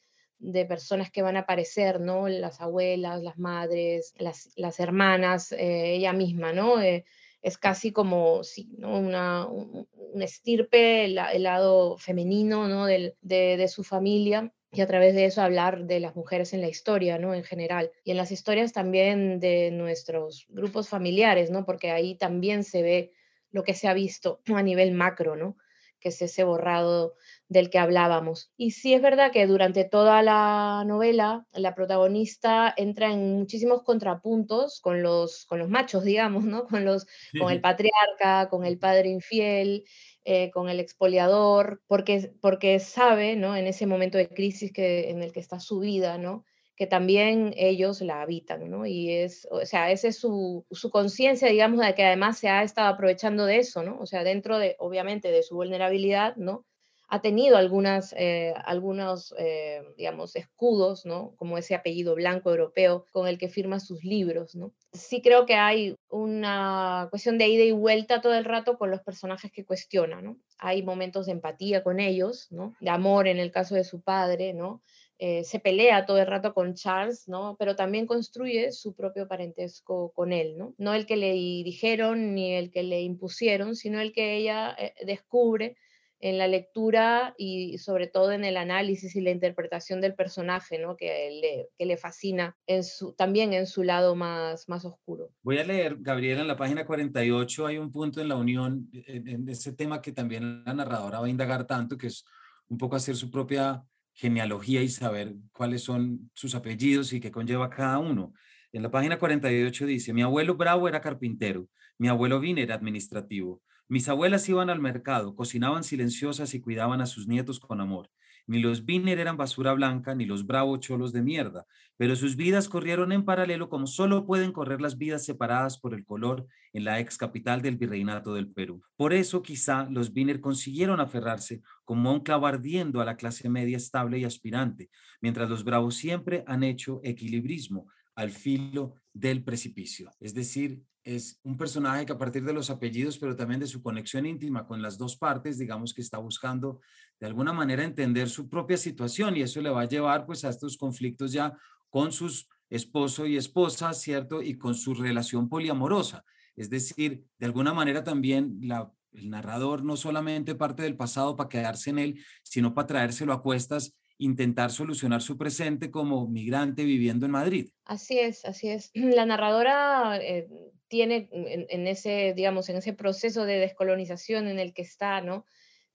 personas 0.69 1.11
que 1.11 1.23
van 1.23 1.37
a 1.37 1.41
aparecer, 1.41 2.01
¿no? 2.01 2.29
Las 2.29 2.61
abuelas, 2.61 3.23
las 3.23 3.39
madres, 3.39 4.15
las, 4.19 4.81
hermanas, 4.81 5.53
eh, 5.53 5.95
ella 5.95 6.13
misma, 6.13 6.53
¿no? 6.53 6.81
Eh, 6.81 7.05
es 7.45 7.59
casi 7.59 7.93
como 7.93 8.43
sí, 8.43 8.71
¿no? 8.79 8.99
una, 8.99 9.47
un, 9.47 9.87
estirpe, 10.23 11.05
el, 11.05 11.43
lado 11.43 11.99
femenino 11.99 12.69
¿no? 12.69 12.87
de, 12.87 13.15
de, 13.21 13.69
su 13.69 13.85
familia 13.85 14.51
y 14.73 14.81
a 14.81 14.87
través 14.87 15.15
de 15.15 15.27
eso 15.27 15.43
hablar 15.43 15.85
de 15.85 16.01
las 16.01 16.17
mujeres 16.17 16.55
en 16.55 16.63
la 16.63 16.69
historia, 16.69 17.19
¿no? 17.19 17.35
En 17.35 17.45
general. 17.45 17.93
Y 18.03 18.13
en 18.13 18.17
las 18.17 18.33
historias 18.33 18.73
también 18.73 19.41
de 19.41 19.71
nuestros 19.71 20.47
grupos 20.49 20.89
familiares, 20.89 21.51
¿no? 21.51 21.67
Porque 21.67 21.91
ahí 21.91 22.17
también 22.17 22.65
se 22.65 22.83
ve 22.83 23.13
lo 23.51 23.63
que 23.63 23.75
se 23.75 23.89
ha 23.89 23.95
visto 23.95 24.41
a 24.47 24.63
nivel 24.63 24.93
macro, 24.93 25.37
¿no? 25.37 25.57
Que 26.05 26.11
es 26.11 26.21
ese 26.21 26.45
borrado 26.45 27.15
del 27.49 27.71
que 27.71 27.79
hablábamos. 27.79 28.53
Y 28.59 28.73
sí 28.73 28.93
es 28.93 29.01
verdad 29.01 29.33
que 29.33 29.47
durante 29.47 29.85
toda 29.85 30.21
la 30.23 30.85
novela 30.87 31.47
la 31.55 31.75
protagonista 31.75 32.75
entra 32.77 33.11
en 33.11 33.39
muchísimos 33.39 33.83
contrapuntos 33.85 34.83
con 34.83 35.03
los, 35.03 35.47
con 35.47 35.59
los 35.61 35.71
machos, 35.71 36.05
digamos, 36.05 36.45
¿no? 36.45 36.67
Con, 36.67 36.85
los, 36.85 37.07
con 37.39 37.51
el 37.51 37.63
patriarca, 37.63 38.51
con 38.51 38.67
el 38.67 38.79
padre 38.79 39.09
infiel, 39.09 39.85
eh, 40.27 40.51
con 40.51 40.69
el 40.69 40.79
expoliador, 40.79 41.81
porque, 41.87 42.35
porque 42.43 42.79
sabe, 42.81 43.35
¿no? 43.35 43.57
En 43.57 43.67
ese 43.67 43.87
momento 43.87 44.19
de 44.19 44.29
crisis 44.29 44.73
que, 44.73 45.09
en 45.09 45.23
el 45.23 45.33
que 45.33 45.41
está 45.41 45.59
su 45.59 45.81
vida, 45.81 46.19
¿no? 46.19 46.45
Que 46.77 46.87
también 46.87 47.55
ellos 47.57 48.01
la 48.01 48.23
habitan, 48.23 48.69
¿no? 48.69 48.87
Y 48.87 49.11
es, 49.11 49.47
o 49.51 49.65
sea, 49.65 49.91
esa 49.91 50.09
es 50.09 50.19
su, 50.19 50.67
su 50.71 50.91
conciencia, 50.91 51.49
digamos, 51.49 51.85
de 51.85 51.95
que 51.95 52.05
además 52.05 52.39
se 52.39 52.49
ha 52.49 52.63
estado 52.63 52.89
aprovechando 52.89 53.47
de 53.47 53.59
eso, 53.59 53.83
¿no? 53.83 53.99
O 54.01 54.07
sea, 54.07 54.25
dentro 54.25 54.59
de, 54.59 54.77
obviamente, 54.79 55.31
de 55.31 55.43
su 55.43 55.55
vulnerabilidad, 55.55 56.37
¿no? 56.37 56.67
Ha 57.07 57.21
tenido 57.21 57.59
algunas, 57.59 58.13
eh, 58.19 58.55
algunos, 58.65 59.35
eh, 59.39 59.83
digamos, 59.97 60.35
escudos, 60.35 61.07
¿no? 61.07 61.37
Como 61.37 61.59
ese 61.59 61.77
apellido 61.77 62.17
blanco 62.17 62.51
europeo 62.51 63.05
con 63.13 63.29
el 63.29 63.39
que 63.39 63.49
firma 63.49 63.79
sus 63.79 64.03
libros, 64.03 64.57
¿no? 64.57 64.73
Sí 64.93 65.23
creo 65.23 65.47
que 65.47 65.55
hay 65.55 65.97
una 66.09 67.07
cuestión 67.11 67.39
de 67.39 67.47
ida 67.47 67.63
y 67.63 67.71
vuelta 67.73 68.21
todo 68.21 68.35
el 68.35 68.45
rato 68.45 68.79
con 68.79 68.91
los 68.91 69.03
personajes 69.03 69.53
que 69.53 69.65
cuestiona, 69.65 70.23
¿no? 70.23 70.39
Hay 70.59 70.83
momentos 70.83 71.27
de 71.27 71.33
empatía 71.33 71.85
con 71.85 72.01
ellos, 72.01 72.49
¿no? 72.51 72.75
De 72.81 72.91
amor 72.91 73.29
en 73.29 73.39
el 73.39 73.53
caso 73.53 73.77
de 73.77 73.85
su 73.85 74.01
padre, 74.03 74.55
¿no? 74.55 74.83
Eh, 75.19 75.45
se 75.45 75.61
pelea 75.61 76.07
todo 76.07 76.19
el 76.19 76.27
rato 76.27 76.55
con 76.55 76.75
Charles, 76.75 77.29
¿no? 77.29 77.57
Pero 77.59 77.77
también 77.77 78.07
construye 78.07 78.73
su 78.73 78.95
propio 78.95 79.29
parentesco 79.29 80.13
con 80.13 80.33
él, 80.33 80.59
¿no? 80.59 80.75
No 80.77 80.93
el 80.93 81.07
que 81.07 81.17
le 81.17 81.33
dijeron 81.33 82.35
ni 82.35 82.55
el 82.55 82.71
que 82.71 82.83
le 82.83 83.03
impusieron, 83.03 83.77
sino 83.77 84.01
el 84.01 84.13
que 84.13 84.37
ella 84.37 84.75
eh, 84.79 84.95
descubre 85.07 85.77
en 86.25 86.39
la 86.39 86.49
lectura 86.49 87.35
y 87.37 87.77
sobre 87.77 88.07
todo 88.07 88.33
en 88.33 88.45
el 88.45 88.57
análisis 88.57 89.15
y 89.15 89.21
la 89.21 89.31
interpretación 89.31 90.01
del 90.01 90.15
personaje, 90.15 90.79
¿no? 90.79 90.97
que, 90.97 91.31
le, 91.43 91.69
que 91.77 91.85
le 91.85 91.99
fascina 91.99 92.57
en 92.67 92.83
su, 92.83 93.13
también 93.13 93.53
en 93.53 93.67
su 93.67 93.83
lado 93.83 94.15
más, 94.15 94.67
más 94.67 94.87
oscuro. 94.87 95.31
Voy 95.43 95.59
a 95.59 95.65
leer, 95.65 95.97
Gabriela, 96.01 96.41
en 96.41 96.49
la 96.49 96.57
página 96.57 96.87
48 96.87 97.67
hay 97.67 97.77
un 97.77 97.93
punto 97.93 98.23
en 98.23 98.29
la 98.29 98.37
unión, 98.37 98.89
en, 98.93 99.29
en 99.29 99.49
ese 99.51 99.75
tema 99.75 100.01
que 100.01 100.13
también 100.13 100.65
la 100.65 100.73
narradora 100.73 101.21
va 101.21 101.27
a 101.27 101.31
indagar 101.31 101.67
tanto, 101.67 101.99
que 101.99 102.07
es 102.07 102.25
un 102.69 102.79
poco 102.79 102.97
hacer 102.97 103.17
su 103.17 103.31
propia 103.31 103.85
genealogía 104.15 104.83
y 104.83 104.89
saber 104.89 105.35
cuáles 105.53 105.83
son 105.83 106.31
sus 106.35 106.55
apellidos 106.55 107.13
y 107.13 107.21
qué 107.21 107.31
conlleva 107.31 107.71
cada 107.71 107.99
uno. 107.99 108.33
En 108.73 108.83
la 108.83 108.91
página 108.91 109.19
48 109.19 109.87
dice, 109.87 110.13
mi 110.13 110.23
abuelo 110.23 110.57
Bravo 110.57 110.89
era 110.89 111.01
carpintero, 111.01 111.69
mi 111.99 112.09
abuelo 112.09 112.41
Vine 112.41 112.63
era 112.63 112.75
administrativo, 112.75 113.63
mis 113.89 114.09
abuelas 114.09 114.49
iban 114.49 114.71
al 114.71 114.81
mercado, 114.81 115.37
cocinaban 115.37 115.85
silenciosas 115.85 116.55
y 116.55 116.61
cuidaban 116.61 117.01
a 117.01 117.07
sus 117.07 117.29
nietos 117.29 117.61
con 117.61 117.81
amor. 117.81 118.11
Ni 118.47 118.61
los 118.61 118.85
Biner 118.85 119.19
eran 119.19 119.37
basura 119.37 119.73
blanca, 119.73 120.15
ni 120.15 120.27
los 120.27 120.47
Bravo 120.47 120.77
cholos 120.77 121.13
de 121.13 121.23
mierda, 121.23 121.67
pero 121.97 122.17
sus 122.17 122.37
vidas 122.37 122.69
corrieron 122.69 123.13
en 123.13 123.25
paralelo 123.25 123.69
como 123.69 123.87
solo 123.87 124.27
pueden 124.27 124.53
correr 124.53 124.81
las 124.81 124.99
vidas 124.99 125.25
separadas 125.25 125.79
por 125.79 125.95
el 125.95 126.05
color 126.05 126.47
en 126.73 126.85
la 126.85 127.01
ex 127.01 127.17
capital 127.17 127.63
del 127.63 127.77
virreinato 127.77 128.35
del 128.35 128.49
Perú. 128.49 128.83
Por 128.97 129.13
eso 129.13 129.43
quizá 129.43 129.89
los 129.91 130.13
Biner 130.13 130.41
consiguieron 130.41 131.01
aferrarse 131.01 131.63
como 131.85 132.13
un 132.13 132.21
clavo 132.21 132.47
ardiendo 132.47 133.01
a 133.01 133.05
la 133.05 133.17
clase 133.17 133.49
media 133.49 133.77
estable 133.77 134.19
y 134.19 134.25
aspirante, 134.25 134.91
mientras 135.21 135.49
los 135.49 135.65
Bravos 135.65 135.95
siempre 135.95 136.45
han 136.47 136.65
hecho 136.65 137.01
equilibrismo 137.05 137.87
al 138.15 138.31
filo 138.31 138.95
del 139.13 139.43
precipicio. 139.43 140.11
Es 140.21 140.35
decir, 140.35 140.83
es 141.05 141.39
un 141.43 141.57
personaje 141.59 142.07
que 142.07 142.13
a 142.13 142.19
partir 142.19 142.45
de 142.45 142.55
los 142.55 142.71
apellidos, 142.71 143.19
pero 143.19 143.37
también 143.37 143.61
de 143.61 143.67
su 143.67 143.83
conexión 143.83 144.25
íntima 144.25 144.67
con 144.67 144.81
las 144.81 144.97
dos 144.97 145.17
partes, 145.17 145.59
digamos 145.59 145.93
que 145.93 146.01
está 146.01 146.19
buscando 146.19 146.81
de 147.21 147.27
alguna 147.27 147.53
manera 147.53 147.85
entender 147.85 148.29
su 148.29 148.49
propia 148.49 148.77
situación 148.77 149.37
y 149.37 149.43
eso 149.43 149.61
le 149.61 149.71
va 149.71 149.83
a 149.83 149.89
llevar 149.89 150.27
pues 150.27 150.45
a 150.45 150.51
estos 150.51 150.77
conflictos 150.77 151.33
ya 151.33 151.57
con 151.89 152.13
sus 152.13 152.49
esposo 152.71 153.27
y 153.27 153.37
esposa, 153.37 153.93
¿cierto? 153.95 154.43
Y 154.43 154.59
con 154.59 154.75
su 154.75 154.95
relación 154.95 155.49
poliamorosa. 155.49 156.25
Es 156.57 156.71
decir, 156.71 157.25
de 157.39 157.47
alguna 157.47 157.73
manera 157.73 158.05
también 158.05 158.59
la, 158.63 158.91
el 159.13 159.31
narrador 159.31 159.85
no 159.85 159.97
solamente 159.97 160.55
parte 160.55 160.83
del 160.83 160.97
pasado 160.97 161.37
para 161.37 161.49
quedarse 161.49 161.91
en 161.91 161.99
él, 161.99 162.25
sino 162.43 162.75
para 162.75 162.87
traérselo 162.87 163.33
a 163.33 163.43
cuestas 163.43 163.95
intentar 164.19 164.71
solucionar 164.71 165.23
su 165.23 165.37
presente 165.37 165.91
como 165.91 166.29
migrante 166.29 166.85
viviendo 166.85 167.27
en 167.27 167.33
Madrid. 167.33 167.71
Así 167.85 168.19
es, 168.19 168.45
así 168.45 168.69
es. 168.69 168.91
La 168.95 169.27
narradora 169.27 170.19
eh, 170.21 170.49
tiene 170.89 171.29
en, 171.33 171.87
ese, 171.87 172.33
digamos, 172.37 172.69
en 172.69 172.77
ese 172.77 172.93
proceso 172.93 173.45
de 173.45 173.59
descolonización 173.59 174.49
en 174.49 174.59
el 174.59 174.73
que 174.73 174.83
está, 174.83 175.21
¿no? 175.21 175.45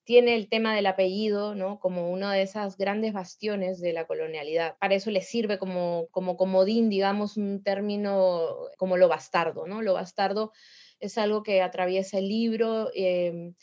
Tiene 0.04 0.36
el 0.36 0.50
tema 0.50 0.76
del 0.76 0.88
apellido, 0.88 1.56
¿no? 1.56 1.80
Como 1.80 2.10
una 2.10 2.34
de 2.34 2.42
esas 2.42 2.78
grandes 2.78 3.14
bastiones 3.14 3.80
de 3.80 3.94
la 3.94 4.08
colonialidad. 4.08 4.78
Para 4.80 4.96
eso 4.96 5.12
le 5.12 5.22
sirve 5.22 5.60
como, 5.60 6.08
como 6.12 6.36
comodín, 6.36 6.90
digamos, 6.90 7.38
un 7.38 7.62
término 7.64 8.56
como 8.78 8.98
lo 8.98 9.08
bastardo, 9.08 9.68
¿no? 9.68 9.82
Lo 9.82 9.94
bastardo 9.94 10.52
es 11.00 11.18
algo 11.18 11.44
que 11.44 11.62
atraviesa 11.62 12.18
el 12.18 12.28
libro. 12.28 12.90
Eh, 12.96 13.54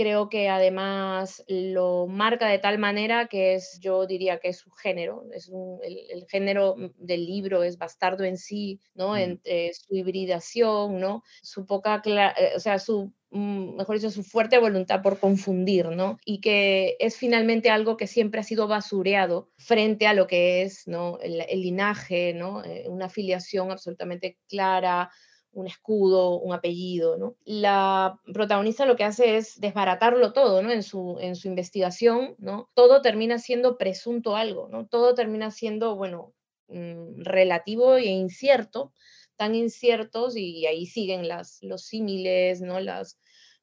creo 0.00 0.30
que 0.30 0.48
además 0.48 1.44
lo 1.46 2.06
marca 2.06 2.48
de 2.48 2.58
tal 2.58 2.78
manera 2.78 3.26
que 3.26 3.52
es, 3.54 3.78
yo 3.80 4.06
diría 4.06 4.38
que 4.38 4.48
es 4.48 4.56
su 4.56 4.70
género, 4.70 5.26
es 5.34 5.50
el, 5.82 6.26
género 6.26 6.74
del 6.96 7.26
libro 7.26 7.62
es 7.62 7.76
bastardo 7.76 8.24
en 8.24 8.38
sí, 8.38 8.80
¿no? 8.94 9.14
Entre 9.14 9.74
su 9.74 9.94
hibridación, 9.94 11.00
¿no? 11.00 11.22
Su 11.42 11.66
poca, 11.66 12.00
eh, 12.06 12.52
o 12.56 12.60
sea, 12.60 12.78
su 12.78 13.06
mm, 13.06 13.12
mejor 13.30 13.96
dicho, 13.96 14.10
su 14.10 14.24
fuerte 14.24 14.58
voluntad 14.58 15.02
por 15.02 15.18
confundir, 15.18 15.86
¿no? 15.90 16.18
Y 16.24 16.40
que 16.40 16.96
es 16.98 17.16
finalmente 17.16 17.70
algo 17.70 17.96
que 17.96 18.06
siempre 18.06 18.40
ha 18.40 18.44
sido 18.44 18.66
basureado 18.66 19.50
frente 19.56 20.06
a 20.06 20.14
lo 20.14 20.26
que 20.26 20.62
es, 20.62 20.86
¿no? 20.88 21.18
El, 21.20 21.40
el 21.40 21.62
linaje, 21.62 22.34
¿no? 22.34 22.64
Eh, 22.64 22.86
una 22.88 23.06
afiliación 23.06 23.70
absolutamente 23.70 24.38
clara, 24.48 25.10
un 25.52 25.66
escudo, 25.66 26.38
un 26.38 26.54
apellido, 26.54 27.16
¿no? 27.16 27.36
La 27.44 28.20
protagonista 28.32 28.86
lo 28.86 28.96
que 28.96 29.04
hace 29.04 29.36
es 29.36 29.60
desbaratarlo 29.60 30.32
todo, 30.32 30.62
¿no? 30.62 30.70
En 30.70 30.82
su, 30.82 31.16
en 31.20 31.36
su 31.36 31.48
investigación, 31.48 32.34
¿no? 32.38 32.70
Todo 32.74 33.02
termina 33.02 33.38
siendo 33.38 33.76
presunto 33.76 34.36
algo, 34.36 34.68
¿no? 34.68 34.86
Todo 34.86 35.14
termina 35.14 35.50
siendo, 35.50 35.96
bueno, 35.96 36.34
mm, 36.68 37.22
relativo 37.22 37.96
e 37.96 38.06
incierto, 38.06 38.92
tan 39.40 39.54
inciertos 39.54 40.36
y 40.36 40.66
ahí 40.66 40.84
siguen 40.84 41.26
las, 41.26 41.62
los 41.62 41.86
símiles, 41.86 42.60
¿no? 42.60 42.78
Las, 42.78 43.18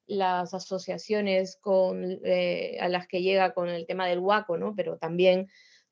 las 0.08 0.52
asociaciones 0.52 1.56
con, 1.60 2.18
eh, 2.24 2.78
a 2.80 2.88
las 2.88 3.06
que 3.06 3.22
llega 3.22 3.54
con 3.54 3.68
el 3.68 3.86
tema 3.86 4.08
del 4.08 4.18
huaco, 4.18 4.58
¿no? 4.58 4.74
Pero 4.74 4.98
también 4.98 5.46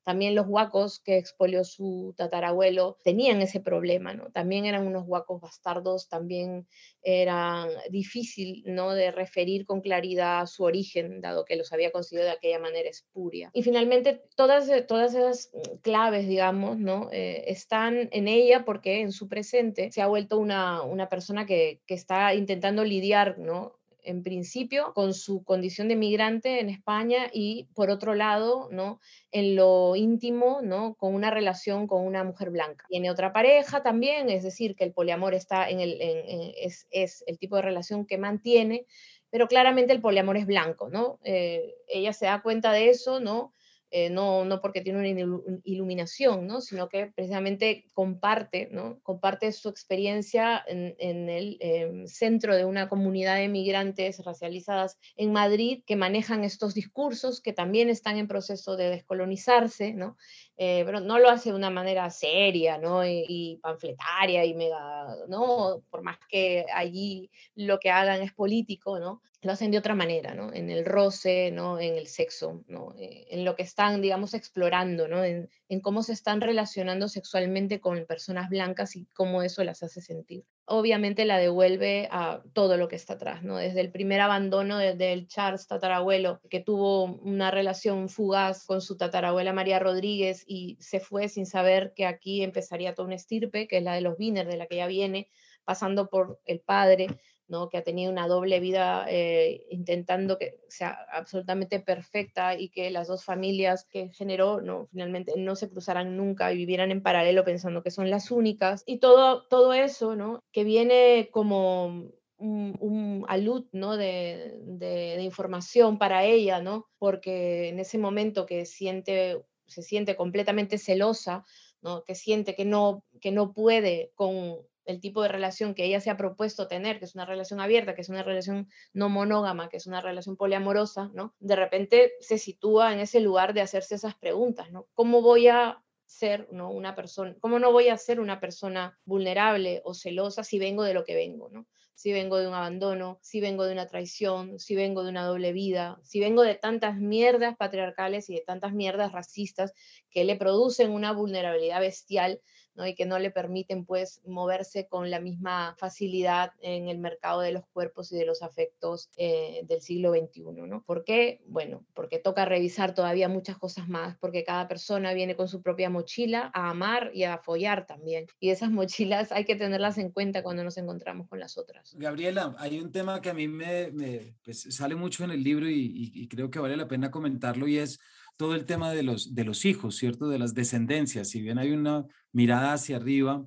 también 0.07 0.35
los 0.35 0.47
huacos 0.47 1.01
que 1.01 1.17
expolió 1.17 1.65
su 1.65 2.13
tatarabuelo 2.15 2.97
tenían 3.03 3.41
ese 3.41 3.59
problema, 3.59 4.13
¿no? 4.13 4.31
También 4.31 4.63
eran 4.63 4.87
unos 4.87 5.03
huacos 5.05 5.41
bastardos, 5.41 6.07
también 6.07 6.65
era 7.01 7.67
difícil, 7.89 8.63
¿no? 8.65 8.93
De 8.93 9.11
referir 9.11 9.65
con 9.65 9.81
claridad 9.81 10.45
su 10.45 10.63
origen, 10.63 11.19
dado 11.19 11.43
que 11.43 11.57
los 11.57 11.73
había 11.73 11.91
conseguido 11.91 12.23
de 12.23 12.31
aquella 12.31 12.57
manera 12.57 12.87
espuria. 12.87 13.51
Y 13.51 13.63
finalmente, 13.63 14.23
todas, 14.37 14.71
todas 14.87 15.13
esas 15.13 15.51
claves, 15.81 16.25
digamos, 16.25 16.77
¿no? 16.77 17.09
Eh, 17.11 17.43
están 17.47 18.07
en 18.13 18.29
ella 18.29 18.63
porque 18.63 19.01
en 19.01 19.11
su 19.11 19.27
presente 19.27 19.91
se 19.91 20.01
ha 20.01 20.07
vuelto 20.07 20.39
una, 20.39 20.83
una 20.83 21.09
persona 21.09 21.45
que, 21.45 21.81
que 21.85 21.95
está 21.95 22.33
intentando 22.33 22.85
lidiar, 22.85 23.39
¿no? 23.39 23.76
En 24.07 24.23
principio, 24.23 24.93
con 24.93 25.13
su 25.13 25.43
condición 25.43 25.87
de 25.87 25.95
migrante 25.95 26.59
en 26.59 26.69
España 26.69 27.29
y, 27.31 27.67
por 27.75 27.89
otro 27.89 28.15
lado, 28.15 28.69
¿no? 28.71 28.99
en 29.31 29.55
lo 29.55 29.95
íntimo, 29.95 30.61
¿no? 30.63 30.95
con 30.95 31.13
una 31.13 31.29
relación 31.29 31.87
con 31.87 32.05
una 32.05 32.23
mujer 32.23 32.49
blanca. 32.49 32.85
Tiene 32.87 33.11
otra 33.11 33.33
pareja 33.33 33.83
también, 33.83 34.29
es 34.29 34.43
decir, 34.43 34.75
que 34.75 34.85
el 34.85 34.93
poliamor 34.93 35.33
está 35.33 35.69
en 35.69 35.81
el, 35.81 35.97
es, 35.99 36.87
es, 36.91 37.23
el 37.27 37.37
tipo 37.37 37.57
de 37.57 37.63
relación 37.63 38.05
que 38.05 38.17
mantiene, 38.17 38.85
pero 39.29 39.47
claramente 39.47 39.93
el 39.93 40.01
poliamor 40.01 40.37
es 40.37 40.45
blanco, 40.45 40.89
¿no? 40.89 41.19
Eh, 41.23 41.75
ella 41.87 42.13
se 42.13 42.27
da 42.27 42.41
cuenta 42.41 42.71
de 42.71 42.89
eso, 42.89 43.19
¿no? 43.19 43.53
Eh, 43.89 44.09
no, 44.09 44.43
no 44.43 44.59
porque 44.59 44.81
tiene 44.81 44.99
una 44.99 45.61
iluminación, 45.63 46.45
¿no? 46.45 46.59
sino 46.59 46.89
que 46.89 47.07
precisamente 47.07 47.85
comparte, 47.93 48.67
¿no? 48.69 48.99
comparte 49.01 49.53
su 49.53 49.69
experiencia 49.69 50.61
en, 50.67 51.29
el 51.29 51.57
em, 51.61 52.05
centro 52.05 52.57
de 52.57 52.65
una 52.65 52.89
comunidad 52.89 53.37
de 53.37 53.47
migrantes 53.47 54.23
racializadas 54.25 54.99
en 55.15 55.31
Madrid 55.31 55.83
que 55.85 55.95
manejan 55.95 56.43
estos 56.43 56.73
discursos 56.73 57.39
que 57.39 57.53
también 57.53 57.87
están 57.89 58.17
en 58.17 58.27
proceso 58.27 58.75
de 58.75 58.89
descolonizarse, 58.89 59.93
¿no? 59.93 60.17
Eh, 60.57 60.81
pero 60.85 60.99
no 60.99 61.19
lo 61.19 61.29
hace 61.29 61.51
de 61.51 61.55
una 61.55 61.69
manera 61.69 62.09
seria 62.09 62.79
¿no? 62.79 63.05
y, 63.05 63.23
y, 63.27 63.57
panfletaria 63.57 64.43
y 64.43 64.55
mega, 64.55 65.15
¿no? 65.29 65.83
por 65.91 66.01
más 66.01 66.17
que 66.27 66.65
allí 66.73 67.29
lo 67.55 67.79
que 67.79 67.91
hagan 67.91 68.21
es 68.23 68.33
político, 68.33 68.99
¿no? 68.99 69.21
Lo 69.41 69.51
hacen 69.51 69.69
de 69.69 69.77
otra 69.77 69.93
manera, 69.93 70.33
¿no? 70.33 70.51
En 70.51 70.71
el 70.71 70.83
roce, 70.83 71.51
¿no? 71.51 71.79
En 71.79 71.95
el 71.95 72.07
sexo, 72.07 72.63
¿no? 72.67 72.95
Eh, 72.97 73.27
en 73.29 73.45
lo 73.45 73.55
que 73.55 73.61
están, 73.61 74.01
digamos, 74.01 74.33
explorando, 74.33 75.07
¿no? 75.07 75.23
En, 75.23 75.49
cómo 75.81 76.01
se 76.01 76.13
están 76.13 76.41
relacionando 76.41 77.07
sexualmente 77.07 77.79
con 77.79 78.05
personas 78.05 78.49
blancas 78.49 78.95
y 78.95 79.05
cómo 79.13 79.43
eso 79.43 79.63
las 79.63 79.83
hace 79.83 80.01
sentir. 80.01 80.43
obviamente 80.65 81.23
la 81.25 81.37
devuelve 81.37 82.09
a 82.11 82.41
todo 82.53 82.77
lo 82.77 82.87
que 82.87 82.95
está 82.95 83.13
atrás, 83.13 83.43
¿no? 83.43 83.57
Desde 83.57 83.81
el 83.81 83.91
primer 83.91 84.21
abandono 84.21 84.79
del 84.79 85.27
Charles 85.27 85.67
tatarabuelo, 85.67 86.41
que 86.49 86.59
tuvo 86.59 87.05
una 87.05 87.51
relación 87.51 88.09
fugaz 88.09 88.65
con 88.65 88.81
su 88.81 88.97
tatarabuela 88.97 89.53
María 89.53 89.79
Rodríguez 89.79 90.43
y 90.47 90.77
se 90.81 90.99
fue 90.99 91.29
sin 91.29 91.45
saber 91.45 91.93
que 91.95 92.05
aquí 92.05 92.43
empezaría 92.43 92.95
toda 92.95 93.05
una 93.05 93.15
estirpe, 93.15 93.67
que 93.67 93.77
es 93.77 93.83
la 93.83 93.93
de 93.93 94.01
los 94.01 94.17
Wiener, 94.17 94.47
de 94.47 94.57
la 94.57 94.67
que 94.67 94.77
ya 94.77 94.87
viene, 94.87 95.29
pasando 95.63 96.09
por 96.09 96.39
el 96.45 96.59
padre, 96.59 97.07
¿no? 97.47 97.69
que 97.69 97.77
ha 97.77 97.83
tenido 97.83 98.11
una 98.11 98.27
doble 98.27 98.59
vida 98.59 99.05
eh, 99.09 99.65
intentando 99.69 100.37
que 100.37 100.59
sea 100.67 100.97
absolutamente 101.11 101.79
perfecta 101.79 102.57
y 102.57 102.69
que 102.69 102.91
las 102.91 103.07
dos 103.07 103.23
familias 103.23 103.85
que 103.89 104.09
generó 104.09 104.61
¿no? 104.61 104.87
finalmente 104.87 105.33
no 105.37 105.55
se 105.55 105.69
cruzaran 105.69 106.17
nunca 106.17 106.51
y 106.51 106.57
vivieran 106.57 106.91
en 106.91 107.01
paralelo 107.01 107.45
pensando 107.45 107.83
que 107.83 107.91
son 107.91 108.09
las 108.09 108.31
únicas. 108.31 108.83
Y 108.85 108.99
todo, 108.99 109.47
todo 109.47 109.73
eso 109.73 110.15
¿no? 110.15 110.43
que 110.51 110.63
viene 110.63 111.29
como 111.31 112.11
un, 112.37 113.25
alud 113.27 113.65
¿no? 113.71 113.97
de, 113.97 114.59
de, 114.63 115.21
información 115.21 115.97
para 115.97 116.23
ella, 116.23 116.61
¿no? 116.61 116.87
porque 116.97 117.69
en 117.69 117.79
ese 117.79 117.97
momento 117.97 118.45
que 118.45 118.65
siente, 118.65 119.43
se 119.65 119.81
siente 119.81 120.15
completamente 120.15 120.77
celosa, 120.77 121.45
¿no? 121.81 122.03
que 122.03 122.15
siente 122.15 122.55
que 122.55 122.65
no, 122.65 123.03
que 123.21 123.31
no 123.31 123.53
puede 123.53 124.11
con 124.15 124.59
el 124.87 124.99
tipo 124.99 125.21
de 125.21 125.27
relación 125.27 125.75
que 125.75 125.85
ella 125.85 125.99
se 125.99 126.09
ha 126.09 126.17
propuesto 126.17 126.67
tener, 126.67 126.97
que 126.97 127.05
es 127.05 127.13
una 127.13 127.25
relación 127.25 127.59
abierta, 127.59 127.93
que 127.93 128.01
es 128.01 128.09
una 128.09 128.23
relación 128.23 128.67
no 128.93 129.09
monógama, 129.09 129.69
que 129.69 129.77
es 129.77 129.85
una 129.85 130.01
relación 130.01 130.37
poliamorosa, 130.37 131.11
¿no? 131.13 131.35
De 131.39 131.55
repente 131.55 132.13
se 132.19 132.37
sitúa 132.37 132.93
en 132.93 132.99
ese 132.99 133.19
lugar 133.19 133.53
de 133.53 133.61
hacerse 133.61 133.95
esas 133.95 134.15
preguntas, 134.15 134.71
¿no? 134.71 134.87
¿Cómo 134.93 135.21
voy 135.21 135.49
a 135.49 135.83
ser 136.07 136.47
¿no? 136.51 136.71
una 136.71 136.95
persona, 136.95 137.35
cómo 137.41 137.59
no 137.59 137.71
voy 137.71 137.89
a 137.89 137.97
ser 137.97 138.19
una 138.21 138.39
persona 138.39 138.97
vulnerable 139.03 139.81
o 139.83 139.93
celosa 139.93 140.43
si 140.43 140.57
vengo 140.57 140.83
de 140.83 140.93
lo 140.93 141.03
que 141.03 141.15
vengo, 141.15 141.49
¿no? 141.49 141.67
Si 141.95 142.13
vengo 142.13 142.37
de 142.37 142.47
un 142.47 142.53
abandono, 142.53 143.19
si 143.21 143.41
vengo 143.41 143.65
de 143.65 143.73
una 143.73 143.87
traición, 143.87 144.59
si 144.59 144.75
vengo 144.75 145.03
de 145.03 145.09
una 145.09 145.25
doble 145.25 145.51
vida, 145.51 145.99
si 146.03 146.19
vengo 146.19 146.43
de 146.43 146.55
tantas 146.55 146.97
mierdas 146.97 147.57
patriarcales 147.57 148.29
y 148.29 148.35
de 148.35 148.43
tantas 148.45 148.71
mierdas 148.71 149.11
racistas 149.11 149.73
que 150.09 150.23
le 150.23 150.37
producen 150.37 150.91
una 150.91 151.11
vulnerabilidad 151.11 151.81
bestial 151.81 152.39
y 152.85 152.95
que 152.95 153.05
no 153.05 153.17
le 153.19 153.31
permiten 153.31 153.85
pues 153.85 154.21
moverse 154.25 154.87
con 154.87 155.09
la 155.09 155.19
misma 155.19 155.75
facilidad 155.77 156.51
en 156.61 156.89
el 156.89 156.99
mercado 156.99 157.41
de 157.41 157.51
los 157.51 157.65
cuerpos 157.73 158.11
y 158.11 158.17
de 158.17 158.25
los 158.25 158.43
afectos 158.43 159.09
eh, 159.17 159.61
del 159.63 159.81
siglo 159.81 160.11
XXI. 160.11 160.43
¿no? 160.67 160.83
¿Por 160.83 161.03
qué? 161.03 161.41
Bueno, 161.47 161.85
porque 161.93 162.19
toca 162.19 162.45
revisar 162.45 162.93
todavía 162.93 163.29
muchas 163.29 163.57
cosas 163.57 163.87
más, 163.87 164.17
porque 164.17 164.43
cada 164.43 164.67
persona 164.67 165.13
viene 165.13 165.35
con 165.35 165.47
su 165.47 165.61
propia 165.61 165.89
mochila 165.89 166.51
a 166.53 166.69
amar 166.69 167.11
y 167.13 167.23
a 167.23 167.37
follar 167.37 167.85
también. 167.85 168.27
Y 168.39 168.49
esas 168.49 168.69
mochilas 168.71 169.31
hay 169.31 169.45
que 169.45 169.55
tenerlas 169.55 169.97
en 169.97 170.11
cuenta 170.11 170.43
cuando 170.43 170.63
nos 170.63 170.77
encontramos 170.77 171.27
con 171.27 171.39
las 171.39 171.57
otras. 171.57 171.95
Gabriela, 171.95 172.55
hay 172.59 172.79
un 172.79 172.91
tema 172.91 173.21
que 173.21 173.29
a 173.29 173.33
mí 173.33 173.47
me, 173.47 174.35
pues, 174.43 174.67
sale 174.69 174.95
mucho 174.95 175.23
en 175.23 175.31
el 175.31 175.43
libro 175.43 175.67
y 175.69 176.27
creo 176.27 176.51
que 176.51 176.59
vale 176.59 176.77
la 176.77 176.87
pena 176.87 177.11
comentarlo 177.11 177.67
y 177.67 177.77
es 177.77 177.99
todo 178.37 178.55
el 178.55 178.65
tema 178.65 178.91
de 178.91 179.03
los, 179.03 179.35
de 179.35 179.43
los 179.43 179.65
hijos, 179.65 179.95
¿cierto? 179.95 180.29
De 180.29 180.39
las 180.39 180.53
descendencias. 180.53 181.29
Si 181.29 181.41
bien 181.41 181.57
hay 181.57 181.71
una 181.71 182.05
mirada 182.31 182.73
hacia 182.73 182.97
arriba, 182.97 183.45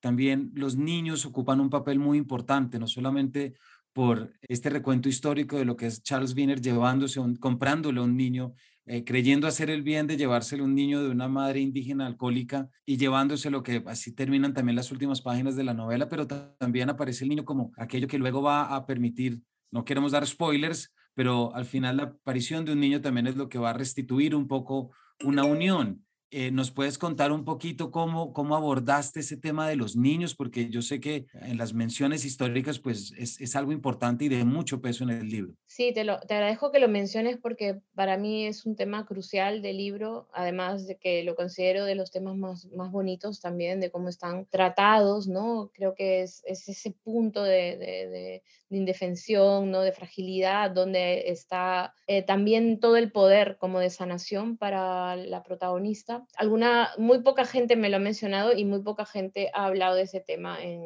también 0.00 0.50
los 0.54 0.76
niños 0.76 1.26
ocupan 1.26 1.60
un 1.60 1.70
papel 1.70 1.98
muy 1.98 2.18
importante, 2.18 2.78
no 2.78 2.86
solamente 2.86 3.54
por 3.92 4.32
este 4.42 4.70
recuento 4.70 5.08
histórico 5.08 5.58
de 5.58 5.64
lo 5.64 5.76
que 5.76 5.86
es 5.86 6.02
Charles 6.02 6.34
Wiener 6.34 6.60
llevándose, 6.60 7.20
comprándole 7.38 8.00
a 8.00 8.04
un 8.04 8.16
niño, 8.16 8.54
eh, 8.86 9.04
creyendo 9.04 9.46
hacer 9.46 9.68
el 9.68 9.82
bien 9.82 10.06
de 10.06 10.16
llevárselo 10.16 10.64
a 10.64 10.66
un 10.66 10.74
niño 10.74 11.02
de 11.02 11.10
una 11.10 11.28
madre 11.28 11.60
indígena 11.60 12.06
alcohólica 12.06 12.68
y 12.86 12.96
llevándose 12.96 13.50
lo 13.50 13.62
que 13.62 13.82
así 13.86 14.14
terminan 14.14 14.54
también 14.54 14.76
las 14.76 14.90
últimas 14.90 15.20
páginas 15.20 15.54
de 15.54 15.64
la 15.64 15.74
novela, 15.74 16.08
pero 16.08 16.26
también 16.26 16.88
aparece 16.88 17.24
el 17.24 17.30
niño 17.30 17.44
como 17.44 17.72
aquello 17.76 18.08
que 18.08 18.18
luego 18.18 18.42
va 18.42 18.74
a 18.74 18.86
permitir, 18.86 19.42
no 19.70 19.84
queremos 19.84 20.12
dar 20.12 20.26
spoilers, 20.26 20.92
pero 21.20 21.54
al 21.54 21.66
final 21.66 21.98
la 21.98 22.04
aparición 22.04 22.64
de 22.64 22.72
un 22.72 22.80
niño 22.80 23.02
también 23.02 23.26
es 23.26 23.36
lo 23.36 23.50
que 23.50 23.58
va 23.58 23.68
a 23.68 23.74
restituir 23.74 24.34
un 24.34 24.48
poco 24.48 24.90
una 25.22 25.44
unión. 25.44 26.06
Eh, 26.32 26.52
¿Nos 26.52 26.70
puedes 26.70 26.96
contar 26.96 27.32
un 27.32 27.44
poquito 27.44 27.90
cómo, 27.90 28.32
cómo 28.32 28.54
abordaste 28.54 29.18
ese 29.18 29.36
tema 29.36 29.68
de 29.68 29.74
los 29.74 29.96
niños? 29.96 30.36
Porque 30.36 30.70
yo 30.70 30.80
sé 30.80 31.00
que 31.00 31.26
en 31.34 31.58
las 31.58 31.74
menciones 31.74 32.24
históricas 32.24 32.78
pues 32.78 33.12
es, 33.18 33.40
es 33.40 33.56
algo 33.56 33.72
importante 33.72 34.26
y 34.26 34.28
de 34.28 34.44
mucho 34.44 34.80
peso 34.80 35.02
en 35.02 35.10
el 35.10 35.28
libro. 35.28 35.54
Sí, 35.66 35.92
te, 35.92 36.04
lo, 36.04 36.20
te 36.20 36.34
agradezco 36.34 36.70
que 36.70 36.78
lo 36.78 36.86
menciones 36.86 37.36
porque 37.36 37.80
para 37.96 38.16
mí 38.16 38.46
es 38.46 38.64
un 38.64 38.76
tema 38.76 39.06
crucial 39.06 39.60
del 39.60 39.78
libro, 39.78 40.28
además 40.32 40.86
de 40.86 40.98
que 40.98 41.24
lo 41.24 41.34
considero 41.34 41.84
de 41.84 41.96
los 41.96 42.12
temas 42.12 42.36
más, 42.36 42.66
más 42.66 42.92
bonitos 42.92 43.40
también, 43.40 43.80
de 43.80 43.90
cómo 43.90 44.08
están 44.08 44.46
tratados, 44.46 45.26
¿no? 45.26 45.72
Creo 45.74 45.96
que 45.96 46.22
es, 46.22 46.44
es 46.46 46.68
ese 46.68 46.92
punto 46.92 47.42
de, 47.42 47.76
de, 47.76 48.08
de, 48.08 48.42
indefensión, 48.72 49.72
¿no? 49.72 49.80
De 49.80 49.90
fragilidad, 49.90 50.70
donde 50.70 51.30
está 51.30 51.92
eh, 52.06 52.22
también 52.22 52.78
todo 52.78 52.96
el 52.96 53.10
poder 53.10 53.56
como 53.58 53.80
de 53.80 53.90
sanación 53.90 54.56
para 54.56 55.16
la 55.16 55.42
protagonista 55.42 56.19
Alguna, 56.36 56.90
muy 56.98 57.22
poca 57.22 57.44
gente 57.44 57.76
me 57.76 57.88
lo 57.88 57.96
ha 57.96 58.00
mencionado 58.00 58.52
y 58.52 58.64
muy 58.64 58.82
poca 58.82 59.04
gente 59.04 59.50
ha 59.54 59.66
hablado 59.66 59.94
de 59.94 60.02
ese 60.02 60.20
tema 60.20 60.62
en, 60.62 60.82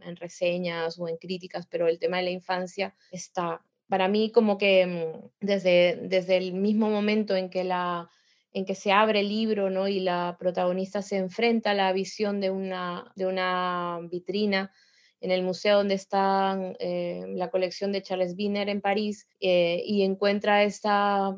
en, 0.00 0.16
reseñas 0.16 0.98
o 0.98 1.08
en 1.08 1.16
críticas, 1.16 1.66
pero 1.66 1.88
el 1.88 1.98
tema 1.98 2.18
de 2.18 2.24
la 2.24 2.30
infancia 2.30 2.94
está, 3.10 3.62
para 3.88 4.08
mí, 4.08 4.30
como 4.30 4.58
que 4.58 4.86
mm, 4.86 5.46
desde, 5.46 5.98
desde 6.02 6.36
el 6.36 6.52
mismo 6.52 6.90
momento 6.90 7.34
en 7.36 7.50
que 7.50 7.64
la 7.64 8.10
en 8.54 8.64
que 8.64 8.76
se 8.76 8.92
abre 8.92 9.20
el 9.20 9.28
libro 9.28 9.68
¿no? 9.68 9.88
y 9.88 9.98
la 9.98 10.36
protagonista 10.38 11.02
se 11.02 11.16
enfrenta 11.16 11.72
a 11.72 11.74
la 11.74 11.92
visión 11.92 12.40
de 12.40 12.50
una, 12.50 13.12
de 13.16 13.26
una 13.26 13.98
vitrina 14.08 14.72
en 15.20 15.32
el 15.32 15.42
museo 15.42 15.78
donde 15.78 15.94
está 15.94 16.56
eh, 16.78 17.24
la 17.28 17.50
colección 17.50 17.90
de 17.90 18.02
Charles 18.02 18.34
Wiener 18.38 18.68
en 18.68 18.80
París 18.80 19.26
eh, 19.40 19.82
y 19.84 20.02
encuentra 20.02 20.62
esta 20.62 21.34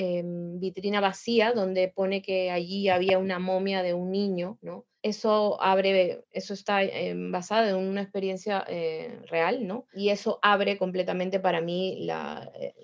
Em, 0.00 0.60
vitrina 0.60 1.00
vacía 1.00 1.52
donde 1.52 1.88
pone 1.88 2.22
que 2.22 2.52
allí 2.52 2.88
había 2.88 3.18
una 3.18 3.40
momia 3.40 3.82
de 3.82 3.94
un 3.94 4.12
niño, 4.12 4.56
¿no? 4.62 4.86
Eso 5.02 5.60
abre, 5.60 6.24
eso 6.30 6.54
está 6.54 6.84
em, 6.84 7.32
basado 7.32 7.66
en 7.66 7.74
una 7.74 8.02
experiencia 8.02 8.64
eh, 8.68 9.18
real, 9.26 9.66
¿no? 9.66 9.86
Y 9.92 10.10
eso 10.10 10.38
abre 10.40 10.78
completamente 10.78 11.40
para 11.40 11.60
mí 11.60 11.96
la, 12.06 12.48
eh, 12.60 12.74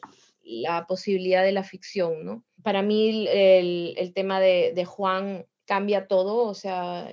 la 0.42 0.88
posibilidad 0.88 1.44
de 1.44 1.52
la 1.52 1.62
ficción, 1.62 2.24
¿no? 2.24 2.42
Para 2.64 2.82
mí 2.82 3.28
el, 3.28 3.94
el 3.96 4.12
tema 4.12 4.40
de, 4.40 4.72
de, 4.74 4.84
Juan 4.84 5.46
cambia 5.66 6.08
todo, 6.08 6.48
o 6.48 6.54
sea, 6.54 7.08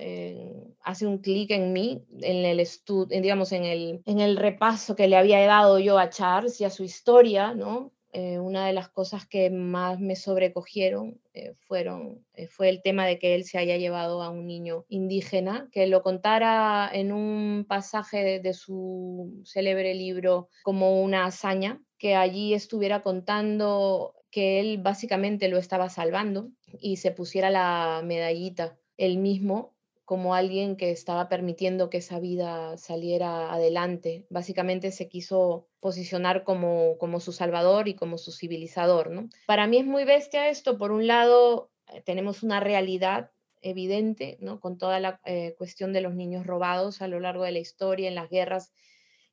hace 0.80 1.06
un 1.06 1.18
clic 1.18 1.52
en 1.52 1.72
mí, 1.72 2.02
en 2.22 2.44
el 2.44 2.58
estudio, 2.58 3.20
digamos, 3.20 3.52
en 3.52 3.64
el, 3.66 4.02
en 4.04 4.18
el 4.18 4.36
repaso 4.36 4.96
que 4.96 5.06
le 5.06 5.16
había 5.16 5.46
dado 5.46 5.78
yo 5.78 5.96
a 6.00 6.10
Charles 6.10 6.60
y 6.60 6.64
a 6.64 6.70
su 6.70 6.82
historia, 6.82 7.54
¿no? 7.54 7.92
Eh, 8.14 8.38
una 8.38 8.66
de 8.66 8.74
las 8.74 8.90
cosas 8.90 9.26
que 9.26 9.48
más 9.48 9.98
me 9.98 10.16
sobrecogieron 10.16 11.18
eh, 11.32 11.54
fueron, 11.54 12.22
eh, 12.34 12.46
fue 12.46 12.68
el 12.68 12.82
tema 12.82 13.06
de 13.06 13.18
que 13.18 13.34
él 13.34 13.44
se 13.44 13.56
haya 13.56 13.78
llevado 13.78 14.22
a 14.22 14.28
un 14.28 14.46
niño 14.46 14.84
indígena, 14.88 15.70
que 15.72 15.86
lo 15.86 16.02
contara 16.02 16.90
en 16.92 17.10
un 17.10 17.64
pasaje 17.66 18.40
de, 18.40 18.52
su 18.52 19.40
célebre 19.46 19.94
libro 19.94 20.50
como 20.62 21.02
una 21.02 21.24
hazaña, 21.24 21.80
que 21.96 22.14
allí 22.14 22.52
estuviera 22.52 23.02
contando 23.02 24.14
que 24.30 24.60
él 24.60 24.78
básicamente 24.82 25.48
lo 25.48 25.56
estaba 25.56 25.88
salvando 25.88 26.50
y 26.80 26.96
se 26.96 27.12
pusiera 27.12 27.48
la 27.48 28.02
medallita 28.04 28.76
él 28.98 29.18
mismo 29.18 29.71
como 30.04 30.34
alguien 30.34 30.76
que 30.76 30.90
estaba 30.90 31.28
permitiendo 31.28 31.90
que 31.90 31.98
esa 31.98 32.18
vida 32.18 32.76
saliera 32.76 33.52
adelante. 33.52 34.26
Básicamente 34.30 34.90
se 34.90 35.08
quiso 35.08 35.68
posicionar 35.80 36.44
como, 36.44 36.98
como 36.98 37.20
su 37.20 37.32
salvador 37.32 37.88
y 37.88 37.94
como 37.94 38.18
su 38.18 38.32
civilizador. 38.32 39.10
¿no? 39.10 39.28
Para 39.46 39.66
mí 39.66 39.78
es 39.78 39.86
muy 39.86 40.04
bestia 40.04 40.48
esto. 40.48 40.78
Por 40.78 40.92
un 40.92 41.06
lado, 41.06 41.70
eh, 41.92 42.02
tenemos 42.02 42.42
una 42.42 42.60
realidad 42.60 43.30
evidente, 43.62 44.38
¿no? 44.40 44.60
con 44.60 44.76
toda 44.76 44.98
la 45.00 45.20
eh, 45.24 45.54
cuestión 45.56 45.92
de 45.92 46.00
los 46.00 46.14
niños 46.14 46.46
robados 46.46 47.00
a 47.00 47.08
lo 47.08 47.20
largo 47.20 47.44
de 47.44 47.52
la 47.52 47.60
historia, 47.60 48.08
en 48.08 48.16
las 48.16 48.28
guerras 48.28 48.72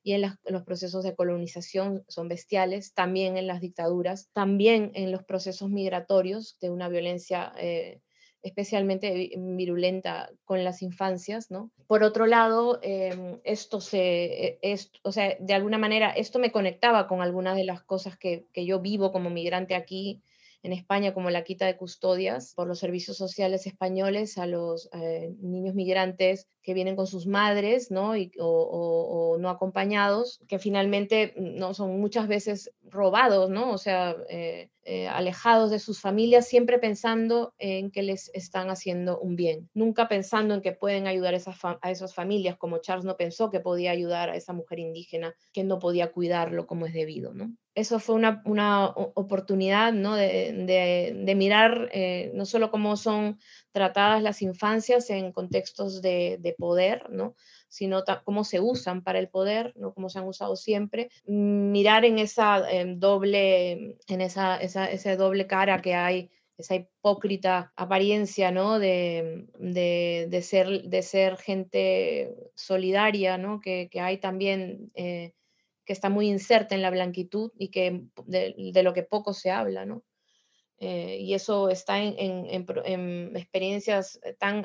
y 0.02 0.12
en, 0.12 0.22
los 0.22 0.62
procesos 0.62 1.04
de 1.04 1.14
colonización 1.14 2.04
son 2.08 2.28
bestiales, 2.28 2.94
también 2.94 3.36
en 3.36 3.46
las 3.46 3.60
dictaduras, 3.60 4.30
también 4.32 4.92
en 4.94 5.12
los 5.12 5.24
procesos 5.24 5.68
migratorios 5.68 6.56
de 6.60 6.70
una 6.70 6.88
violencia 6.88 7.52
eh, 7.58 8.00
especialmente 8.42 9.32
virulenta 9.36 10.30
con 10.44 10.64
las 10.64 10.82
infancias, 10.82 11.50
¿no? 11.50 11.70
Por 11.86 12.02
otro 12.02 12.26
lado, 12.26 12.78
em, 12.82 13.38
esto 13.44 13.80
se, 13.80 14.58
e, 14.62 14.78
o 15.02 15.12
sea, 15.12 15.36
de 15.38 15.54
alguna 15.54 15.78
manera, 15.78 16.10
esto 16.10 16.38
me 16.38 16.52
conectaba 16.52 17.06
con 17.06 17.20
algunas 17.20 17.56
de 17.56 17.64
las 17.64 17.82
cosas 17.82 18.16
que, 18.16 18.46
que 18.52 18.64
yo 18.64 18.80
vivo 18.80 19.12
como 19.12 19.30
migrante 19.30 19.74
aquí 19.74 20.22
en 20.62 20.72
España 20.72 21.14
como 21.14 21.30
la 21.30 21.44
quita 21.44 21.66
de 21.66 21.76
custodias 21.76 22.52
por 22.54 22.66
los 22.66 22.78
servicios 22.78 23.16
sociales 23.16 23.66
españoles 23.66 24.36
a 24.36 24.46
los 24.46 24.90
eh, 24.92 25.34
niños 25.40 25.74
migrantes 25.74 26.48
que 26.62 26.74
vienen 26.74 26.96
con 26.96 27.06
sus 27.06 27.26
madres, 27.26 27.90
¿no? 27.90 28.16
Y, 28.16 28.30
o, 28.38 29.36
no 29.38 29.48
acompañados, 29.48 30.40
que 30.48 30.58
finalmente 30.58 31.32
mm, 31.36 31.56
no 31.56 31.72
son 31.72 31.98
muchas 31.98 32.28
veces 32.28 32.72
robados, 32.82 33.48
¿no? 33.48 33.70
O 33.72 33.78
sea, 33.78 34.16
eh, 34.28 34.68
eh, 34.84 35.08
alejados 35.08 35.70
de 35.70 35.78
sus 35.78 36.00
familias, 36.00 36.48
siempre 36.48 36.78
pensando 36.78 37.54
en 37.58 37.90
que 37.90 38.02
les 38.02 38.30
están 38.34 38.70
haciendo 38.70 39.18
un 39.20 39.36
bien, 39.36 39.68
nunca 39.74 40.08
pensando 40.08 40.54
en 40.54 40.62
que 40.62 40.72
pueden 40.72 41.06
ayudar 41.06 41.34
a 41.34 41.90
esas, 41.90 42.14
familias, 42.14 42.56
como 42.56 42.78
Charles 42.78 43.04
no 43.04 43.16
pensó 43.16 43.50
que 43.50 43.60
podía 43.60 43.90
ayudar 43.90 44.30
a 44.30 44.36
esa 44.36 44.52
mujer 44.52 44.78
indígena 44.78 45.34
que 45.52 45.64
no 45.64 45.78
podía 45.78 46.12
cuidarlo 46.12 46.66
como 46.66 46.86
es 46.86 46.94
debido, 46.94 47.34
¿no? 47.34 47.52
eso 47.74 48.00
fue 48.00 48.16
una, 48.16 48.42
oportunidad 49.14 49.92
¿no? 49.92 50.16
de, 50.16 51.12
de, 51.14 51.34
mirar 51.34 51.88
eh, 51.92 52.30
no 52.34 52.44
solo 52.44 52.70
cómo 52.70 52.96
son 52.96 53.38
tratadas 53.72 54.22
las 54.22 54.42
infancias 54.42 55.08
en 55.10 55.32
contextos 55.32 56.02
de, 56.02 56.38
de 56.40 56.52
poder, 56.54 57.08
¿no? 57.10 57.36
Sino 57.70 58.02
cómo 58.24 58.44
se 58.44 58.60
usan 58.60 59.02
para 59.02 59.18
el 59.18 59.28
poder, 59.28 59.72
¿no? 59.76 59.94
cómo 59.94 60.10
se 60.10 60.18
han 60.18 60.26
usado 60.26 60.56
siempre, 60.56 61.08
mirar 61.24 62.04
en 62.04 62.18
esa 62.18 62.62
doble, 62.96 63.96
en 64.08 64.20
esa, 64.20 64.58
esa, 64.58 64.90
esa, 64.90 65.16
doble 65.16 65.46
cara 65.46 65.80
que 65.80 65.94
hay, 65.94 66.30
esa 66.58 66.74
hipócrita 66.74 67.72
apariencia 67.76 68.50
¿no? 68.50 68.78
de, 68.78 69.46
de 69.58 70.42
ser, 70.42 70.82
de 70.82 71.02
ser 71.02 71.38
gente 71.38 72.34
solidaria, 72.54 73.38
¿no? 73.38 73.60
que, 73.60 73.88
que 73.90 74.00
hay 74.00 74.18
también... 74.18 74.90
Eh, 74.94 75.32
que 75.90 75.94
está 75.94 76.08
muy 76.08 76.28
inserta 76.28 76.76
en 76.76 76.82
la 76.82 76.90
blanquitud 76.90 77.50
y 77.58 77.72
que 77.72 78.04
de, 78.24 78.82
lo 78.84 78.92
que 78.92 79.02
poco 79.02 79.32
se 79.32 79.50
habla, 79.50 79.86
¿no? 79.86 80.04
Eh, 80.82 81.18
y 81.20 81.34
eso 81.34 81.68
está 81.68 81.98
en, 82.02 83.36
experiencias 83.36 84.18
tan 84.38 84.64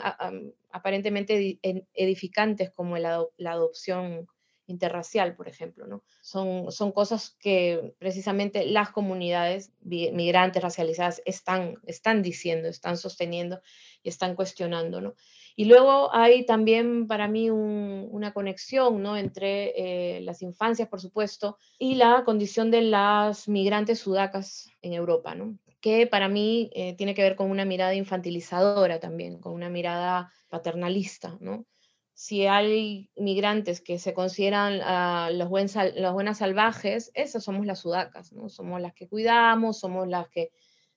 aparentemente 0.71 1.59
edificantes 1.93 2.71
como 2.71 2.97
la, 2.97 3.25
adopción 3.45 4.25
interracial, 4.67 5.35
por 5.35 5.49
ejemplo. 5.49 5.87
¿no? 5.87 6.03
Son, 6.21 6.71
son 6.71 6.93
cosas 6.93 7.35
que 7.39 7.93
precisamente 7.99 8.65
las 8.65 8.91
comunidades 8.91 9.73
migrantes 9.83 10.63
racializadas 10.63 11.21
están, 11.25 11.75
están 11.85 12.21
diciendo, 12.21 12.69
están 12.69 12.97
sosteniendo 12.97 13.61
y 14.01 14.07
están 14.07 14.35
cuestionando. 14.35 15.01
¿no? 15.01 15.15
Y 15.57 15.65
luego 15.65 16.13
hay 16.15 16.45
también 16.45 17.07
para 17.07 17.27
mí 17.27 17.49
una 17.49 18.33
conexión 18.33 19.01
¿no? 19.03 19.17
entre 19.17 20.17
eh, 20.17 20.21
las 20.21 20.41
infancias, 20.41 20.87
por 20.87 21.01
supuesto, 21.01 21.57
y 21.77 21.95
la 21.95 22.23
condición 22.25 22.71
de 22.71 22.83
las 22.83 23.49
migrantes 23.49 23.99
sudacas 23.99 24.69
en 24.81 24.93
Europa, 24.93 25.35
¿no? 25.35 25.57
Que 25.85 26.07
para 26.07 26.29
mí 26.29 26.71
eh, 26.73 26.95
tiene 26.95 27.13
que 27.13 27.21
ver 27.21 27.35
con 27.35 27.51
una 27.51 27.63
mirada 27.63 27.93
infantilizadora 27.93 28.99
también, 28.99 29.39
con 29.39 29.53
una 29.53 29.69
mirada 29.69 30.33
paternalista. 30.49 31.37
¿no? 31.39 31.67
Si 32.15 32.47
hay 32.47 33.11
migrantes 33.15 33.81
que 33.81 33.99
se 33.99 34.15
consideran 34.15 34.79
uh, 34.79 35.31
los, 35.37 35.47
buen 35.47 35.67
los 35.97 36.13
buenas 36.13 36.39
salvajes, 36.39 37.11
esas 37.13 37.43
somos 37.43 37.67
las 37.67 37.81
sudacas, 37.81 38.33
¿no? 38.33 38.49
somos 38.49 38.81
las 38.81 38.95
que 38.95 39.07
cuidamos, 39.07 39.77
somos 39.77 40.07
las 40.07 40.27
que 40.29 40.49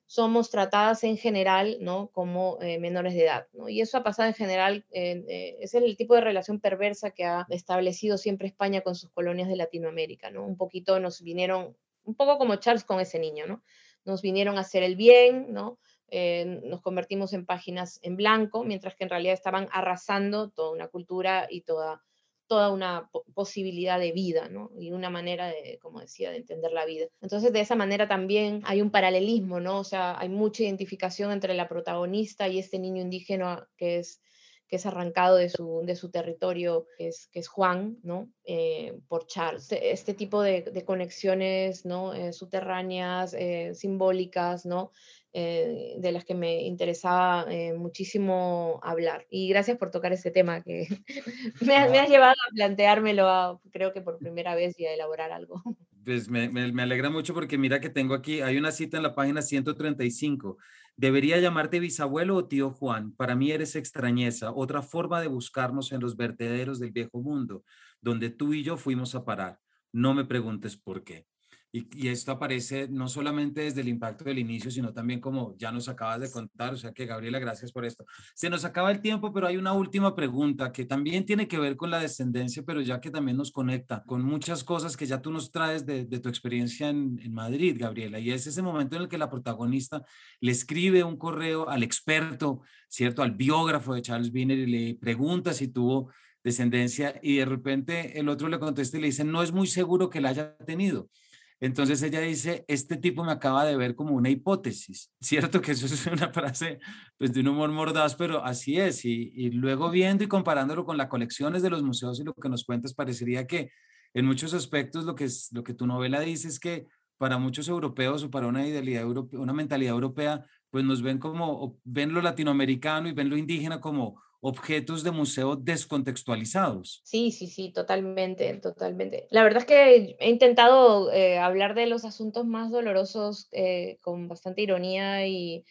somos 0.07 0.49
tratadas 0.49 1.05
en 1.05 1.19
general 1.19 1.77
¿no? 1.83 2.09
como 2.09 2.57
eh, 2.63 2.79
menores 2.79 3.13
de 3.13 3.25
edad. 3.25 3.47
¿no? 3.53 3.69
Y 3.69 3.83
eso 3.83 3.99
ha 3.99 4.03
pasado 4.03 4.29
en 4.29 4.35
general, 4.35 4.87
eh, 4.91 5.59
es 5.61 5.75
el 5.75 5.99
tipo 5.99 6.15
de 6.15 6.23
relación 6.23 6.61
perversa 6.61 7.11
que 7.11 7.27
ha 7.27 7.45
establecido 7.51 8.17
siempre 8.17 8.49
España 8.49 8.81
con 8.81 8.95
sus 8.95 9.11
colonias 9.11 9.51
de 9.51 9.57
Latinoamérica. 9.57 10.31
¿no? 10.31 10.47
Un 10.47 10.57
poquito 10.57 10.99
nos 10.99 11.21
vinieron, 11.21 11.77
un 12.05 12.15
poco 12.15 12.39
como 12.39 12.57
Charles 12.57 12.85
con 12.85 13.01
ese 13.01 13.19
niño, 13.19 13.47
¿no? 13.47 13.63
Nos 14.05 14.23
vinieron 14.23 14.59
a 14.59 14.63
hacer 14.63 14.83
el 14.83 14.97
bien, 14.97 15.53
¿no? 15.53 15.79
Eh, 16.11 16.61
nos 16.65 16.81
convertimos 16.81 17.33
en 17.33 17.45
páginas 17.45 18.01
en 18.03 18.17
blanco, 18.17 18.65
mientras 18.65 18.95
que 18.97 19.05
en 19.05 19.11
realidad 19.11 19.35
estaban 19.35 19.69
arrasando 19.73 20.51
toda 20.51 20.73
una 20.73 20.89
cultura 20.89 21.47
y 21.51 21.63
toda 21.63 22.03
toda 22.49 22.73
una 22.73 23.11
posibilidad 23.35 24.01
de 24.01 24.11
vida, 24.11 24.49
¿no? 24.49 24.71
Y 24.81 24.91
una 24.91 25.11
manera 25.11 25.49
de, 25.49 25.79
como 25.81 26.01
decía, 26.01 26.31
de 26.31 26.39
entender 26.39 26.73
la 26.73 26.87
vida. 26.87 27.07
Entonces, 27.21 27.53
de 27.53 27.61
esa 27.61 27.77
manera 27.77 28.09
también 28.09 28.63
hay 28.65 28.81
un 28.81 28.91
paralelismo, 28.91 29.61
¿no? 29.61 29.79
O 29.79 29.85
sea, 29.85 30.19
hay 30.19 30.31
mucha 30.31 30.63
identificación 30.63 31.31
entre 31.31 31.55
la 31.55 31.69
protagonista 31.69 32.49
y 32.49 32.59
este 32.59 32.79
niño 32.79 33.03
indígena 33.03 33.69
que 33.77 33.99
es 33.99 34.23
que 34.69 34.77
es 34.77 34.87
arrancado 34.87 35.37
de 35.37 35.49
su, 35.49 35.83
de 35.85 35.97
su 35.97 36.11
territorio, 36.11 36.87
que 36.97 37.09
es, 37.09 37.29
que 37.33 37.39
es 37.41 37.49
Juan, 37.49 37.99
¿no? 38.03 38.31
Eh, 38.45 38.99
por 39.09 39.27
Charles. 39.27 39.63
Este, 39.63 39.93
este 39.93 40.15
tipo 40.15 40.43
de, 40.43 40.63
de 40.63 40.85
conexiones, 40.85 41.87
¿no? 41.87 42.13
Eh, 42.13 42.33
subterráneas, 42.33 43.35
eh, 43.35 43.73
simbólicas, 43.75 44.67
¿no? 44.67 44.93
De 45.31 46.11
las 46.13 46.25
que 46.25 46.35
me 46.35 46.63
interesaba 46.63 47.47
muchísimo 47.77 48.81
hablar. 48.83 49.25
Y 49.31 49.49
gracias 49.49 49.79
por 49.79 49.93
tocar 49.93 50.13
ese 50.13 50.33
tema 50.33 50.65
que 50.65 50.89
me, 51.61 51.77
has 51.77 52.09
llevado 52.09 52.33
a 52.33 52.55
planteármelo, 52.55 53.61
creo 53.71 53.93
que 53.93 54.01
por 54.01 54.19
primera 54.19 54.57
vez 54.57 54.81
y 54.81 54.87
a 54.87 54.95
elaborar 54.95 55.31
algo. 55.31 55.63
Pues 56.05 56.29
me, 56.29 56.49
me, 56.49 56.83
alegra 56.83 57.09
mucho 57.09 57.35
porque 57.35 57.57
mira 57.57 57.81
que 57.81 57.89
tengo 57.89 58.15
aquí, 58.15 58.41
hay 58.41 58.57
una 58.57 58.73
cita 58.73 58.97
en 58.97 59.05
la 59.05 59.15
página 59.15 59.41
135. 59.43 60.57
Debería 60.99 61.39
llamarte 61.39 61.79
bisabuelo 61.79 62.35
o 62.35 62.49
tío 62.49 62.73
Juan. 62.73 63.13
Para 63.13 63.37
mí 63.37 63.53
eres 63.53 63.77
extrañeza, 63.77 64.51
otra 64.51 64.83
forma 64.83 65.21
de 65.21 65.29
buscarnos 65.29 65.93
en 65.93 66.01
los 66.01 66.17
vertederos 66.17 66.81
del 66.81 66.91
viejo 66.91 67.23
mundo, 67.23 67.63
donde 68.01 68.31
tú 68.31 68.53
y 68.53 68.65
yo 68.65 68.77
fuimos 68.77 69.15
a 69.15 69.25
parar. 69.25 69.61
No 69.93 70.13
me 70.13 70.25
preguntes 70.25 70.77
por 70.77 71.05
qué. 71.05 71.25
Y, 71.71 72.09
esto 72.09 72.33
aparece 72.33 72.89
no 72.89 73.09
solamente 73.09 73.61
desde 73.61 73.83
el 73.83 73.89
impacto 73.89 74.25
del 74.25 74.39
inicio, 74.39 74.71
sino 74.71 74.95
también 74.95 75.21
como 75.21 75.55
ya 75.59 75.71
nos 75.71 75.89
acabas 75.89 76.21
de 76.21 76.31
contar, 76.31 76.73
o 76.73 76.77
sea 76.79 76.93
que 76.93 77.05
Gabriela, 77.05 77.39
gracias 77.39 77.73
por 77.73 77.85
esto. 77.85 78.07
Se 78.35 78.49
nos 78.49 78.65
acaba 78.65 78.91
el 78.91 79.03
tiempo, 79.03 79.35
pero 79.35 79.47
hay 79.47 79.59
una 79.59 79.75
última 79.75 80.15
pregunta 80.15 80.73
que 80.73 80.87
también 80.87 81.27
tiene 81.27 81.47
que 81.47 81.59
ver 81.59 81.77
con 81.77 81.91
la 81.91 82.01
descendencia, 82.01 82.63
pero 82.67 82.81
ya 82.81 83.01
que 83.01 83.11
también 83.11 83.37
nos 83.37 83.53
conecta 83.53 84.03
con 84.07 84.23
muchas 84.23 84.65
cosas 84.65 84.97
que 84.97 85.05
ya 85.05 85.21
tú 85.21 85.31
nos 85.31 85.53
traes 85.53 85.85
de, 85.85 86.07
tu 86.07 86.29
experiencia 86.31 86.89
en, 86.89 87.19
Madrid, 87.33 87.77
Gabriela, 87.79 88.19
y 88.19 88.31
es 88.31 88.47
ese 88.47 88.63
momento 88.63 88.97
en 88.97 89.03
el 89.03 89.09
que 89.09 89.19
la 89.19 89.29
protagonista 89.29 90.03
le 90.41 90.53
escribe 90.53 91.05
un 91.05 91.19
correo 91.19 91.69
al 91.69 91.83
experto, 91.83 92.63
¿cierto? 92.89 93.23
Al 93.23 93.33
biógrafo 93.33 93.95
de 93.95 94.03
Charles 94.03 94.33
Wiener 94.33 94.59
y 94.59 94.67
le 94.67 94.95
pregunta 94.95 95.53
si 95.53 95.69
tuvo 95.69 96.11
descendencia 96.43 97.21
y 97.23 97.37
de 97.37 97.45
repente 97.45 98.19
el 98.19 98.29
otro 98.29 98.49
le 98.49 98.59
contesta 98.59 98.97
y 98.97 99.01
le 99.03 99.09
dice, 99.09 99.25
no 99.25 99.43
es 99.43 99.53
muy 99.53 99.67
seguro 99.67 100.09
que 100.09 100.21
la 100.23 100.31
haya 100.31 100.57
tenido. 100.59 101.11
Entonces 101.61 102.03
ella 102.03 102.21
dice, 102.21 102.65
este 102.69 102.97
tipo 102.97 103.25
me 103.25 103.33
acaba 103.33 103.65
de 103.65 103.77
ver 103.77 103.97
como 103.97 104.15
una 104.15 104.31
hipótesis, 104.31 105.13
¿cierto? 105.21 105.61
Que 105.61 105.73
eso 105.73 105.87
es 105.87 106.07
una 106.07 106.33
frase 106.33 106.79
pues, 107.17 107.33
de 107.33 107.41
un 107.41 107.49
humor 107.49 107.71
mordaz, 107.71 108.15
pero 108.15 108.45
así 108.45 108.79
es. 108.79 109.05
Y, 109.05 109.51
luego 109.51 109.91
viendo 109.91 110.25
y 110.25 110.29
comparándolo 110.29 110.85
con 110.85 110.97
las 110.97 111.09
colecciones 111.09 111.63
de 111.63 111.71
los 111.71 111.83
museos 111.83 112.21
y 112.21 112.25
lo 112.25 112.35
que 112.35 112.49
nos 112.49 112.65
cuentas, 112.65 112.95
parecería 112.95 113.47
que 113.47 113.71
en 114.15 114.25
muchos 114.25 114.55
aspectos 114.55 115.05
lo 115.05 115.15
que, 115.15 115.25
es, 115.25 115.49
lo 115.53 115.65
que 115.65 115.75
tu 115.75 115.87
novela 115.87 116.21
dice 116.21 116.49
es 116.49 116.61
que 116.61 116.87
para 117.19 117.39
muchos 117.39 117.69
europeos 117.69 118.23
o 118.23 118.31
para 118.31 118.47
una, 118.47 118.67
idealidad 118.67 119.03
europea, 119.03 119.41
una 119.41 119.53
mentalidad 119.53 119.95
europea, 119.95 120.47
pues 120.71 120.85
nos 120.85 121.03
ven 121.03 121.19
como, 121.19 121.79
ven 121.83 122.13
lo 122.15 122.23
latinoamericano 122.23 123.09
y 123.09 123.13
ven 123.13 123.29
lo 123.29 123.37
indígena 123.37 123.81
como 123.81 124.23
objetos 124.41 125.03
de 125.03 125.11
museo 125.11 125.57
descontextualizados. 125.57 127.01
Sí, 127.05 127.33
sí, 127.33 127.49
sí, 127.49 127.73
totalmente, 127.73 128.53
totalmente. 128.55 129.27
La 129.31 129.43
verdad 129.43 129.63
es 129.63 129.67
que 129.67 130.17
he 130.19 130.31
intentado 130.31 131.13
eh, 131.13 131.39
hablar 131.39 131.75
de 131.75 131.87
los 131.87 132.05
asuntos 132.05 132.47
más 132.47 132.71
dolorosos 132.71 133.49
eh, 133.53 133.99
con 134.01 134.29
bastante 134.29 134.63
ironía 134.63 135.27
y, 135.27 135.65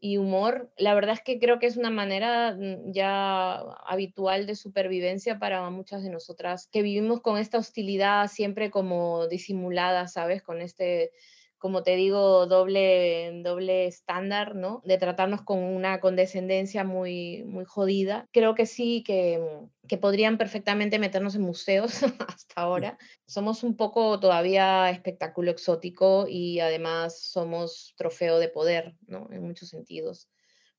y, 0.00 0.16
humor. 0.16 0.72
La 0.76 0.94
verdad 0.94 1.14
es 1.14 1.22
que 1.22 1.38
creo 1.38 1.58
que 1.58 1.66
es 1.66 1.76
una 1.76 1.90
manera 1.90 2.56
mm, 2.56 2.92
ya 2.92 3.58
habitual 3.86 4.46
de 4.46 4.56
supervivencia 4.56 5.38
para 5.38 5.68
muchas 5.70 6.02
de 6.02 6.10
nosotras 6.10 6.68
que 6.72 6.82
vivimos 6.82 7.20
con 7.20 7.38
esta 7.38 7.58
hostilidad 7.58 8.28
siempre 8.28 8.70
como 8.70 9.28
disimulada, 9.28 10.08
¿sabes? 10.08 10.42
Con 10.42 10.60
este 10.60 11.12
como 11.58 11.82
te 11.82 11.96
digo, 11.96 12.46
doble, 12.46 13.42
doble 13.42 13.86
estándar, 13.86 14.54
¿no? 14.54 14.82
De 14.84 14.98
tratarnos 14.98 15.42
con 15.42 15.58
una 15.58 16.00
condescendencia 16.00 16.84
muy, 16.84 17.44
muy 17.44 17.64
jodida. 17.64 18.26
Creo 18.32 18.54
que 18.54 18.66
sí, 18.66 19.02
que, 19.04 19.40
que 19.86 19.98
podrían 19.98 20.38
perfectamente 20.38 20.98
meternos 20.98 21.34
en 21.34 21.42
museos 21.42 22.02
hasta 22.28 22.60
ahora. 22.60 22.98
Somos 23.26 23.62
un 23.62 23.76
poco 23.76 24.20
todavía 24.20 24.90
espectáculo 24.90 25.50
exótico 25.50 26.26
y 26.28 26.60
además 26.60 27.20
somos 27.20 27.94
trofeo 27.96 28.38
de 28.38 28.48
poder, 28.48 28.94
¿no? 29.06 29.28
En 29.30 29.42
muchos 29.42 29.68
sentidos 29.68 30.28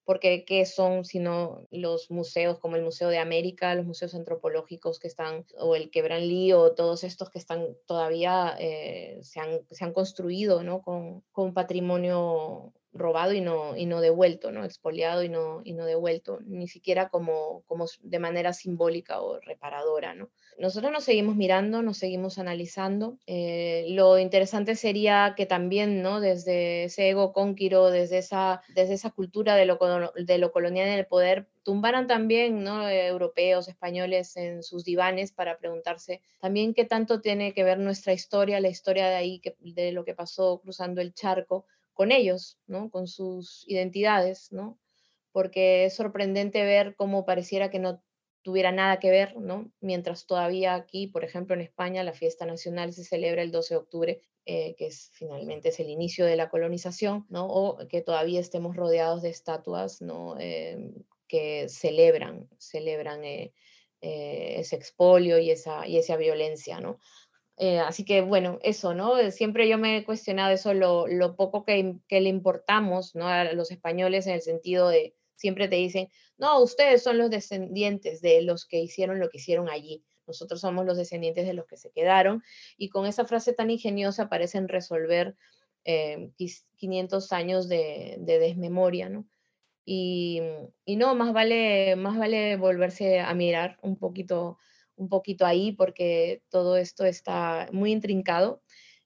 porque 0.09 0.43
¿qué 0.43 0.65
son 0.65 1.05
sino 1.05 1.67
los 1.69 2.09
museos 2.09 2.57
como 2.57 2.75
el 2.75 2.81
Museo 2.81 3.09
de 3.09 3.19
América, 3.19 3.75
los 3.75 3.85
museos 3.85 4.15
antropológicos 4.15 4.97
que 4.97 5.07
están, 5.07 5.45
o 5.59 5.75
el 5.75 5.91
Quebran 5.91 6.23
o 6.55 6.71
todos 6.71 7.03
estos 7.03 7.29
que 7.29 7.37
están 7.37 7.77
todavía, 7.85 8.55
eh, 8.57 9.19
se, 9.21 9.39
han, 9.39 9.59
se, 9.69 9.85
han, 9.85 9.93
construido 9.93 10.63
¿no? 10.63 10.81
con, 10.81 11.21
con 11.31 11.53
patrimonio 11.53 12.73
robado 12.91 13.33
y 13.33 13.41
no, 13.41 13.75
y 13.77 13.85
no 13.85 14.01
devuelto, 14.01 14.51
¿no? 14.51 14.65
expoliado 14.65 15.23
y 15.23 15.29
no, 15.29 15.61
y 15.63 15.73
no 15.73 15.85
devuelto, 15.85 16.39
ni 16.45 16.67
siquiera 16.67 17.09
como, 17.09 17.63
como 17.67 17.85
de 18.01 18.19
manera 18.19 18.53
simbólica 18.53 19.21
o 19.21 19.39
reparadora. 19.39 20.15
¿no? 20.15 20.29
Nosotros 20.57 20.91
nos 20.91 21.03
seguimos 21.03 21.35
mirando, 21.35 21.81
nos 21.81 21.97
seguimos 21.97 22.39
analizando. 22.39 23.17
Eh, 23.27 23.85
lo 23.89 24.17
interesante 24.17 24.75
sería 24.75 25.35
que 25.37 25.45
también, 25.45 26.01
¿no? 26.01 26.19
desde 26.19 26.85
ese 26.85 27.09
ego 27.09 27.31
conquiro, 27.31 27.91
desde 27.91 28.17
esa, 28.17 28.61
desde 28.75 28.95
esa 28.95 29.11
cultura 29.11 29.55
de 29.55 29.65
lo, 29.65 29.77
de 30.15 30.37
lo 30.37 30.51
colonial 30.51 30.87
en 30.87 30.99
el 30.99 31.05
poder, 31.05 31.47
tumbaran 31.63 32.07
también 32.07 32.63
¿no? 32.63 32.89
europeos, 32.89 33.67
españoles 33.67 34.35
en 34.37 34.63
sus 34.63 34.83
divanes 34.83 35.31
para 35.31 35.59
preguntarse 35.59 36.21
también 36.39 36.73
qué 36.73 36.85
tanto 36.85 37.21
tiene 37.21 37.53
que 37.53 37.63
ver 37.63 37.77
nuestra 37.77 38.13
historia, 38.13 38.59
la 38.59 38.69
historia 38.69 39.07
de 39.07 39.15
ahí, 39.15 39.39
que, 39.39 39.55
de 39.59 39.91
lo 39.91 40.03
que 40.03 40.15
pasó 40.15 40.59
cruzando 40.61 41.01
el 41.01 41.13
charco, 41.13 41.65
con 41.99 42.13
ellos, 42.13 42.57
¿no? 42.65 42.89
con 42.89 43.07
sus 43.07 43.67
identidades, 43.67 44.53
¿no? 44.53 44.79
porque 45.33 45.83
es 45.83 45.95
sorprendente 45.95 46.63
ver 46.63 46.95
cómo 46.95 47.25
pareciera 47.25 47.69
que 47.69 47.79
no 47.79 48.01
tuviera 48.41 48.71
nada 48.71 49.01
que 49.01 49.09
ver, 49.09 49.35
¿no? 49.35 49.69
mientras 49.81 50.25
todavía 50.25 50.75
aquí, 50.75 51.07
por 51.07 51.25
ejemplo 51.25 51.55
en 51.55 51.61
España, 51.61 52.05
la 52.05 52.13
fiesta 52.13 52.45
nacional 52.45 52.93
se 52.93 53.03
celebra 53.03 53.41
el 53.41 53.51
12 53.51 53.73
de 53.73 53.77
octubre, 53.77 54.21
eh, 54.45 54.75
que 54.77 54.87
es 54.87 55.09
finalmente 55.11 55.67
es 55.69 55.81
el 55.81 55.89
inicio 55.89 56.25
de 56.25 56.37
la 56.37 56.49
colonización, 56.49 57.25
¿no? 57.27 57.47
o 57.47 57.85
que 57.89 57.99
todavía 57.99 58.39
estemos 58.39 58.77
rodeados 58.77 59.21
de 59.21 59.31
estatuas 59.31 60.01
¿no? 60.01 60.37
Eh, 60.39 60.93
que 61.27 61.67
celebran, 61.67 62.47
celebran 62.57 63.25
eh, 63.25 63.51
ese 63.99 64.77
expolio 64.77 65.37
y 65.37 65.51
esa, 65.51 65.85
y 65.85 65.97
esa 65.97 66.15
violencia. 66.15 66.79
¿no? 66.79 66.97
Eh, 67.61 67.79
así 67.79 68.05
que 68.05 68.21
bueno, 68.21 68.57
eso, 68.63 68.93
¿no? 68.93 69.17
Eh, 69.17 69.31
siempre 69.31 69.67
yo 69.67 69.77
me 69.77 69.97
he 69.97 70.05
cuestionado 70.05 70.53
eso, 70.53 70.73
lo, 70.73 71.35
poco 71.35 71.65
que, 71.65 71.99
le 72.09 72.29
importamos, 72.29 73.15
¿no? 73.15 73.27
A 73.27 73.51
los 73.51 73.69
españoles 73.69 74.27
en 74.27 74.35
el 74.35 74.41
sentido 74.41 74.87
de, 74.87 75.13
siempre 75.35 75.67
te 75.67 75.75
dicen, 75.75 76.07
no, 76.37 76.61
ustedes 76.61 77.03
son 77.03 77.17
los 77.17 77.29
descendientes 77.29 78.21
de 78.21 78.43
los 78.43 78.65
que 78.65 78.79
hicieron 78.79 79.19
lo 79.19 79.29
que 79.29 79.39
hicieron 79.39 79.67
allí. 79.69 80.05
Nosotros 80.25 80.61
somos 80.61 80.85
los 80.85 80.95
descendientes 80.95 81.45
de 81.45 81.53
los 81.53 81.65
que 81.65 81.75
se 81.75 81.91
quedaron. 81.91 82.43
Y 82.77 82.87
con 82.87 83.05
esa 83.05 83.25
frase 83.25 83.51
tan 83.51 83.69
ingeniosa 83.69 84.29
parecen 84.29 84.69
resolver 84.69 85.35
500 85.83 87.31
eh, 87.31 87.35
años 87.35 87.67
de, 87.67 88.15
desmemoria, 88.25 89.09
¿no? 89.09 89.25
Y, 89.83 90.39
y, 90.85 90.95
no, 90.95 91.13
más 91.13 91.33
vale, 91.33 91.97
más 91.97 92.17
vale 92.17 92.55
volverse 92.55 93.19
a 93.19 93.33
mirar 93.33 93.77
un 93.81 93.97
poquito 93.97 94.59
un 94.99 95.09
poquito 95.09 95.45
ahí 95.45 95.71
porque 95.71 96.43
todo 96.49 96.75
esto 96.75 97.05
está 97.05 97.69
muy 97.71 97.91
intrincado 97.91 98.61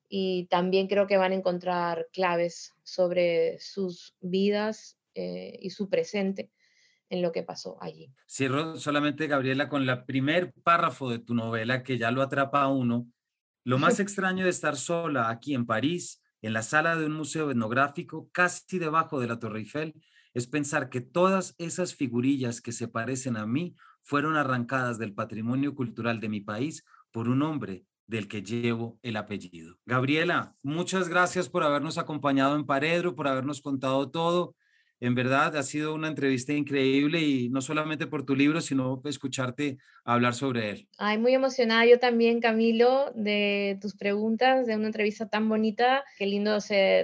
y 0.09 0.47
también 0.47 0.87
creo 0.87 1.07
que 1.07 1.17
van 1.17 1.31
a 1.31 1.35
encontrar 1.35 2.07
claves 2.11 2.73
sobre 2.83 3.59
sus 3.59 4.15
vidas 4.19 4.97
eh, 5.13 5.57
y 5.61 5.69
su 5.69 5.89
presente 5.89 6.51
en 7.09 7.21
lo 7.21 7.31
que 7.31 7.43
pasó 7.43 7.77
allí. 7.79 8.11
Cierro 8.27 8.77
solamente, 8.77 9.27
Gabriela, 9.27 9.69
con 9.69 9.85
la 9.85 10.05
primer 10.05 10.51
párrafo 10.63 11.11
de 11.11 11.19
tu 11.19 11.35
novela 11.35 11.83
que 11.83 11.99
ya 11.99 12.09
lo 12.09 12.23
atrapa 12.23 12.63
a 12.63 12.69
uno. 12.69 13.07
Lo 13.63 13.77
más 13.77 13.99
extraño 13.99 14.45
de 14.45 14.49
estar 14.49 14.75
sola 14.75 15.29
aquí 15.29 15.53
en 15.53 15.67
París, 15.67 16.21
en 16.41 16.53
la 16.53 16.63
sala 16.63 16.95
de 16.95 17.05
un 17.05 17.13
museo 17.13 17.51
etnográfico, 17.51 18.29
casi 18.31 18.79
debajo 18.79 19.19
de 19.19 19.27
la 19.27 19.39
Torre 19.39 19.59
Eiffel, 19.59 19.93
es 20.33 20.47
pensar 20.47 20.89
que 20.89 21.01
todas 21.01 21.53
esas 21.59 21.93
figurillas 21.93 22.61
que 22.61 22.71
se 22.71 22.87
parecen 22.87 23.37
a 23.37 23.45
mí 23.45 23.75
fueron 24.03 24.35
arrancadas 24.35 24.97
del 24.97 25.13
patrimonio 25.13 25.75
cultural 25.75 26.19
de 26.19 26.29
mi 26.29 26.41
país 26.41 26.85
por 27.11 27.29
un 27.29 27.41
hombre 27.41 27.85
del 28.07 28.27
que 28.27 28.43
llevo 28.43 28.99
el 29.01 29.15
apellido. 29.15 29.77
Gabriela, 29.85 30.55
muchas 30.61 31.09
gracias 31.09 31.49
por 31.49 31.63
habernos 31.63 31.97
acompañado 31.97 32.55
en 32.55 32.65
Paredro, 32.65 33.15
por 33.15 33.27
habernos 33.27 33.61
contado 33.61 34.11
todo. 34.11 34.55
En 35.03 35.15
verdad, 35.15 35.57
ha 35.57 35.63
sido 35.63 35.93
una 35.93 36.07
entrevista 36.07 36.53
increíble 36.53 37.19
y 37.19 37.49
no 37.49 37.61
solamente 37.61 38.07
por 38.07 38.25
tu 38.25 38.37
libro, 38.37 38.61
sino 38.61 39.01
escucharte 39.03 39.77
hablar 40.05 40.33
sobre 40.33 40.69
él. 40.69 40.87
Ay, 40.97 41.17
muy 41.17 41.33
emocionada 41.33 41.85
yo 41.85 41.99
también, 41.99 42.39
Camilo, 42.39 43.11
de 43.13 43.77
tus 43.81 43.97
preguntas, 43.97 44.65
de 44.65 44.77
una 44.77 44.87
entrevista 44.87 45.27
tan 45.27 45.49
bonita. 45.49 46.05
Qué 46.17 46.25
lindo 46.25 46.57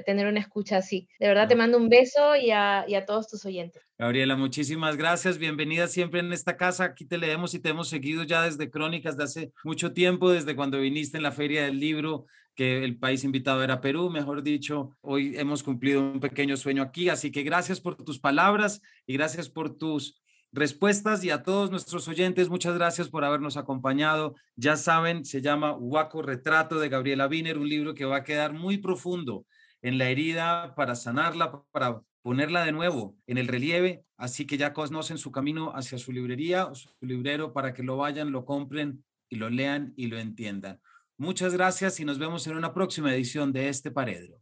tener 0.05 0.27
una 0.27 0.39
escucha 0.39 0.77
así. 0.77 1.09
De 1.19 1.27
verdad, 1.27 1.49
te 1.49 1.57
mando 1.57 1.77
un 1.77 1.89
beso 1.89 2.37
y 2.37 2.51
a, 2.51 2.85
y 2.87 2.95
a 2.95 3.05
todos 3.05 3.27
tus 3.27 3.43
oyentes. 3.43 3.83
Gabriela, 3.97 4.37
muchísimas 4.37 4.95
gracias. 4.95 5.37
Bienvenida 5.37 5.87
siempre 5.87 6.21
en 6.21 6.31
esta 6.31 6.55
casa. 6.55 6.85
Aquí 6.85 7.03
te 7.03 7.17
leemos 7.17 7.53
y 7.53 7.59
te 7.59 7.67
hemos 7.67 7.89
seguido 7.89 8.23
ya 8.23 8.43
desde 8.43 8.69
Crónicas 8.69 9.17
de 9.17 9.25
hace 9.25 9.51
mucho 9.65 9.91
tiempo, 9.91 10.31
desde 10.31 10.55
cuando 10.55 10.79
viniste 10.79 11.17
en 11.17 11.23
la 11.23 11.33
Feria 11.33 11.65
del 11.65 11.81
Libro 11.81 12.27
que 12.59 12.83
el 12.83 12.97
país 12.97 13.23
invitado 13.23 13.63
era 13.63 13.79
Perú, 13.79 14.09
mejor 14.09 14.43
dicho. 14.43 14.97
Hoy 14.99 15.33
hemos 15.37 15.63
cumplido 15.63 16.01
un 16.01 16.19
pequeño 16.19 16.57
sueño 16.57 16.83
aquí, 16.83 17.07
así 17.07 17.31
que 17.31 17.43
gracias 17.43 17.79
por 17.79 17.95
tus 17.95 18.19
palabras 18.19 18.81
y 19.07 19.13
gracias 19.13 19.47
por 19.47 19.77
tus 19.77 20.21
respuestas 20.51 21.23
y 21.23 21.29
a 21.29 21.41
todos 21.41 21.71
nuestros 21.71 22.09
oyentes, 22.09 22.49
muchas 22.49 22.75
gracias 22.75 23.07
por 23.07 23.23
habernos 23.23 23.55
acompañado. 23.55 24.35
Ya 24.57 24.75
saben, 24.75 25.23
se 25.23 25.41
llama 25.41 25.71
Huaco 25.71 26.21
Retrato 26.21 26.81
de 26.81 26.89
Gabriela 26.89 27.27
Wiener, 27.27 27.57
un 27.57 27.69
libro 27.69 27.95
que 27.95 28.03
va 28.03 28.17
a 28.17 28.23
quedar 28.25 28.51
muy 28.51 28.77
profundo 28.77 29.45
en 29.81 29.97
la 29.97 30.09
herida 30.09 30.75
para 30.75 30.95
sanarla, 30.95 31.63
para 31.71 32.01
ponerla 32.21 32.65
de 32.65 32.73
nuevo 32.73 33.15
en 33.25 33.37
el 33.37 33.47
relieve, 33.47 34.03
así 34.17 34.45
que 34.45 34.57
ya 34.57 34.73
conocen 34.73 35.17
su 35.17 35.31
camino 35.31 35.71
hacia 35.77 35.97
su 35.97 36.11
librería 36.11 36.65
o 36.65 36.75
su 36.75 36.89
librero 36.99 37.53
para 37.53 37.73
que 37.73 37.83
lo 37.83 37.95
vayan, 37.95 38.33
lo 38.33 38.43
compren 38.43 39.05
y 39.29 39.37
lo 39.37 39.49
lean 39.49 39.93
y 39.95 40.07
lo 40.07 40.19
entiendan. 40.19 40.81
Muchas 41.19 41.53
gracias 41.53 41.99
y 41.99 42.05
nos 42.05 42.17
vemos 42.17 42.47
en 42.47 42.55
una 42.55 42.73
próxima 42.73 43.13
edición 43.13 43.51
de 43.51 43.67
este 43.67 43.91
Paredro. 43.91 44.39